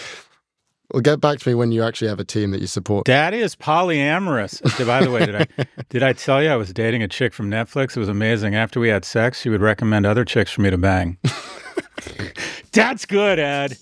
Well, 0.93 1.03
get 1.03 1.21
back 1.21 1.39
to 1.41 1.49
me 1.49 1.55
when 1.55 1.73
you 1.73 1.83
actually 1.83 2.09
have 2.09 2.21
a 2.21 2.25
team 2.25 2.53
that 2.53 2.61
you 2.61 2.67
support. 2.67 3.07
Daddy 3.07 3.39
is 3.39 3.57
polyamorous. 3.57 4.63
By 4.87 5.05
the 5.05 5.11
way, 5.11 5.27
did 5.27 5.35
I 5.35 5.47
did 5.89 6.03
I 6.03 6.13
tell 6.13 6.43
you 6.43 6.49
I 6.49 6.57
was 6.57 6.73
dating 6.73 7.03
a 7.03 7.09
chick 7.09 7.33
from 7.33 7.51
Netflix? 7.51 7.97
It 7.97 8.01
was 8.01 8.09
amazing. 8.09 8.55
After 8.55 8.79
we 8.79 8.89
had 8.89 9.05
sex, 9.05 9.41
she 9.41 9.49
would 9.49 9.61
recommend 9.61 10.07
other 10.07 10.25
chicks 10.25 10.53
for 10.53 10.63
me 10.63 10.71
to 10.71 10.79
bang. 10.79 11.19
That's 12.73 13.05
good, 13.05 13.39
Ed. 13.39 13.79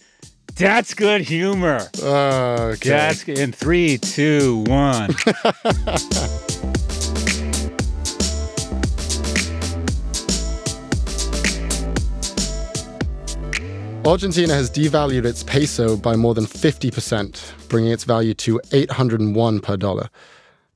That's 0.57 0.95
good 0.95 1.23
humor. 1.23 1.89
Okay. 1.99 2.89
That's 2.89 3.29
in 3.29 3.53
three, 3.53 3.99
two, 3.99 4.65
one. 4.67 5.15
Argentina 14.07 14.53
has 14.53 14.71
devalued 14.71 15.25
its 15.25 15.43
peso 15.43 15.97
by 15.97 16.15
more 16.15 16.35
than 16.35 16.45
50%, 16.45 17.69
bringing 17.69 17.91
its 17.91 18.05
value 18.05 18.35
to 18.35 18.61
801 18.71 19.61
per 19.61 19.79
dollar. 19.79 20.11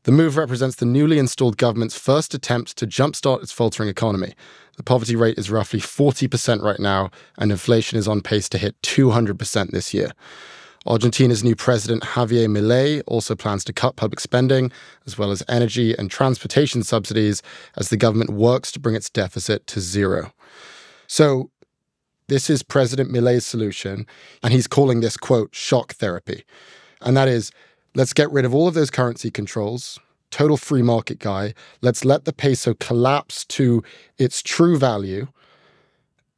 The 0.05 0.13
move 0.13 0.39
represents 0.39 0.77
the 0.77 0.87
newly 0.87 1.19
installed 1.19 1.59
government's 1.59 1.99
first 1.99 2.33
attempt 2.33 2.79
to 2.79 2.87
jumpstart 2.87 3.43
its 3.43 3.53
faltering 3.53 3.91
economy. 3.91 4.33
The 4.79 4.83
poverty 4.83 5.15
rate 5.15 5.37
is 5.37 5.51
roughly 5.51 5.79
40% 5.79 6.63
right 6.63 6.81
now, 6.81 7.11
and 7.37 7.53
inflation 7.53 7.99
is 7.99 8.09
on 8.09 8.23
pace 8.23 8.49
to 8.49 8.57
hit 8.57 8.81
200% 8.81 9.73
this 9.73 9.93
year. 9.93 10.13
Argentina's 10.87 11.45
new 11.45 11.55
president, 11.55 12.05
Javier 12.05 12.49
Milei, 12.49 13.03
also 13.07 13.35
plans 13.35 13.63
to 13.65 13.75
cut 13.75 13.97
public 13.97 14.21
spending, 14.21 14.73
as 15.07 15.19
well 15.19 15.31
as 15.31 15.43
energy 15.49 15.95
and 15.99 16.11
transportation 16.11 16.83
subsidies, 16.83 17.43
as 17.77 17.91
the 17.91 17.99
government 17.99 18.31
works 18.31 18.73
to 18.73 18.81
bring 18.81 18.95
its 18.95 19.11
deficit 19.11 19.67
to 19.67 19.81
zero. 19.81 20.33
So, 21.07 21.51
this 22.29 22.51
is 22.51 22.63
President 22.63 23.11
Milei's 23.11 23.47
solution, 23.47 24.07
and 24.43 24.53
he's 24.53 24.67
calling 24.67 25.01
this, 25.01 25.17
quote, 25.17 25.55
shock 25.55 25.95
therapy. 25.95 26.45
And 27.01 27.17
that 27.17 27.29
is 27.29 27.51
let's 27.95 28.13
get 28.13 28.31
rid 28.31 28.45
of 28.45 28.55
all 28.55 28.69
of 28.69 28.75
those 28.75 28.91
currency 28.91 29.31
controls, 29.31 29.99
total 30.31 30.57
free 30.57 30.83
market 30.83 31.19
guy. 31.19 31.55
Let's 31.81 32.05
let 32.05 32.25
the 32.25 32.33
peso 32.33 32.75
collapse 32.75 33.45
to 33.47 33.83
its 34.19 34.43
true 34.43 34.79
value. 34.79 35.29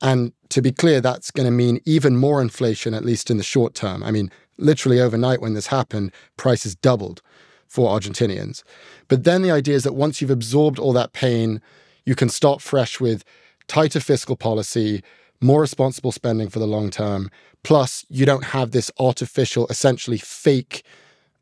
And 0.01 0.33
to 0.51 0.63
be 0.63 0.73
clear, 0.73 1.01
that's 1.01 1.31
going 1.31 1.47
to 1.47 1.51
mean 1.51 1.81
even 1.85 2.17
more 2.17 2.41
inflation, 2.41 2.95
at 2.95 3.05
least 3.05 3.31
in 3.31 3.37
the 3.37 3.43
short 3.43 3.75
term. 3.75 4.03
I 4.03 4.11
mean, 4.11 4.31
literally 4.57 5.01
overnight 5.01 5.41
when 5.41 5.55
this 5.55 5.67
happened, 5.67 6.13
prices 6.37 6.75
doubled 6.75 7.21
for 7.67 7.89
Argentinians. 7.89 8.63
But 9.09 9.25
then 9.25 9.43
the 9.43 9.51
idea 9.51 9.75
is 9.75 9.85
that 9.85 9.95
once 9.95 10.21
you've 10.21 10.31
absorbed 10.31 10.79
all 10.79 10.93
that 10.95 11.13
pain, 11.13 11.61
you 12.05 12.15
can 12.15 12.29
start 12.29 12.63
fresh 12.63 13.01
with 13.01 13.25
tighter 13.69 14.01
fiscal 14.01 14.37
policy, 14.37 15.03
more 15.41 15.61
responsible 15.61 16.13
spending 16.13 16.49
for 16.49 16.59
the 16.59 16.67
long 16.67 16.91
term. 16.91 17.31
Plus, 17.63 18.05
you 18.09 18.27
don't 18.27 18.45
have 18.45 18.71
this 18.71 18.91
artificial, 18.99 19.67
essentially 19.69 20.19
fake 20.19 20.83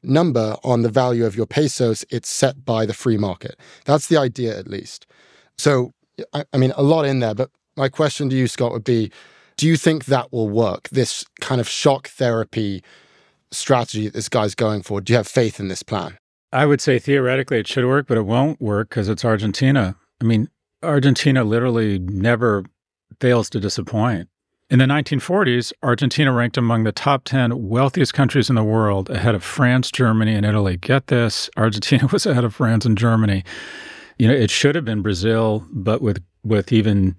number 0.03 0.57
on 0.63 0.83
the 0.83 0.89
value 0.89 1.27
of 1.27 1.37
your 1.37 1.47
pesos. 1.47 2.05
It's 2.11 2.29
set 2.29 2.65
by 2.65 2.87
the 2.87 2.95
free 2.95 3.17
market. 3.17 3.59
That's 3.85 4.07
the 4.07 4.17
idea, 4.17 4.59
at 4.59 4.69
least. 4.69 5.07
So, 5.57 5.93
I, 6.33 6.45
I 6.53 6.57
mean, 6.57 6.73
a 6.77 6.83
lot 6.83 7.05
in 7.05 7.21
there, 7.21 7.35
but 7.35 7.51
my 7.77 7.89
question 7.89 8.29
to 8.31 8.37
you, 8.37 8.47
Scott, 8.47 8.73
would 8.73 8.85
be 8.85 9.11
do 9.57 9.67
you 9.67 9.77
think 9.77 10.05
that 10.05 10.33
will 10.33 10.49
work? 10.49 10.89
This 10.91 11.25
kind 11.41 11.61
of 11.61 11.69
shock 11.69 12.07
therapy 12.09 12.83
strategy 13.51 14.05
that 14.05 14.15
this 14.15 14.29
guy's 14.29 14.55
going 14.55 14.83
for? 14.83 15.01
Do 15.01 15.13
you 15.13 15.17
have 15.17 15.27
faith 15.27 15.59
in 15.59 15.69
this 15.69 15.83
plan? 15.83 16.17
I 16.53 16.65
would 16.65 16.81
say 16.81 16.99
theoretically 16.99 17.59
it 17.59 17.67
should 17.67 17.85
work, 17.85 18.07
but 18.07 18.17
it 18.17 18.23
won't 18.23 18.61
work 18.61 18.89
because 18.89 19.09
it's 19.09 19.25
Argentina. 19.25 19.97
I 20.21 20.25
mean, 20.25 20.49
Argentina 20.83 21.45
literally 21.45 21.99
never 21.99 22.65
fails 23.21 23.51
to 23.51 23.61
disappoint. 23.61 24.29
In 24.71 24.79
the 24.79 24.85
1940s, 24.85 25.73
Argentina 25.83 26.31
ranked 26.31 26.59
among 26.59 26.85
the 26.85 26.93
top 26.93 27.25
10 27.25 27.69
wealthiest 27.69 28.13
countries 28.13 28.51
in 28.51 28.57
the 28.57 28.63
world, 28.63 29.09
ahead 29.09 29.35
of 29.35 29.43
France, 29.43 29.91
Germany, 29.91 30.35
and 30.35 30.45
Italy. 30.45 30.77
Get 30.77 31.07
this 31.07 31.49
Argentina 31.57 32.07
was 32.13 32.27
ahead 32.27 32.45
of 32.45 32.55
France 32.55 32.85
and 32.85 32.99
Germany. 32.99 33.45
You 34.19 34.29
know, 34.29 34.35
it 34.35 34.51
should 34.51 34.75
have 34.75 34.85
been 34.85 35.01
Brazil, 35.01 35.65
but 35.71 36.03
with, 36.03 36.23
with 36.45 36.71
even 36.73 37.17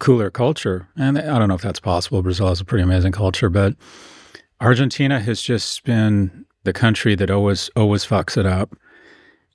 cooler 0.00 0.30
culture. 0.30 0.88
And 0.96 1.16
I 1.16 1.38
don't 1.38 1.48
know 1.48 1.54
if 1.54 1.62
that's 1.62 1.78
possible. 1.78 2.22
Brazil 2.22 2.48
has 2.48 2.60
a 2.60 2.64
pretty 2.64 2.82
amazing 2.82 3.12
culture, 3.12 3.50
but 3.50 3.76
Argentina 4.60 5.20
has 5.20 5.40
just 5.40 5.84
been 5.84 6.44
the 6.64 6.72
country 6.72 7.14
that 7.14 7.30
always 7.30 7.70
always 7.76 8.04
fucks 8.04 8.36
it 8.36 8.46
up. 8.46 8.74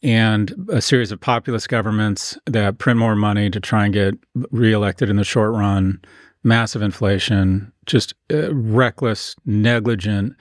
And 0.06 0.54
a 0.70 0.82
series 0.82 1.12
of 1.12 1.20
populist 1.20 1.68
governments 1.68 2.38
that 2.46 2.78
print 2.78 3.00
more 3.00 3.16
money 3.16 3.50
to 3.50 3.60
try 3.60 3.86
and 3.86 3.94
get 3.94 4.14
reelected 4.52 5.10
in 5.10 5.16
the 5.16 5.24
short 5.24 5.52
run, 5.54 6.00
massive 6.44 6.84
inflation, 6.84 7.74
just 7.88 8.14
uh, 8.32 8.54
reckless, 8.54 9.36
negligent, 9.46 10.36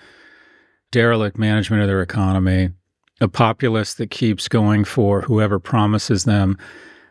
derelict 0.93 1.39
management 1.39 1.81
of 1.81 1.89
their 1.89 2.03
economy, 2.03 2.69
a 3.23 3.29
populace 3.29 3.95
that 3.95 4.11
keeps 4.11 4.49
going 4.49 4.85
for 4.85 5.23
whoever 5.23 5.59
promises 5.59 6.25
them 6.25 6.59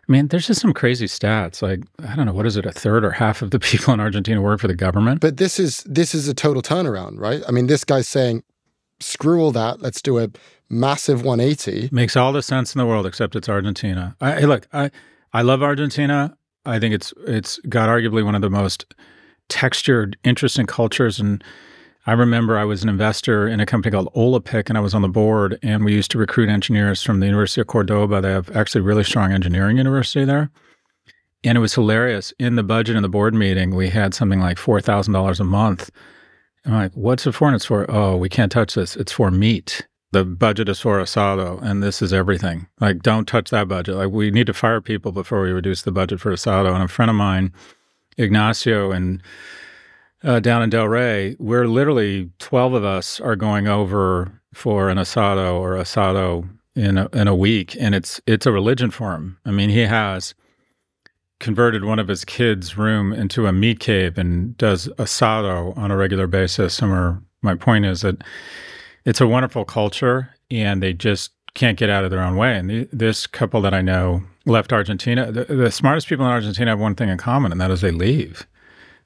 I 0.07 0.11
mean, 0.11 0.27
there's 0.27 0.47
just 0.47 0.59
some 0.59 0.73
crazy 0.73 1.05
stats. 1.05 1.61
Like, 1.61 1.81
I 2.05 2.15
don't 2.15 2.25
know, 2.25 2.33
what 2.33 2.45
is 2.45 2.57
it? 2.57 2.65
A 2.65 2.73
third 2.73 3.05
or 3.05 3.11
half 3.11 3.41
of 3.41 3.51
the 3.51 3.59
people 3.59 3.93
in 3.93 3.99
Argentina 3.99 4.41
work 4.41 4.59
for 4.59 4.67
the 4.67 4.75
government. 4.75 5.21
But 5.21 5.37
this 5.37 5.59
is 5.59 5.77
this 5.85 6.13
is 6.13 6.27
a 6.27 6.33
total 6.33 6.61
turnaround, 6.61 7.19
right? 7.19 7.41
I 7.47 7.51
mean, 7.51 7.67
this 7.67 7.83
guy's 7.83 8.07
saying, 8.07 8.43
screw 9.03 9.41
all 9.41 9.51
that. 9.51 9.81
Let's 9.81 10.01
do 10.01 10.19
a 10.19 10.29
massive 10.69 11.23
180. 11.23 11.89
Makes 11.91 12.15
all 12.15 12.33
the 12.33 12.41
sense 12.41 12.73
in 12.73 12.79
the 12.79 12.85
world, 12.85 13.05
except 13.05 13.35
it's 13.35 13.49
Argentina. 13.49 14.15
I, 14.21 14.39
hey, 14.41 14.45
look, 14.45 14.67
I 14.73 14.91
I 15.33 15.41
love 15.41 15.63
Argentina. 15.63 16.37
I 16.65 16.79
think 16.79 16.93
it's 16.93 17.13
it's 17.27 17.59
got 17.69 17.89
arguably 17.89 18.23
one 18.23 18.35
of 18.35 18.41
the 18.41 18.49
most 18.49 18.85
textured, 19.49 20.17
interesting 20.23 20.65
cultures 20.65 21.19
and 21.19 21.43
I 22.05 22.11
remember 22.11 22.57
I 22.57 22.65
was 22.65 22.83
an 22.83 22.89
investor 22.89 23.47
in 23.47 23.61
a 23.61 23.65
company 23.65 23.91
called 23.91 24.13
Olapic, 24.13 24.67
and 24.67 24.77
I 24.77 24.81
was 24.81 24.93
on 24.93 25.01
the 25.01 25.07
board, 25.07 25.57
and 25.63 25.85
we 25.85 25.93
used 25.93 26.11
to 26.11 26.17
recruit 26.17 26.49
engineers 26.49 27.01
from 27.01 27.21
the 27.21 27.27
University 27.27 27.61
of 27.61 27.67
Cordoba. 27.67 28.19
They 28.19 28.31
have 28.31 28.53
actually 28.53 28.81
really 28.81 29.05
strong 29.05 29.31
engineering 29.31 29.77
university 29.77 30.25
there. 30.25 30.51
And 31.45 31.57
it 31.57 31.61
was 31.61 31.73
hilarious. 31.73 32.33
In 32.39 32.55
the 32.55 32.63
budget 32.63 32.97
in 32.97 33.03
the 33.03 33.09
board 33.09 33.33
meeting, 33.33 33.73
we 33.73 33.89
had 33.89 34.13
something 34.13 34.41
like 34.41 34.57
$4,000 34.57 35.39
a 35.39 35.43
month. 35.45 35.91
I'm 36.65 36.73
like, 36.73 36.91
what's 36.93 37.27
it 37.27 37.33
for? 37.33 37.47
And 37.47 37.55
it's 37.55 37.65
for, 37.65 37.89
oh, 37.89 38.15
we 38.15 38.29
can't 38.29 38.51
touch 38.51 38.75
this. 38.75 38.95
It's 38.95 39.11
for 39.11 39.31
meat. 39.31 39.85
The 40.11 40.23
budget 40.23 40.69
is 40.69 40.79
for 40.79 40.99
asado, 40.99 41.61
and 41.61 41.81
this 41.81 42.01
is 42.01 42.13
everything. 42.13 42.67
Like, 42.79 43.01
don't 43.01 43.27
touch 43.27 43.49
that 43.49 43.67
budget. 43.67 43.95
Like, 43.95 44.11
we 44.11 44.29
need 44.29 44.45
to 44.47 44.53
fire 44.53 44.79
people 44.79 45.11
before 45.11 45.41
we 45.41 45.51
reduce 45.51 45.81
the 45.81 45.91
budget 45.91 46.19
for 46.19 46.31
asado. 46.31 46.73
And 46.73 46.83
a 46.83 46.87
friend 46.87 47.09
of 47.09 47.15
mine, 47.15 47.51
Ignacio, 48.17 48.91
and 48.91 49.23
uh, 50.23 50.39
down 50.39 50.61
in 50.61 50.69
Del 50.69 50.87
Rey, 50.87 51.35
we're 51.39 51.67
literally 51.67 52.29
12 52.39 52.73
of 52.75 52.85
us 52.85 53.19
are 53.19 53.35
going 53.35 53.67
over 53.67 54.39
for 54.53 54.89
an 54.89 54.99
asado 54.99 55.55
or 55.59 55.73
asado 55.73 56.47
in 56.75 56.97
a, 56.97 57.09
in 57.11 57.27
a 57.27 57.35
week. 57.35 57.75
And 57.79 57.95
it's, 57.95 58.21
it's 58.27 58.45
a 58.45 58.51
religion 58.51 58.91
for 58.91 59.13
him. 59.13 59.39
I 59.45 59.51
mean, 59.51 59.69
he 59.69 59.79
has 59.79 60.35
converted 61.43 61.83
one 61.83 61.99
of 61.99 62.07
his 62.07 62.23
kids' 62.23 62.77
room 62.77 63.11
into 63.11 63.47
a 63.47 63.51
meat 63.51 63.81
cave 63.81 64.17
and 64.17 64.57
does 64.57 64.87
asado 64.97 65.77
on 65.77 65.91
a 65.91 65.97
regular 65.97 66.25
basis. 66.25 66.79
And 66.79 67.21
my 67.41 67.53
point 67.53 67.85
is 67.85 68.01
that 68.01 68.23
it's 69.03 69.19
a 69.19 69.27
wonderful 69.27 69.65
culture 69.65 70.33
and 70.49 70.81
they 70.81 70.93
just 70.93 71.31
can't 71.53 71.77
get 71.77 71.89
out 71.89 72.05
of 72.05 72.11
their 72.11 72.23
own 72.23 72.37
way. 72.37 72.57
And 72.57 72.87
this 72.93 73.27
couple 73.27 73.59
that 73.61 73.73
I 73.73 73.81
know 73.81 74.23
left 74.45 74.71
Argentina. 74.71 75.33
The, 75.33 75.43
the 75.43 75.69
smartest 75.69 76.07
people 76.07 76.25
in 76.25 76.31
Argentina 76.31 76.71
have 76.71 76.79
one 76.79 76.95
thing 76.95 77.09
in 77.09 77.17
common, 77.17 77.51
and 77.51 77.59
that 77.59 77.71
is 77.71 77.81
they 77.81 77.91
leave. 77.91 78.47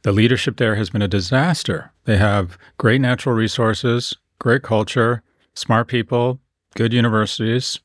The 0.04 0.12
leadership 0.12 0.58
there 0.58 0.76
has 0.76 0.92
been 0.92 1.02
a 1.02 1.08
disaster. 1.08 1.92
They 2.06 2.18
have 2.18 2.58
great 2.78 3.02
natural 3.02 3.36
resources, 3.36 4.16
great 4.40 4.62
culture, 4.62 5.24
smart 5.56 5.88
people, 5.88 6.40
good 6.76 6.94
universities. 6.94 7.80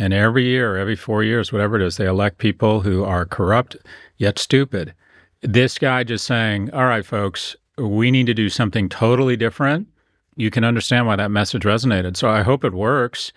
And 0.00 0.14
every 0.14 0.46
year, 0.46 0.78
every 0.78 0.96
four 0.96 1.22
years, 1.22 1.52
whatever 1.52 1.76
it 1.76 1.82
is, 1.82 1.98
they 1.98 2.06
elect 2.06 2.38
people 2.38 2.80
who 2.80 3.04
are 3.04 3.26
corrupt 3.26 3.76
yet 4.16 4.38
stupid. 4.38 4.94
This 5.42 5.78
guy 5.78 6.04
just 6.04 6.24
saying, 6.24 6.70
all 6.72 6.86
right, 6.86 7.04
folks, 7.04 7.54
we 7.76 8.10
need 8.10 8.24
to 8.24 8.32
do 8.32 8.48
something 8.48 8.88
totally 8.88 9.36
different. 9.36 9.88
You 10.36 10.50
can 10.50 10.64
understand 10.64 11.06
why 11.06 11.16
that 11.16 11.30
message 11.30 11.64
resonated. 11.64 12.16
So 12.16 12.30
I 12.30 12.40
hope 12.40 12.64
it 12.64 12.72
works. 12.72 13.30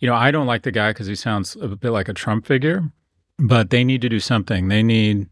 You 0.00 0.06
know, 0.06 0.14
I 0.14 0.30
don't 0.30 0.46
like 0.46 0.64
the 0.64 0.70
guy 0.70 0.90
because 0.90 1.06
he 1.06 1.14
sounds 1.14 1.56
a 1.56 1.68
bit 1.68 1.92
like 1.92 2.10
a 2.10 2.14
Trump 2.14 2.44
figure, 2.44 2.82
but 3.38 3.70
they 3.70 3.82
need 3.82 4.02
to 4.02 4.10
do 4.10 4.20
something. 4.20 4.68
They 4.68 4.82
need 4.82 5.30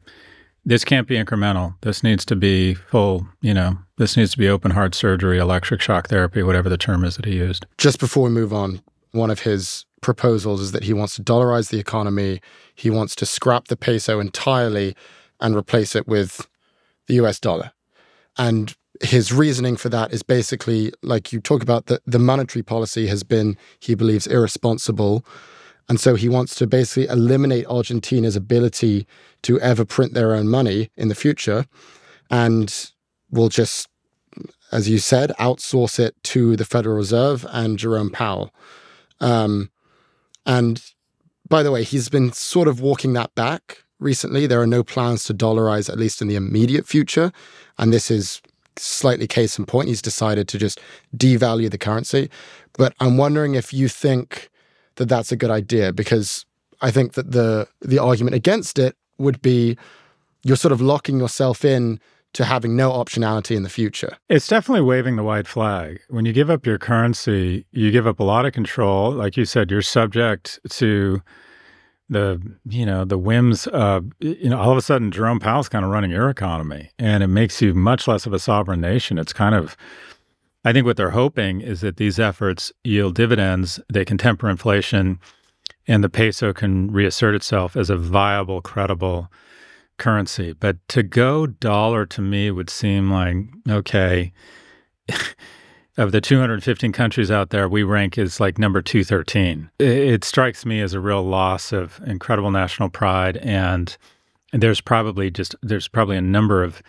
this 0.64 0.82
can't 0.82 1.06
be 1.06 1.16
incremental. 1.16 1.74
This 1.82 2.02
needs 2.02 2.24
to 2.24 2.36
be 2.36 2.72
full, 2.72 3.26
you 3.42 3.52
know, 3.52 3.76
this 3.98 4.16
needs 4.16 4.30
to 4.32 4.38
be 4.38 4.48
open 4.48 4.70
heart 4.70 4.94
surgery, 4.94 5.38
electric 5.38 5.82
shock 5.82 6.08
therapy, 6.08 6.42
whatever 6.42 6.70
the 6.70 6.78
term 6.78 7.04
is 7.04 7.16
that 7.16 7.26
he 7.26 7.34
used. 7.36 7.66
Just 7.76 8.00
before 8.00 8.24
we 8.24 8.30
move 8.30 8.54
on, 8.54 8.80
one 9.12 9.30
of 9.30 9.40
his 9.40 9.84
proposals 10.00 10.60
is 10.60 10.72
that 10.72 10.84
he 10.84 10.92
wants 10.92 11.16
to 11.16 11.22
dollarize 11.22 11.70
the 11.70 11.78
economy. 11.78 12.40
He 12.74 12.90
wants 12.90 13.14
to 13.16 13.26
scrap 13.26 13.68
the 13.68 13.76
peso 13.76 14.20
entirely 14.20 14.94
and 15.40 15.56
replace 15.56 15.94
it 15.94 16.06
with 16.06 16.48
the 17.06 17.14
US 17.14 17.40
dollar. 17.40 17.72
And 18.36 18.74
his 19.02 19.32
reasoning 19.32 19.76
for 19.76 19.88
that 19.88 20.12
is 20.12 20.22
basically 20.22 20.92
like 21.02 21.32
you 21.32 21.40
talk 21.40 21.62
about 21.62 21.86
the, 21.86 22.00
the 22.06 22.18
monetary 22.18 22.62
policy 22.62 23.06
has 23.06 23.22
been, 23.22 23.56
he 23.78 23.94
believes, 23.94 24.26
irresponsible. 24.26 25.24
And 25.88 25.98
so 25.98 26.14
he 26.14 26.28
wants 26.28 26.54
to 26.56 26.66
basically 26.66 27.06
eliminate 27.08 27.66
Argentina's 27.66 28.36
ability 28.36 29.06
to 29.42 29.58
ever 29.60 29.84
print 29.84 30.14
their 30.14 30.34
own 30.34 30.48
money 30.48 30.90
in 30.96 31.08
the 31.08 31.14
future 31.14 31.66
and 32.30 32.92
will 33.30 33.48
just, 33.48 33.88
as 34.70 34.88
you 34.88 34.98
said, 34.98 35.32
outsource 35.40 35.98
it 35.98 36.14
to 36.24 36.54
the 36.56 36.64
Federal 36.64 36.96
Reserve 36.96 37.46
and 37.50 37.78
Jerome 37.78 38.10
Powell. 38.10 38.54
Um, 39.20 39.70
and 40.50 40.82
by 41.48 41.62
the 41.62 41.70
way, 41.70 41.84
he's 41.84 42.08
been 42.08 42.32
sort 42.32 42.66
of 42.66 42.80
walking 42.80 43.12
that 43.12 43.32
back 43.36 43.84
recently. 44.00 44.48
There 44.48 44.60
are 44.60 44.66
no 44.66 44.82
plans 44.82 45.22
to 45.24 45.34
dollarize, 45.34 45.88
at 45.88 45.96
least 45.96 46.20
in 46.20 46.26
the 46.26 46.34
immediate 46.34 46.88
future. 46.88 47.30
And 47.78 47.92
this 47.92 48.10
is 48.10 48.42
slightly 48.76 49.28
case 49.28 49.60
in 49.60 49.64
point. 49.64 49.86
He's 49.86 50.02
decided 50.02 50.48
to 50.48 50.58
just 50.58 50.80
devalue 51.16 51.70
the 51.70 51.78
currency. 51.78 52.30
But 52.72 52.94
I'm 52.98 53.16
wondering 53.16 53.54
if 53.54 53.72
you 53.72 53.86
think 53.86 54.50
that 54.96 55.08
that's 55.08 55.30
a 55.30 55.36
good 55.36 55.50
idea 55.50 55.92
because 55.92 56.44
I 56.80 56.90
think 56.90 57.12
that 57.12 57.30
the 57.30 57.68
the 57.80 58.00
argument 58.00 58.34
against 58.34 58.76
it 58.76 58.96
would 59.18 59.40
be 59.40 59.76
you're 60.42 60.56
sort 60.56 60.72
of 60.72 60.80
locking 60.80 61.20
yourself 61.20 61.64
in 61.64 62.00
to 62.32 62.44
having 62.44 62.76
no 62.76 62.90
optionality 62.92 63.56
in 63.56 63.62
the 63.62 63.68
future. 63.68 64.16
It's 64.28 64.46
definitely 64.46 64.82
waving 64.82 65.16
the 65.16 65.22
white 65.22 65.46
flag. 65.46 66.00
When 66.08 66.24
you 66.24 66.32
give 66.32 66.50
up 66.50 66.64
your 66.64 66.78
currency, 66.78 67.66
you 67.72 67.90
give 67.90 68.06
up 68.06 68.20
a 68.20 68.24
lot 68.24 68.46
of 68.46 68.52
control. 68.52 69.10
Like 69.10 69.36
you 69.36 69.44
said, 69.44 69.70
you're 69.70 69.82
subject 69.82 70.60
to 70.70 71.22
the 72.08 72.42
you 72.66 72.84
know 72.84 73.04
the 73.04 73.16
whims 73.16 73.68
of 73.68 74.04
you 74.18 74.50
know 74.50 74.58
all 74.58 74.72
of 74.72 74.76
a 74.76 74.82
sudden 74.82 75.12
Jerome 75.12 75.38
Powell's 75.38 75.68
kind 75.68 75.84
of 75.84 75.90
running 75.90 76.10
your 76.10 76.28
economy, 76.28 76.90
and 76.98 77.22
it 77.22 77.28
makes 77.28 77.62
you 77.62 77.72
much 77.72 78.08
less 78.08 78.26
of 78.26 78.32
a 78.32 78.38
sovereign 78.38 78.80
nation. 78.80 79.16
It's 79.16 79.32
kind 79.32 79.54
of 79.54 79.76
I 80.64 80.72
think 80.72 80.84
what 80.84 80.96
they're 80.96 81.10
hoping 81.10 81.60
is 81.60 81.80
that 81.80 81.96
these 81.96 82.18
efforts 82.18 82.72
yield 82.84 83.14
dividends, 83.14 83.80
they 83.90 84.04
can 84.04 84.18
temper 84.18 84.50
inflation, 84.50 85.18
and 85.86 86.04
the 86.04 86.10
peso 86.10 86.52
can 86.52 86.90
reassert 86.90 87.34
itself 87.34 87.76
as 87.76 87.88
a 87.88 87.96
viable, 87.96 88.60
credible 88.60 89.28
currency. 90.00 90.52
But 90.52 90.76
to 90.88 91.04
go 91.04 91.46
dollar 91.46 92.04
to 92.06 92.20
me 92.20 92.50
would 92.50 92.70
seem 92.70 93.10
like, 93.10 93.36
okay, 93.68 94.32
of 95.96 96.10
the 96.10 96.20
215 96.20 96.90
countries 96.92 97.30
out 97.30 97.50
there, 97.50 97.68
we 97.68 97.84
rank 97.84 98.18
as 98.18 98.40
like 98.40 98.58
number 98.58 98.82
213. 98.82 99.70
It, 99.78 100.24
strikes 100.24 100.66
me 100.66 100.80
as 100.80 100.94
a 100.94 101.00
real 101.00 101.22
loss 101.22 101.72
of 101.72 102.00
incredible 102.04 102.50
national 102.50 102.88
pride. 102.88 103.36
And 103.38 103.96
there's 104.52 104.80
probably 104.80 105.30
just, 105.30 105.54
there's 105.62 105.86
probably 105.86 106.16
a 106.16 106.22
number 106.22 106.64
of 106.64 106.82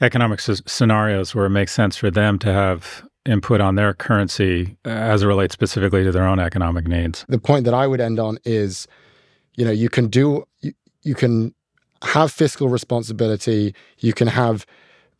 economic 0.00 0.38
s- 0.48 0.62
scenarios 0.66 1.34
where 1.34 1.46
it 1.46 1.50
makes 1.50 1.72
sense 1.72 1.96
for 1.96 2.10
them 2.10 2.38
to 2.38 2.52
have 2.52 3.04
input 3.26 3.60
on 3.60 3.74
their 3.74 3.92
currency 3.92 4.76
uh, 4.86 4.90
as 4.90 5.22
it 5.22 5.26
relates 5.26 5.52
specifically 5.52 6.02
to 6.04 6.12
their 6.12 6.26
own 6.26 6.38
economic 6.38 6.86
needs. 6.86 7.26
The 7.28 7.38
point 7.38 7.64
that 7.64 7.74
I 7.74 7.86
would 7.86 8.00
end 8.00 8.18
on 8.18 8.38
is, 8.44 8.86
you 9.56 9.64
know, 9.64 9.70
you 9.70 9.88
can 9.90 10.08
do, 10.08 10.44
you, 10.60 10.72
you 11.02 11.14
can 11.14 11.54
have 12.02 12.32
fiscal 12.32 12.68
responsibility, 12.68 13.74
you 13.98 14.12
can 14.12 14.28
have 14.28 14.66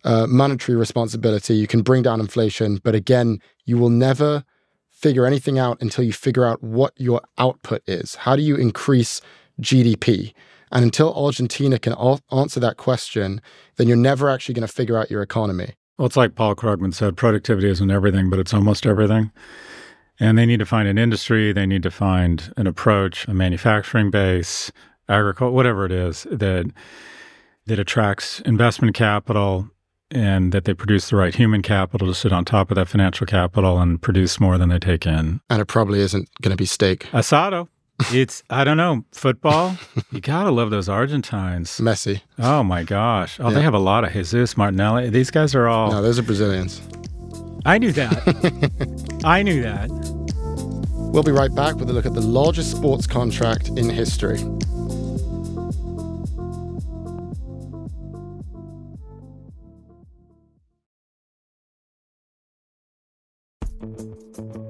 uh, 0.04 0.26
monetary 0.28 0.76
responsibility, 0.76 1.54
you 1.54 1.66
can 1.66 1.82
bring 1.82 2.02
down 2.02 2.20
inflation, 2.20 2.80
but 2.82 2.94
again, 2.94 3.40
you 3.64 3.76
will 3.76 3.90
never 3.90 4.44
figure 4.90 5.26
anything 5.26 5.58
out 5.58 5.80
until 5.80 6.04
you 6.04 6.12
figure 6.12 6.44
out 6.44 6.62
what 6.62 6.92
your 6.96 7.20
output 7.38 7.82
is. 7.86 8.16
How 8.16 8.36
do 8.36 8.42
you 8.42 8.56
increase 8.56 9.20
GDP? 9.60 10.32
And 10.72 10.84
until 10.84 11.14
Argentina 11.14 11.78
can 11.78 11.92
al- 11.94 12.20
answer 12.32 12.60
that 12.60 12.76
question, 12.76 13.40
then 13.76 13.88
you're 13.88 13.96
never 13.96 14.28
actually 14.28 14.54
going 14.54 14.66
to 14.66 14.72
figure 14.72 14.98
out 14.98 15.10
your 15.10 15.22
economy. 15.22 15.74
Well, 15.98 16.06
it's 16.06 16.16
like 16.16 16.34
Paul 16.34 16.54
Krugman 16.54 16.94
said 16.94 17.16
productivity 17.16 17.68
isn't 17.68 17.90
everything, 17.90 18.30
but 18.30 18.38
it's 18.38 18.54
almost 18.54 18.86
everything. 18.86 19.32
And 20.20 20.36
they 20.36 20.46
need 20.46 20.58
to 20.58 20.66
find 20.66 20.88
an 20.88 20.98
industry, 20.98 21.52
they 21.52 21.66
need 21.66 21.82
to 21.84 21.90
find 21.90 22.52
an 22.56 22.66
approach, 22.66 23.26
a 23.28 23.34
manufacturing 23.34 24.10
base, 24.10 24.72
agriculture, 25.08 25.52
whatever 25.52 25.84
it 25.84 25.92
is 25.92 26.26
that 26.30 26.70
that 27.66 27.78
attracts 27.78 28.40
investment 28.40 28.94
capital 28.94 29.68
and 30.10 30.52
that 30.52 30.64
they 30.64 30.72
produce 30.72 31.10
the 31.10 31.16
right 31.16 31.34
human 31.34 31.60
capital 31.60 32.06
to 32.08 32.14
sit 32.14 32.32
on 32.32 32.42
top 32.44 32.70
of 32.70 32.76
that 32.76 32.88
financial 32.88 33.26
capital 33.26 33.78
and 33.78 34.00
produce 34.00 34.40
more 34.40 34.56
than 34.56 34.70
they 34.70 34.78
take 34.78 35.04
in. 35.06 35.40
And 35.50 35.60
it 35.60 35.66
probably 35.66 36.00
isn't 36.00 36.30
going 36.40 36.50
to 36.52 36.56
be 36.56 36.64
steak. 36.66 37.04
Asado. 37.12 37.68
It's 38.12 38.44
I 38.48 38.62
don't 38.62 38.76
know 38.76 39.04
football. 39.10 39.76
you 40.12 40.20
gotta 40.20 40.52
love 40.52 40.70
those 40.70 40.88
Argentines. 40.88 41.80
Messi. 41.80 42.20
Oh 42.38 42.62
my 42.62 42.84
gosh! 42.84 43.40
Oh, 43.40 43.48
Yeah. 43.48 43.54
they 43.56 43.62
have 43.62 43.74
a 43.74 43.78
lot 43.80 44.04
of 44.04 44.12
Jesus 44.12 44.56
Martinelli. 44.56 45.10
These 45.10 45.32
guys 45.32 45.52
are 45.56 45.66
all. 45.66 45.90
No, 45.90 46.00
those 46.00 46.16
are 46.16 46.22
Brazilians. 46.22 46.80
I 47.66 47.76
knew 47.78 47.90
that. 47.92 49.20
I 49.24 49.42
knew 49.42 49.60
that. 49.62 49.90
We'll 51.10 51.22
be 51.22 51.32
right 51.32 51.52
back 51.54 51.76
with 51.76 51.90
a 51.90 51.92
look 51.92 52.06
at 52.06 52.14
the 52.14 52.20
largest 52.20 52.70
sports 52.70 53.06
contract 53.06 53.68
in 53.70 53.90
history. 53.90 54.38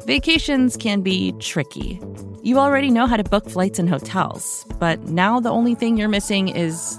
Vacations 0.07 0.77
can 0.79 1.03
be 1.03 1.33
tricky. 1.38 2.01
You 2.42 2.59
already 2.59 2.90
know 2.90 3.07
how 3.07 3.18
to 3.18 3.24
book 3.24 3.51
flights 3.51 3.79
and 3.79 3.90
hotels, 3.90 4.64
but 4.79 5.03
now 5.03 5.38
the 5.38 5.51
only 5.51 5.74
thing 5.74 5.98
you're 5.98 6.09
missing 6.09 6.48
is, 6.48 6.98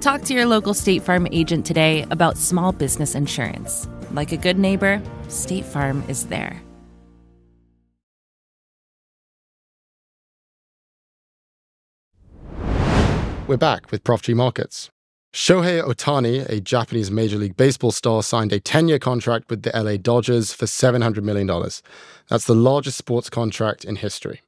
Talk 0.00 0.22
to 0.22 0.34
your 0.34 0.46
local 0.46 0.72
State 0.72 1.02
Farm 1.02 1.28
agent 1.30 1.66
today 1.66 2.06
about 2.10 2.38
small 2.38 2.72
business 2.72 3.14
insurance. 3.14 3.86
Like 4.12 4.32
a 4.32 4.38
good 4.38 4.58
neighbor, 4.58 5.02
State 5.28 5.66
Farm 5.66 6.02
is 6.08 6.28
there. 6.28 6.58
We're 13.46 13.58
back 13.58 13.90
with 13.90 14.02
Prof 14.02 14.22
G 14.22 14.32
Markets. 14.32 14.88
Shohei 15.34 15.84
Ohtani, 15.84 16.48
a 16.48 16.60
Japanese 16.60 17.10
Major 17.10 17.36
League 17.36 17.58
Baseball 17.58 17.92
star, 17.92 18.22
signed 18.22 18.54
a 18.54 18.58
10 18.58 18.88
year 18.88 18.98
contract 18.98 19.50
with 19.50 19.62
the 19.62 19.70
LA 19.74 19.98
Dodgers 19.98 20.54
for 20.54 20.64
$700 20.64 21.22
million. 21.22 21.46
That's 22.28 22.46
the 22.46 22.54
largest 22.54 22.96
sports 22.96 23.28
contract 23.28 23.84
in 23.84 23.96
history. 23.96 24.40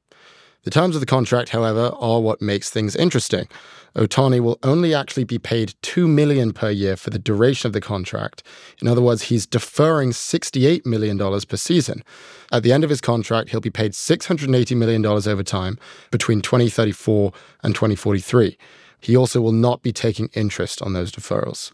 The 0.63 0.71
terms 0.71 0.95
of 0.95 1.01
the 1.01 1.05
contract, 1.05 1.49
however, 1.49 1.91
are 1.99 2.21
what 2.21 2.41
makes 2.41 2.69
things 2.69 2.95
interesting. 2.95 3.47
Ohtani 3.95 4.39
will 4.39 4.57
only 4.63 4.95
actually 4.95 5.25
be 5.25 5.37
paid 5.37 5.75
2 5.81 6.07
million 6.07 6.53
per 6.53 6.71
year 6.71 6.95
for 6.95 7.09
the 7.09 7.19
duration 7.19 7.67
of 7.67 7.73
the 7.73 7.81
contract. 7.81 8.41
In 8.81 8.87
other 8.87 9.01
words, 9.01 9.23
he's 9.23 9.45
deferring 9.45 10.11
$68 10.11 10.85
million 10.85 11.17
per 11.17 11.57
season. 11.57 12.03
At 12.51 12.63
the 12.63 12.71
end 12.71 12.83
of 12.83 12.89
his 12.89 13.01
contract, 13.01 13.49
he'll 13.49 13.59
be 13.59 13.69
paid 13.69 13.91
$680 13.91 14.77
million 14.77 15.05
over 15.05 15.43
time 15.43 15.77
between 16.11 16.41
2034 16.41 17.33
and 17.61 17.75
2043. 17.75 18.57
He 18.99 19.17
also 19.17 19.41
will 19.41 19.51
not 19.51 19.83
be 19.83 19.91
taking 19.91 20.29
interest 20.33 20.81
on 20.81 20.93
those 20.93 21.11
deferrals. 21.11 21.71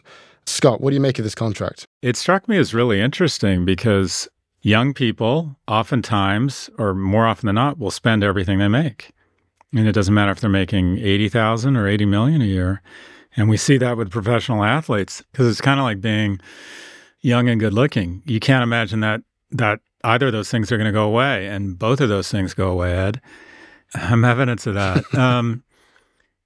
Scott, 0.47 0.81
what 0.81 0.89
do 0.89 0.95
you 0.95 0.99
make 0.99 1.19
of 1.19 1.23
this 1.23 1.35
contract? 1.35 1.85
It 2.01 2.17
struck 2.17 2.49
me 2.49 2.57
as 2.57 2.73
really 2.73 2.99
interesting 2.99 3.65
because 3.65 4.27
young 4.61 4.93
people 4.93 5.55
oftentimes, 5.67 6.69
or 6.77 6.93
more 6.93 7.25
often 7.25 7.47
than 7.47 7.55
not, 7.55 7.77
will 7.77 7.91
spend 7.91 8.23
everything 8.23 8.59
they 8.59 8.67
make. 8.67 9.11
And 9.73 9.87
it 9.87 9.93
doesn't 9.93 10.13
matter 10.13 10.31
if 10.31 10.39
they're 10.39 10.49
making 10.49 10.97
80,000 10.99 11.77
or 11.77 11.87
80 11.87 12.05
million 12.05 12.41
a 12.41 12.45
year. 12.45 12.81
And 13.35 13.49
we 13.49 13.57
see 13.57 13.77
that 13.77 13.97
with 13.97 14.09
professional 14.09 14.63
athletes 14.63 15.23
because 15.31 15.47
it's 15.47 15.61
kind 15.61 15.79
of 15.79 15.83
like 15.83 16.01
being 16.01 16.39
young 17.21 17.47
and 17.47 17.59
good 17.59 17.73
looking. 17.73 18.23
You 18.25 18.39
can't 18.39 18.63
imagine 18.63 19.01
that 19.01 19.21
that 19.51 19.79
either 20.03 20.27
of 20.27 20.31
those 20.31 20.49
things 20.49 20.71
are 20.71 20.77
going 20.77 20.85
to 20.85 20.91
go 20.91 21.05
away 21.05 21.47
and 21.47 21.77
both 21.77 22.01
of 22.01 22.09
those 22.09 22.29
things 22.29 22.53
go 22.53 22.69
away, 22.69 22.93
Ed. 22.93 23.21
I'm 23.95 24.23
evidence 24.23 24.67
of 24.67 24.75
that. 24.75 25.13
um, 25.17 25.63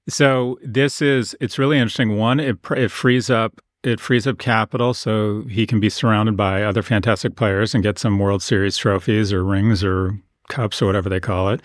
so 0.08 0.60
this 0.64 1.02
is 1.02 1.36
it's 1.40 1.58
really 1.58 1.78
interesting. 1.78 2.18
One, 2.18 2.40
it 2.40 2.58
it 2.72 2.92
frees 2.92 3.30
up 3.30 3.62
it 3.84 4.00
frees 4.00 4.26
up 4.26 4.38
capital 4.38 4.94
so 4.94 5.44
he 5.44 5.68
can 5.68 5.80
be 5.80 5.90
surrounded 5.90 6.38
by 6.38 6.64
other 6.64 6.82
fantastic 6.82 7.36
players 7.36 7.74
and 7.74 7.84
get 7.84 8.00
some 8.00 8.18
World 8.18 8.42
Series 8.42 8.78
trophies 8.78 9.34
or 9.34 9.44
rings 9.44 9.84
or 9.84 10.18
cups 10.48 10.82
or 10.82 10.86
whatever 10.86 11.10
they 11.10 11.20
call 11.20 11.50
it. 11.50 11.62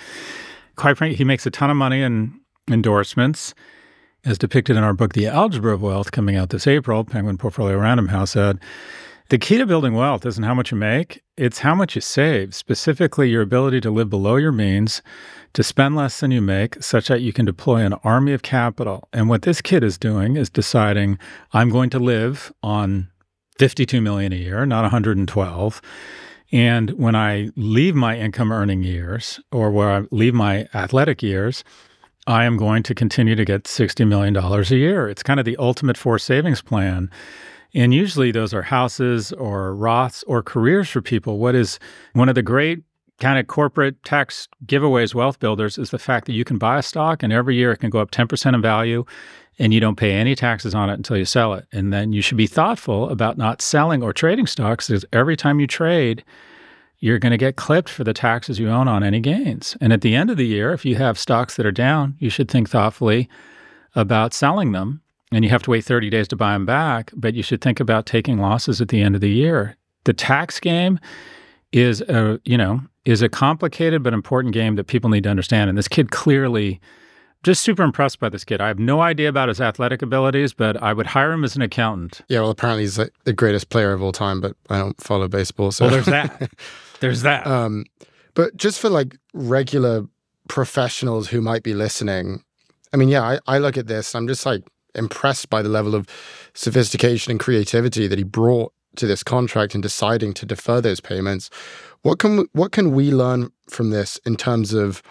Quite 0.76 0.98
frankly, 0.98 1.16
he 1.16 1.24
makes 1.24 1.46
a 1.46 1.50
ton 1.50 1.70
of 1.70 1.76
money 1.76 2.02
in 2.02 2.38
endorsements, 2.68 3.54
as 4.24 4.36
depicted 4.36 4.76
in 4.76 4.82
our 4.82 4.92
book, 4.92 5.12
The 5.12 5.26
Algebra 5.26 5.74
of 5.74 5.82
Wealth, 5.82 6.10
coming 6.10 6.36
out 6.36 6.50
this 6.50 6.66
April. 6.66 7.04
Penguin 7.04 7.38
Portfolio 7.38 7.78
Random 7.78 8.08
House 8.08 8.32
said 8.32 8.58
The 9.30 9.38
key 9.38 9.58
to 9.58 9.66
building 9.66 9.92
wealth 9.92 10.24
isn't 10.24 10.44
how 10.44 10.54
much 10.54 10.70
you 10.70 10.78
make, 10.78 11.22
it's 11.36 11.58
how 11.58 11.74
much 11.74 11.94
you 11.94 12.00
save, 12.00 12.54
specifically 12.54 13.28
your 13.28 13.42
ability 13.42 13.78
to 13.82 13.90
live 13.90 14.08
below 14.08 14.36
your 14.36 14.52
means, 14.52 15.02
to 15.52 15.62
spend 15.62 15.96
less 15.96 16.20
than 16.20 16.30
you 16.30 16.40
make, 16.40 16.82
such 16.82 17.08
that 17.08 17.20
you 17.20 17.34
can 17.34 17.44
deploy 17.44 17.84
an 17.84 17.92
army 18.04 18.32
of 18.32 18.40
capital. 18.40 19.06
And 19.12 19.28
what 19.28 19.42
this 19.42 19.60
kid 19.60 19.84
is 19.84 19.98
doing 19.98 20.38
is 20.38 20.48
deciding 20.48 21.18
I'm 21.52 21.68
going 21.68 21.90
to 21.90 21.98
live 21.98 22.50
on 22.62 23.10
52 23.58 24.00
million 24.00 24.32
a 24.32 24.36
year, 24.36 24.64
not 24.64 24.80
112. 24.80 25.82
And 26.50 26.90
when 26.92 27.14
I 27.14 27.50
leave 27.54 27.94
my 27.94 28.18
income 28.18 28.50
earning 28.50 28.82
years 28.82 29.40
or 29.52 29.70
where 29.70 29.90
I 29.90 30.04
leave 30.10 30.32
my 30.32 30.66
athletic 30.72 31.22
years, 31.22 31.64
I 32.26 32.46
am 32.46 32.56
going 32.56 32.82
to 32.84 32.94
continue 32.94 33.34
to 33.34 33.44
get 33.44 33.64
$60 33.64 34.08
million 34.08 34.34
a 34.34 34.62
year. 34.74 35.06
It's 35.06 35.22
kind 35.22 35.38
of 35.38 35.44
the 35.44 35.56
ultimate 35.58 35.98
forced 35.98 36.24
savings 36.24 36.62
plan. 36.62 37.10
And 37.74 37.92
usually 37.92 38.30
those 38.32 38.54
are 38.54 38.62
houses 38.62 39.32
or 39.32 39.74
Roths 39.74 40.24
or 40.26 40.42
careers 40.42 40.88
for 40.88 41.02
people. 41.02 41.38
What 41.38 41.54
is 41.54 41.78
one 42.14 42.28
of 42.28 42.34
the 42.34 42.42
great 42.42 42.82
kind 43.20 43.38
of 43.38 43.46
corporate 43.46 44.02
tax 44.04 44.48
giveaways, 44.66 45.14
wealth 45.14 45.38
builders, 45.40 45.76
is 45.76 45.90
the 45.90 45.98
fact 45.98 46.26
that 46.26 46.32
you 46.32 46.44
can 46.44 46.56
buy 46.56 46.78
a 46.78 46.82
stock 46.82 47.22
and 47.22 47.32
every 47.32 47.56
year 47.56 47.72
it 47.72 47.78
can 47.78 47.90
go 47.90 47.98
up 47.98 48.10
10% 48.10 48.54
in 48.54 48.62
value 48.62 49.04
and 49.58 49.74
you 49.74 49.80
don't 49.80 49.96
pay 49.96 50.12
any 50.12 50.34
taxes 50.34 50.74
on 50.74 50.88
it 50.88 50.94
until 50.94 51.16
you 51.16 51.24
sell 51.24 51.52
it. 51.54 51.66
And 51.72 51.92
then 51.92 52.12
you 52.12 52.22
should 52.22 52.36
be 52.36 52.46
thoughtful 52.46 53.10
about 53.10 53.36
not 53.36 53.60
selling 53.60 54.02
or 54.02 54.12
trading 54.12 54.46
stocks 54.46 54.88
because 54.88 55.04
every 55.12 55.36
time 55.36 55.58
you 55.58 55.66
trade, 55.66 56.24
you're 57.00 57.18
going 57.18 57.32
to 57.32 57.38
get 57.38 57.56
clipped 57.56 57.88
for 57.88 58.04
the 58.04 58.12
taxes 58.12 58.58
you 58.58 58.68
own 58.68 58.88
on 58.88 59.02
any 59.02 59.20
gains. 59.20 59.76
And 59.80 59.92
at 59.92 60.00
the 60.00 60.14
end 60.14 60.30
of 60.30 60.36
the 60.36 60.46
year, 60.46 60.72
if 60.72 60.84
you 60.84 60.96
have 60.96 61.18
stocks 61.18 61.56
that 61.56 61.66
are 61.66 61.72
down, 61.72 62.16
you 62.18 62.30
should 62.30 62.50
think 62.50 62.68
thoughtfully 62.68 63.28
about 63.94 64.34
selling 64.34 64.72
them. 64.72 65.00
And 65.30 65.44
you 65.44 65.50
have 65.50 65.62
to 65.64 65.70
wait 65.70 65.84
30 65.84 66.10
days 66.10 66.28
to 66.28 66.36
buy 66.36 66.54
them 66.54 66.64
back, 66.64 67.10
but 67.14 67.34
you 67.34 67.42
should 67.42 67.60
think 67.60 67.80
about 67.80 68.06
taking 68.06 68.38
losses 68.38 68.80
at 68.80 68.88
the 68.88 69.02
end 69.02 69.14
of 69.14 69.20
the 69.20 69.30
year. 69.30 69.76
The 70.04 70.14
tax 70.14 70.58
game 70.58 70.98
is 71.72 72.00
a, 72.02 72.40
you 72.44 72.56
know, 72.56 72.80
is 73.04 73.20
a 73.20 73.28
complicated 73.28 74.02
but 74.02 74.14
important 74.14 74.54
game 74.54 74.76
that 74.76 74.84
people 74.84 75.10
need 75.10 75.24
to 75.24 75.30
understand. 75.30 75.68
And 75.68 75.76
this 75.76 75.88
kid 75.88 76.10
clearly 76.10 76.80
just 77.42 77.62
super 77.62 77.82
impressed 77.82 78.18
by 78.18 78.28
this 78.28 78.44
kid. 78.44 78.60
I 78.60 78.68
have 78.68 78.78
no 78.78 79.00
idea 79.00 79.28
about 79.28 79.48
his 79.48 79.60
athletic 79.60 80.02
abilities, 80.02 80.52
but 80.52 80.82
I 80.82 80.92
would 80.92 81.06
hire 81.06 81.32
him 81.32 81.44
as 81.44 81.56
an 81.56 81.62
accountant. 81.62 82.22
Yeah, 82.28 82.40
well, 82.40 82.50
apparently 82.50 82.82
he's 82.82 82.98
like 82.98 83.12
the 83.24 83.32
greatest 83.32 83.68
player 83.68 83.92
of 83.92 84.02
all 84.02 84.12
time, 84.12 84.40
but 84.40 84.56
I 84.70 84.78
don't 84.78 85.00
follow 85.00 85.28
baseball. 85.28 85.70
So 85.70 85.84
well, 85.84 85.92
there's 85.92 86.06
that. 86.06 86.50
there's 87.00 87.22
that. 87.22 87.46
Um, 87.46 87.84
but 88.34 88.56
just 88.56 88.80
for 88.80 88.88
like 88.88 89.16
regular 89.34 90.06
professionals 90.48 91.28
who 91.28 91.40
might 91.40 91.62
be 91.62 91.74
listening, 91.74 92.42
I 92.92 92.96
mean, 92.96 93.08
yeah, 93.08 93.22
I, 93.22 93.38
I 93.46 93.58
look 93.58 93.76
at 93.76 93.86
this. 93.86 94.14
I'm 94.14 94.26
just 94.26 94.44
like 94.44 94.62
impressed 94.94 95.50
by 95.50 95.62
the 95.62 95.68
level 95.68 95.94
of 95.94 96.06
sophistication 96.54 97.30
and 97.30 97.40
creativity 97.40 98.06
that 98.06 98.18
he 98.18 98.24
brought 98.24 98.72
to 98.96 99.06
this 99.06 99.22
contract 99.22 99.74
and 99.74 99.82
deciding 99.82 100.34
to 100.34 100.46
defer 100.46 100.80
those 100.80 101.00
payments. 101.00 101.50
What 102.02 102.18
can 102.18 102.46
what 102.52 102.72
can 102.72 102.92
we 102.92 103.10
learn 103.10 103.50
from 103.68 103.90
this 103.90 104.18
in 104.24 104.36
terms 104.36 104.72
of 104.72 105.02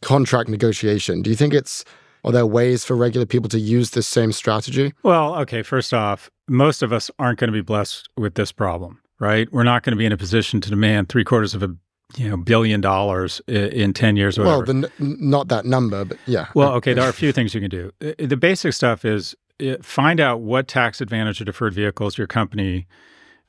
contract 0.00 0.48
negotiation? 0.48 1.22
Do 1.22 1.30
you 1.30 1.36
think 1.36 1.54
it's 1.54 1.84
are 2.24 2.32
there 2.32 2.46
ways 2.46 2.84
for 2.84 2.94
regular 2.96 3.26
people 3.26 3.48
to 3.48 3.58
use 3.58 3.90
this 3.90 4.06
same 4.06 4.32
strategy? 4.32 4.92
Well, 5.02 5.34
okay, 5.36 5.62
first 5.62 5.94
off, 5.94 6.30
most 6.48 6.82
of 6.82 6.92
us 6.92 7.10
aren't 7.18 7.38
going 7.38 7.48
to 7.48 7.52
be 7.52 7.62
blessed 7.62 8.08
with 8.16 8.34
this 8.34 8.52
problem, 8.52 9.00
right? 9.18 9.50
We're 9.52 9.64
not 9.64 9.82
going 9.82 9.92
to 9.92 9.98
be 9.98 10.04
in 10.04 10.12
a 10.12 10.18
position 10.18 10.60
to 10.60 10.70
demand 10.70 11.08
three 11.08 11.24
quarters 11.24 11.54
of 11.54 11.62
a 11.62 11.74
you 12.16 12.28
know 12.28 12.36
billion 12.36 12.80
dollars 12.80 13.40
in 13.46 13.92
10 13.92 14.16
years 14.16 14.38
or 14.38 14.44
well 14.44 14.62
the, 14.62 14.90
not 14.98 15.48
that 15.48 15.64
number 15.64 16.04
but 16.04 16.18
yeah 16.26 16.46
well 16.54 16.72
okay 16.72 16.92
there 16.92 17.04
are 17.04 17.10
a 17.10 17.12
few 17.12 17.32
things 17.32 17.54
you 17.54 17.60
can 17.60 17.70
do 17.70 17.92
the 18.18 18.36
basic 18.36 18.72
stuff 18.72 19.04
is 19.04 19.36
find 19.82 20.20
out 20.20 20.40
what 20.40 20.66
tax 20.68 21.00
advantage 21.00 21.40
or 21.40 21.44
deferred 21.44 21.74
vehicles 21.74 22.18
your 22.18 22.26
company 22.26 22.86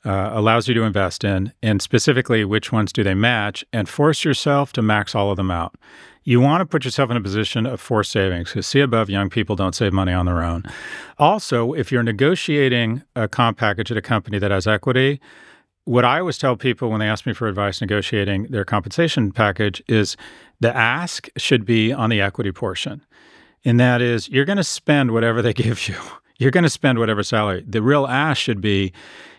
uh, 0.03 0.32
allows 0.34 0.68
you 0.68 0.74
to 0.74 0.84
invest 0.84 1.24
in, 1.24 1.53
and 1.62 1.82
specifically 1.82 2.43
which 2.43 2.72
ones 2.72 2.91
do 2.91 3.03
they 3.03 3.14
match, 3.14 3.64
and 3.72 3.88
force 3.88 4.26
yourself 4.26 4.74
to 4.74 4.82
max 4.82 5.14
all 5.14 5.30
of 5.30 5.38
them 5.38 5.51
out. 5.51 5.76
You 6.24 6.39
want 6.39 6.62
to 6.62 6.66
put 6.66 6.86
yourself 6.86 7.09
in 7.09 7.18
a 7.18 7.22
position 7.22 7.66
of 7.66 7.82
forced 7.82 8.12
savings 8.12 8.49
because 8.49 8.68
see 8.68 8.80
above, 8.80 9.09
young 9.09 9.30
people 9.30 9.55
don't 9.55 9.74
save 9.74 9.91
money 9.93 10.12
on 10.12 10.26
their 10.26 10.43
own. 10.43 10.64
Also, 11.18 11.74
if 11.74 11.91
you're 11.91 12.03
negotiating 12.03 13.01
a 13.16 13.28
comp 13.28 13.57
package 13.57 13.91
at 13.91 13.97
a 13.97 14.01
company 14.01 14.38
that 14.38 14.51
has 14.51 14.68
equity, 14.68 15.20
what 15.92 16.06
I 16.06 16.20
always 16.20 16.38
tell 16.38 16.56
people 16.56 16.89
when 16.89 17.02
they 17.02 17.08
ask 17.08 17.26
me 17.26 17.34
for 17.34 17.50
advice 17.50 17.82
negotiating 17.82 18.44
their 18.44 18.64
compensation 18.64 19.34
package 19.34 19.84
is 19.89 20.16
the 20.62 20.74
ask 20.74 21.28
should 21.36 21.66
be 21.66 21.92
on 21.92 22.10
the 22.10 22.22
equity 22.22 22.54
portion. 22.54 23.06
And 23.66 23.78
that 23.82 24.02
is, 24.02 24.30
you're 24.30 24.46
going 24.46 24.56
to 24.56 24.64
spend 24.64 25.12
whatever 25.12 25.42
they 25.42 25.52
give 25.66 25.89
you. 25.89 25.98
You're 26.42 26.50
going 26.50 26.64
to 26.64 26.72
spend 26.72 26.98
whatever 26.98 27.22
salary. 27.22 27.64
The 27.68 27.84
real 27.84 28.08
ask 28.08 28.42
should 28.42 28.62
be 28.62 28.94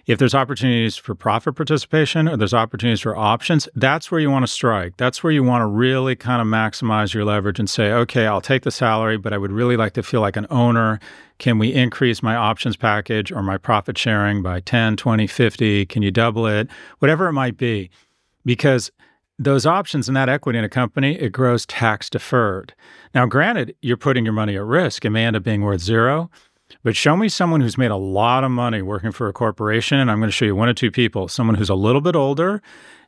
if 0.07 0.21
there's 0.21 0.37
opportunities 0.37 0.97
for 0.97 1.17
profit 1.17 1.57
participation 1.57 2.29
or 2.29 2.37
there's 2.37 2.55
opportunities 2.55 3.01
for 3.01 3.17
options, 3.17 3.69
that's 3.75 4.13
where 4.13 4.21
you 4.21 4.31
want 4.31 4.45
to 4.45 4.47
strike. 4.47 4.99
That's 4.99 5.21
where 5.21 5.33
you 5.33 5.43
want 5.43 5.63
to 5.63 5.67
really 5.67 6.15
kind 6.15 6.41
of 6.41 6.47
maximize 6.47 7.13
your 7.13 7.25
leverage 7.25 7.59
and 7.59 7.69
say, 7.69 7.91
okay, 7.91 8.29
I'll 8.29 8.41
take 8.41 8.63
the 8.63 8.71
salary, 8.71 9.17
but 9.17 9.33
I 9.33 9.39
would 9.39 9.51
really 9.51 9.77
like 9.77 9.95
to 9.95 10.05
feel 10.05 10.21
like 10.21 10.37
an 10.37 10.47
owner. 10.49 11.01
Can 11.39 11.59
we 11.59 11.75
increase 11.75 12.23
my 12.23 12.37
options 12.37 12.77
package 12.77 13.33
or 13.33 13.43
my 13.43 13.59
profit 13.59 13.99
sharing 13.99 14.41
by 14.41 14.61
10, 14.61 14.97
20, 14.97 15.27
50? 15.27 15.87
Can 15.87 16.03
you 16.03 16.13
double 16.13 16.47
it? 16.47 16.69
Whatever 17.01 17.27
it 17.27 17.33
might 17.33 17.57
be. 17.57 17.91
Because 18.45 18.93
those 19.41 19.67
options 19.67 20.07
and 20.07 20.17
that 20.17 20.29
equity 20.29 20.57
in 20.57 20.65
a 20.65 20.69
company, 20.69 21.19
it 21.19 21.31
grows 21.31 21.67
tax 21.67 22.09
deferred. 22.09 22.75
Now, 23.13 23.27
granted, 23.27 23.75
you're 23.83 23.97
putting 23.97 24.25
your 24.25 24.35
money 24.35 24.57
at 24.57 24.63
risk. 24.63 25.05
It 25.05 25.11
may 25.11 25.25
end 25.25 25.35
up 25.35 25.43
being 25.43 25.63
worth 25.63 25.81
zero. 25.81 26.31
But 26.83 26.97
show 26.97 27.17
me 27.17 27.29
someone 27.29 27.61
who's 27.61 27.79
made 27.79 27.91
a 27.91 27.97
lot 27.97 28.45
of 28.45 28.51
money 28.51 28.83
working 28.83 29.13
for 29.13 29.29
a 29.29 29.33
corporation, 29.33 29.99
and 29.99 30.11
I'm 30.11 30.19
going 30.19 30.29
to 30.29 30.33
show 30.33 30.45
you 30.45 30.57
one 30.57 30.69
or 30.69 30.75
two 30.75 30.91
people. 30.91 31.29
Someone 31.29 31.57
who's 31.57 31.69
a 31.69 31.75
little 31.75 32.01
bit 32.01 32.17
older 32.17 32.63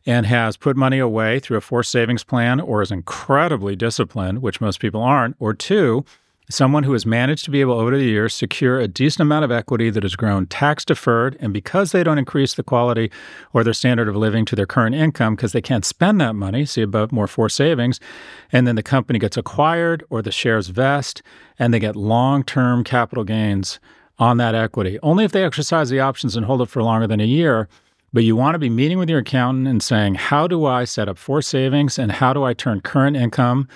and 0.06 0.26
has 0.26 0.56
put 0.56 0.76
money 0.76 0.98
away 0.98 1.40
through 1.40 1.56
a 1.56 1.62
forced 1.62 1.90
savings 1.90 2.24
plan 2.24 2.60
or 2.60 2.82
is 2.82 2.90
incredibly 2.90 3.74
disciplined, 3.74 4.42
which 4.42 4.60
most 4.60 4.80
people 4.80 5.02
aren't, 5.02 5.36
or 5.38 5.54
two, 5.54 6.04
someone 6.50 6.82
who 6.82 6.92
has 6.92 7.06
managed 7.06 7.44
to 7.44 7.50
be 7.50 7.60
able 7.60 7.78
over 7.78 7.96
the 7.96 8.04
years 8.04 8.34
secure 8.34 8.78
a 8.78 8.88
decent 8.88 9.22
amount 9.22 9.44
of 9.44 9.50
equity 9.50 9.88
that 9.90 10.02
has 10.02 10.14
grown 10.14 10.46
tax 10.46 10.84
deferred 10.84 11.36
and 11.40 11.52
because 11.52 11.92
they 11.92 12.04
don't 12.04 12.18
increase 12.18 12.54
the 12.54 12.62
quality 12.62 13.10
or 13.52 13.64
their 13.64 13.72
standard 13.72 14.08
of 14.08 14.16
living 14.16 14.44
to 14.44 14.54
their 14.54 14.66
current 14.66 14.94
income 14.94 15.34
because 15.34 15.52
they 15.52 15.62
can't 15.62 15.84
spend 15.84 16.20
that 16.20 16.34
money 16.34 16.66
see 16.66 16.82
about 16.82 17.12
more 17.12 17.26
forced 17.26 17.56
savings 17.56 17.98
and 18.52 18.66
then 18.66 18.76
the 18.76 18.82
company 18.82 19.18
gets 19.18 19.36
acquired 19.36 20.04
or 20.10 20.20
the 20.20 20.32
shares 20.32 20.68
vest 20.68 21.22
and 21.58 21.72
they 21.72 21.78
get 21.78 21.96
long-term 21.96 22.84
capital 22.84 23.24
gains 23.24 23.80
on 24.18 24.36
that 24.36 24.54
equity. 24.54 24.98
Only 25.02 25.24
if 25.24 25.32
they 25.32 25.44
exercise 25.44 25.90
the 25.90 26.00
options 26.00 26.36
and 26.36 26.46
hold 26.46 26.62
it 26.62 26.68
for 26.68 26.82
longer 26.82 27.06
than 27.06 27.20
a 27.20 27.24
year 27.24 27.68
but 28.12 28.22
you 28.22 28.36
want 28.36 28.54
to 28.54 28.60
be 28.60 28.70
meeting 28.70 28.96
with 28.96 29.10
your 29.10 29.18
accountant 29.18 29.66
and 29.66 29.82
saying 29.82 30.14
how 30.14 30.46
do 30.46 30.64
i 30.64 30.84
set 30.84 31.08
up 31.08 31.18
forced 31.18 31.48
savings 31.48 31.98
and 31.98 32.12
how 32.12 32.32
do 32.32 32.44
i 32.44 32.54
turn 32.54 32.80
current 32.80 33.16
income 33.16 33.68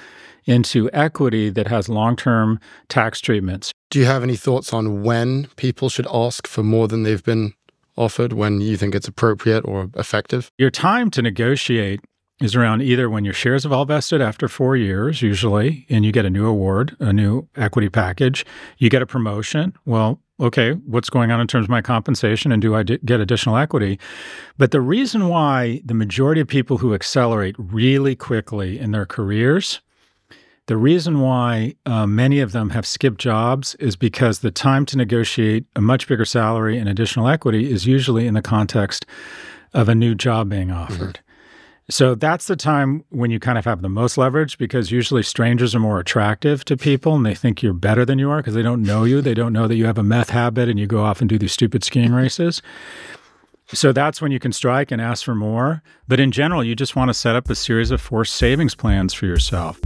into 0.49 0.91
equity 0.93 1.51
that 1.51 1.69
has 1.69 1.89
long 1.89 2.17
term 2.17 2.59
tax 2.89 3.21
treatments. 3.21 3.73
Do 3.91 3.99
you 3.99 4.07
have 4.07 4.23
any 4.23 4.35
thoughts 4.35 4.73
on 4.73 5.03
when 5.03 5.47
people 5.57 5.89
should 5.89 6.09
ask 6.13 6.47
for 6.47 6.63
more 6.63 6.89
than 6.89 7.03
they've 7.03 7.23
been 7.23 7.55
offered, 7.97 8.33
when 8.33 8.61
you 8.61 8.77
think 8.77 8.95
it's 8.95 9.09
appropriate 9.09 9.61
or 9.65 9.91
effective? 9.95 10.51
Your 10.59 10.71
time 10.71 11.11
to 11.11 11.23
negotiate 11.23 12.01
is 12.41 12.55
around 12.55 12.83
either 12.83 13.11
when 13.11 13.25
your 13.25 13.35
shares 13.35 13.65
have 13.65 13.73
all 13.73 13.85
vested 13.85 14.23
after 14.23 14.47
four 14.49 14.77
years, 14.77 15.23
usually, 15.23 15.85
and 15.91 16.05
you 16.05 16.13
get 16.13 16.25
a 16.25 16.31
new 16.31 16.47
award, 16.47 16.97
a 17.01 17.13
new 17.13 17.49
equity 17.57 17.89
package, 17.89 18.47
you 18.79 18.89
get 18.89 19.03
a 19.03 19.07
promotion. 19.07 19.75
Well, 19.85 20.21
okay, 20.39 20.73
what's 20.87 21.11
going 21.11 21.33
on 21.33 21.41
in 21.41 21.49
terms 21.49 21.65
of 21.65 21.71
my 21.71 21.83
compensation 21.83 22.53
and 22.53 22.63
do 22.63 22.77
I 22.77 22.85
d- 22.85 23.01
get 23.05 23.19
additional 23.21 23.57
equity? 23.57 23.99
But 24.57 24.71
the 24.71 24.81
reason 24.81 25.29
why 25.29 25.83
the 25.85 25.95
majority 25.95 26.41
of 26.41 26.47
people 26.47 26.79
who 26.79 26.95
accelerate 26.95 27.57
really 27.59 28.15
quickly 28.15 28.79
in 28.79 28.93
their 28.93 29.07
careers 29.07 29.81
the 30.69 30.77
reason 30.77 31.21
why 31.21 31.75
uh, 31.87 32.07
many 32.07 32.41
of 32.41 32.53
them 32.53 32.71
have 32.71 32.87
skipped 32.87 33.19
jobs 33.19 33.75
is 33.77 33.97
because 33.97 34.41
the 34.41 34.51
time 34.51 34.85
to 34.87 34.99
negotiate 34.99 35.65
a 35.75 35.81
much 35.81 36.07
bigger 36.07 36.27
salary 36.27 36.79
and 36.79 36.91
additional 36.91 37.27
equity 37.27 37.73
is 37.73 37.87
usually 37.87 38.27
in 38.27 38.35
the 38.35 38.43
context 38.43 39.07
of 39.73 39.89
a 39.89 39.95
new 39.95 40.15
job 40.15 40.51
being 40.51 40.69
mm-hmm. 40.69 40.79
offered. 40.79 41.15
Mm-hmm. 41.15 41.23
So 41.91 42.15
that's 42.15 42.49
the 42.49 42.57
time 42.57 43.03
when 43.09 43.31
you 43.31 43.41
kind 43.41 43.57
of 43.57 43.65
have 43.65 43.81
the 43.81 43.89
most 43.89 44.19
leverage 44.19 44.59
because 44.59 44.93
usually 44.93 45.23
strangers 45.23 45.75
are 45.75 45.81
more 45.81 46.01
attractive 46.01 46.67
to 46.67 46.77
people 46.77 47.17
and 47.17 47.25
they 47.25 47.35
think 47.35 47.63
you're 47.63 47.73
better 47.73 48.05
than 48.05 48.19
you 48.19 48.31
are 48.31 48.37
because 48.37 48.53
they 48.53 48.61
don't 48.61 48.83
know 48.83 49.05
you. 49.05 49.23
They 49.23 49.33
don't 49.33 49.55
know 49.55 49.69
that 49.69 49.77
you 49.77 49.87
have 49.87 49.97
a 49.97 50.03
meth 50.03 50.29
habit 50.29 50.69
and 50.69 50.79
you 50.79 50.87
go 50.87 51.03
off 51.03 51.23
and 51.23 51.31
do 51.31 51.39
these 51.39 51.53
stupid 51.53 51.83
skiing 51.83 52.13
races. 52.13 52.61
So 53.73 53.93
that's 53.93 54.21
when 54.21 54.33
you 54.33 54.39
can 54.39 54.53
strike 54.53 54.91
and 54.91 55.01
ask 55.01 55.25
for 55.25 55.35
more. 55.35 55.83
But 56.07 56.21
in 56.21 56.31
general, 56.31 56.63
you 56.63 56.77
just 56.77 56.95
want 56.95 57.09
to 57.09 57.15
set 57.15 57.37
up 57.37 57.49
a 57.49 57.55
series 57.55 57.91
of 57.91 58.03
forced 58.03 58.35
savings 58.35 58.75
plans 58.75 59.15
for 59.15 59.25
yourself. 59.25 59.81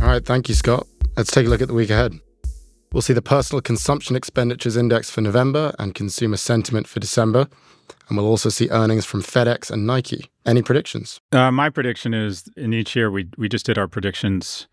All 0.00 0.06
right, 0.06 0.24
thank 0.24 0.48
you, 0.48 0.54
Scott. 0.54 0.86
Let's 1.16 1.30
take 1.30 1.46
a 1.46 1.50
look 1.50 1.60
at 1.60 1.68
the 1.68 1.74
week 1.74 1.90
ahead. 1.90 2.18
We'll 2.92 3.02
see 3.02 3.12
the 3.12 3.22
personal 3.22 3.60
consumption 3.60 4.16
expenditures 4.16 4.76
index 4.76 5.10
for 5.10 5.20
November 5.20 5.74
and 5.78 5.94
consumer 5.94 6.38
sentiment 6.38 6.88
for 6.88 7.00
December. 7.00 7.46
And 8.08 8.16
we'll 8.16 8.26
also 8.26 8.48
see 8.48 8.68
earnings 8.70 9.04
from 9.04 9.22
FedEx 9.22 9.70
and 9.70 9.86
Nike. 9.86 10.30
Any 10.46 10.62
predictions? 10.62 11.20
Uh, 11.32 11.50
my 11.50 11.68
prediction 11.68 12.14
is 12.14 12.48
in 12.56 12.72
each 12.72 12.96
year, 12.96 13.10
we, 13.10 13.28
we 13.36 13.48
just 13.48 13.66
did 13.66 13.76
our 13.76 13.86
predictions 13.86 14.66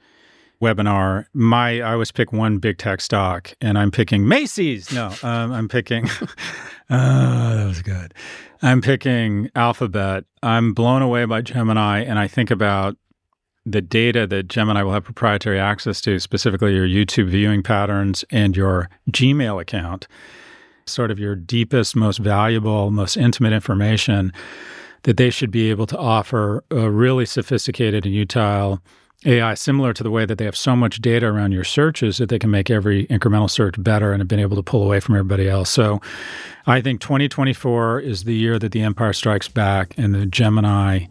webinar, 0.62 1.26
my 1.34 1.82
I 1.82 1.94
always 1.94 2.12
pick 2.12 2.32
one 2.32 2.58
big 2.58 2.78
tech 2.78 3.02
stock, 3.02 3.54
and 3.62 3.78
I'm 3.78 3.92
picking 3.92 4.28
Macy's. 4.28 4.92
No, 4.92 5.14
um, 5.24 5.52
I'm 5.52 5.68
picking. 5.68 6.10
uh, 6.90 7.56
that 7.56 7.66
was 7.68 7.82
good. 7.82 8.14
I'm 8.62 8.82
picking 8.82 9.50
Alphabet. 9.56 10.26
I'm 10.42 10.74
blown 10.74 11.02
away 11.02 11.26
by 11.26 11.42
Gemini, 11.42 12.00
and 12.00 12.18
I 12.18 12.28
think 12.28 12.50
about 12.50 12.98
the 13.70 13.82
data 13.82 14.26
that 14.28 14.48
Gemini 14.48 14.82
will 14.82 14.94
have 14.94 15.04
proprietary 15.04 15.60
access 15.60 16.00
to, 16.02 16.20
specifically 16.20 16.74
your 16.74 16.88
YouTube 16.88 17.30
viewing 17.30 17.62
patterns 17.62 18.24
and 18.32 18.56
your 18.56 18.90
Gmail 19.12 19.62
account, 19.62 20.08
sort 20.86 21.12
of 21.12 21.20
your 21.20 21.36
deepest, 21.36 21.96
most 21.96 22.18
valuable, 22.20 22.92
most 22.92 23.18
intimate 23.18 23.52
information 23.54 24.32
that 25.04 25.18
they 25.18 25.30
should 25.30 25.52
be 25.52 25.70
able 25.70 25.86
to 25.86 25.98
offer 25.98 26.64
a 26.72 26.90
really 26.90 27.26
sophisticated 27.26 28.06
and 28.06 28.16
utile 28.16 28.82
AI, 29.26 29.56
similar 29.56 29.94
to 29.94 30.04
the 30.04 30.12
way 30.12 30.26
that 30.26 30.38
they 30.38 30.46
have 30.46 30.56
so 30.56 30.76
much 30.76 31.02
data 31.02 31.26
around 31.26 31.52
your 31.52 31.64
searches 31.64 32.18
that 32.18 32.30
they 32.30 32.38
can 32.38 32.52
make 32.52 32.70
every 32.70 33.08
incremental 33.08 33.50
search 33.50 33.76
better 33.78 34.12
and 34.12 34.22
have 34.22 34.28
been 34.28 34.40
able 34.40 34.56
to 34.56 34.64
pull 34.64 34.84
away 34.84 35.00
from 35.00 35.16
everybody 35.16 35.50
else. 35.50 35.70
So 35.70 36.00
I 36.68 36.82
think 36.82 37.02
2024 37.02 38.00
is 38.00 38.24
the 38.24 38.36
year 38.36 38.60
that 38.60 38.72
the 38.72 38.82
empire 38.82 39.14
strikes 39.14 39.48
back 39.48 39.94
and 39.98 40.14
the 40.14 40.26
Gemini 40.26 41.08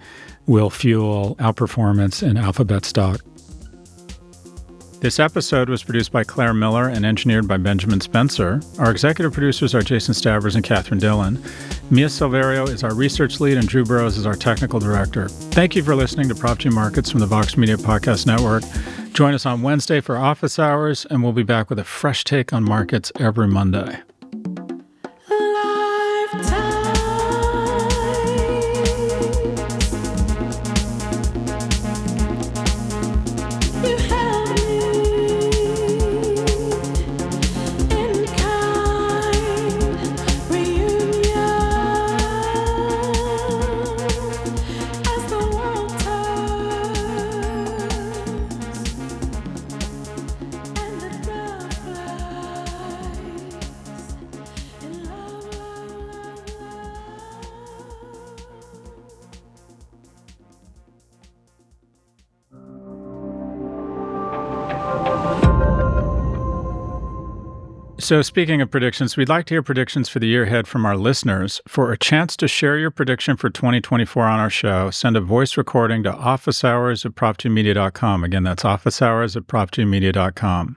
will 0.46 0.70
fuel 0.70 1.36
outperformance 1.36 2.22
in 2.22 2.36
alphabet 2.36 2.84
stock. 2.84 3.20
This 5.00 5.20
episode 5.20 5.68
was 5.68 5.84
produced 5.84 6.10
by 6.10 6.24
Claire 6.24 6.54
Miller 6.54 6.88
and 6.88 7.04
engineered 7.04 7.46
by 7.46 7.58
Benjamin 7.58 8.00
Spencer. 8.00 8.60
Our 8.78 8.90
executive 8.90 9.32
producers 9.32 9.74
are 9.74 9.82
Jason 9.82 10.14
Stavers 10.14 10.54
and 10.56 10.64
Catherine 10.64 10.98
Dillon. 10.98 11.40
Mia 11.90 12.06
Silverio 12.06 12.66
is 12.68 12.82
our 12.82 12.94
research 12.94 13.38
lead, 13.38 13.58
and 13.58 13.68
Drew 13.68 13.84
Burrows 13.84 14.16
is 14.16 14.26
our 14.26 14.34
technical 14.34 14.80
director. 14.80 15.28
Thank 15.28 15.76
you 15.76 15.82
for 15.82 15.94
listening 15.94 16.28
to 16.30 16.34
Prof 16.34 16.58
G 16.58 16.70
Markets 16.70 17.10
from 17.10 17.20
the 17.20 17.26
Vox 17.26 17.56
Media 17.56 17.76
Podcast 17.76 18.26
Network. 18.26 18.64
Join 19.12 19.34
us 19.34 19.46
on 19.46 19.62
Wednesday 19.62 20.00
for 20.00 20.16
office 20.16 20.58
hours, 20.58 21.06
and 21.10 21.22
we'll 21.22 21.32
be 21.32 21.42
back 21.42 21.68
with 21.68 21.78
a 21.78 21.84
fresh 21.84 22.24
take 22.24 22.52
on 22.52 22.64
markets 22.64 23.12
every 23.20 23.46
Monday. 23.46 24.00
So, 68.06 68.22
speaking 68.22 68.60
of 68.60 68.70
predictions, 68.70 69.16
we'd 69.16 69.28
like 69.28 69.46
to 69.46 69.54
hear 69.54 69.64
predictions 69.64 70.08
for 70.08 70.20
the 70.20 70.28
year 70.28 70.44
ahead 70.44 70.68
from 70.68 70.86
our 70.86 70.96
listeners. 70.96 71.60
For 71.66 71.90
a 71.90 71.98
chance 71.98 72.36
to 72.36 72.46
share 72.46 72.78
your 72.78 72.92
prediction 72.92 73.36
for 73.36 73.50
2024 73.50 74.22
on 74.22 74.38
our 74.38 74.48
show, 74.48 74.92
send 74.92 75.16
a 75.16 75.20
voice 75.20 75.56
recording 75.56 76.04
to 76.04 76.12
officehours 76.12 77.04
at 77.04 77.16
profgmedia.com. 77.16 78.22
Again, 78.22 78.44
that's 78.44 78.62
officehours 78.62 79.34
at 79.34 79.48
profgmedia.com. 79.48 80.76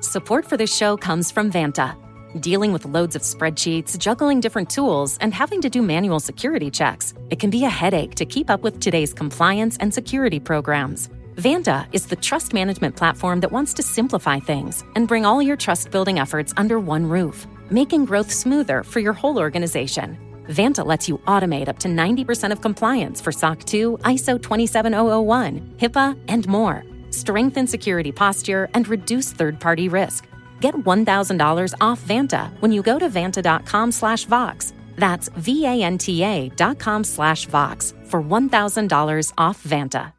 Support 0.00 0.46
for 0.46 0.56
this 0.56 0.74
show 0.74 0.96
comes 0.96 1.30
from 1.30 1.52
Vanta. 1.52 1.94
Dealing 2.40 2.72
with 2.72 2.86
loads 2.86 3.14
of 3.14 3.20
spreadsheets, 3.20 3.98
juggling 3.98 4.40
different 4.40 4.70
tools, 4.70 5.18
and 5.20 5.34
having 5.34 5.60
to 5.60 5.68
do 5.68 5.82
manual 5.82 6.20
security 6.20 6.70
checks, 6.70 7.12
it 7.28 7.38
can 7.38 7.50
be 7.50 7.66
a 7.66 7.68
headache 7.68 8.14
to 8.14 8.24
keep 8.24 8.48
up 8.48 8.62
with 8.62 8.80
today's 8.80 9.12
compliance 9.12 9.76
and 9.76 9.92
security 9.92 10.40
programs. 10.40 11.10
Vanta 11.36 11.88
is 11.92 12.06
the 12.06 12.14
trust 12.14 12.54
management 12.54 12.94
platform 12.94 13.40
that 13.40 13.50
wants 13.50 13.74
to 13.74 13.82
simplify 13.82 14.38
things 14.38 14.84
and 14.94 15.08
bring 15.08 15.26
all 15.26 15.42
your 15.42 15.56
trust 15.56 15.90
building 15.90 16.20
efforts 16.20 16.54
under 16.56 16.78
one 16.78 17.04
roof, 17.08 17.48
making 17.70 18.04
growth 18.04 18.30
smoother 18.30 18.84
for 18.84 19.00
your 19.00 19.12
whole 19.12 19.36
organization. 19.36 20.16
Vanta 20.48 20.86
lets 20.86 21.08
you 21.08 21.18
automate 21.26 21.66
up 21.66 21.80
to 21.80 21.88
90% 21.88 22.52
of 22.52 22.60
compliance 22.60 23.20
for 23.20 23.32
SOC 23.32 23.64
2, 23.64 23.98
ISO 24.04 24.40
27001, 24.40 25.74
HIPAA, 25.78 26.16
and 26.28 26.46
more. 26.46 26.84
Strengthen 27.10 27.66
security 27.66 28.12
posture 28.12 28.68
and 28.74 28.86
reduce 28.86 29.32
third 29.32 29.58
party 29.58 29.88
risk. 29.88 30.28
Get 30.60 30.74
$1,000 30.74 31.74
off 31.80 32.00
Vanta 32.02 32.60
when 32.60 32.70
you 32.70 32.80
go 32.80 32.96
to 33.00 33.08
vanta.com 33.08 33.90
slash 33.90 34.24
Vox. 34.26 34.72
That's 34.96 35.30
V 35.30 35.66
A 35.66 35.82
N 35.82 35.98
T 35.98 36.22
A 36.22 36.48
dot 36.50 36.78
com 36.78 37.02
slash 37.02 37.46
Vox 37.46 37.92
for 38.04 38.22
$1,000 38.22 39.32
off 39.36 39.64
Vanta. 39.64 40.12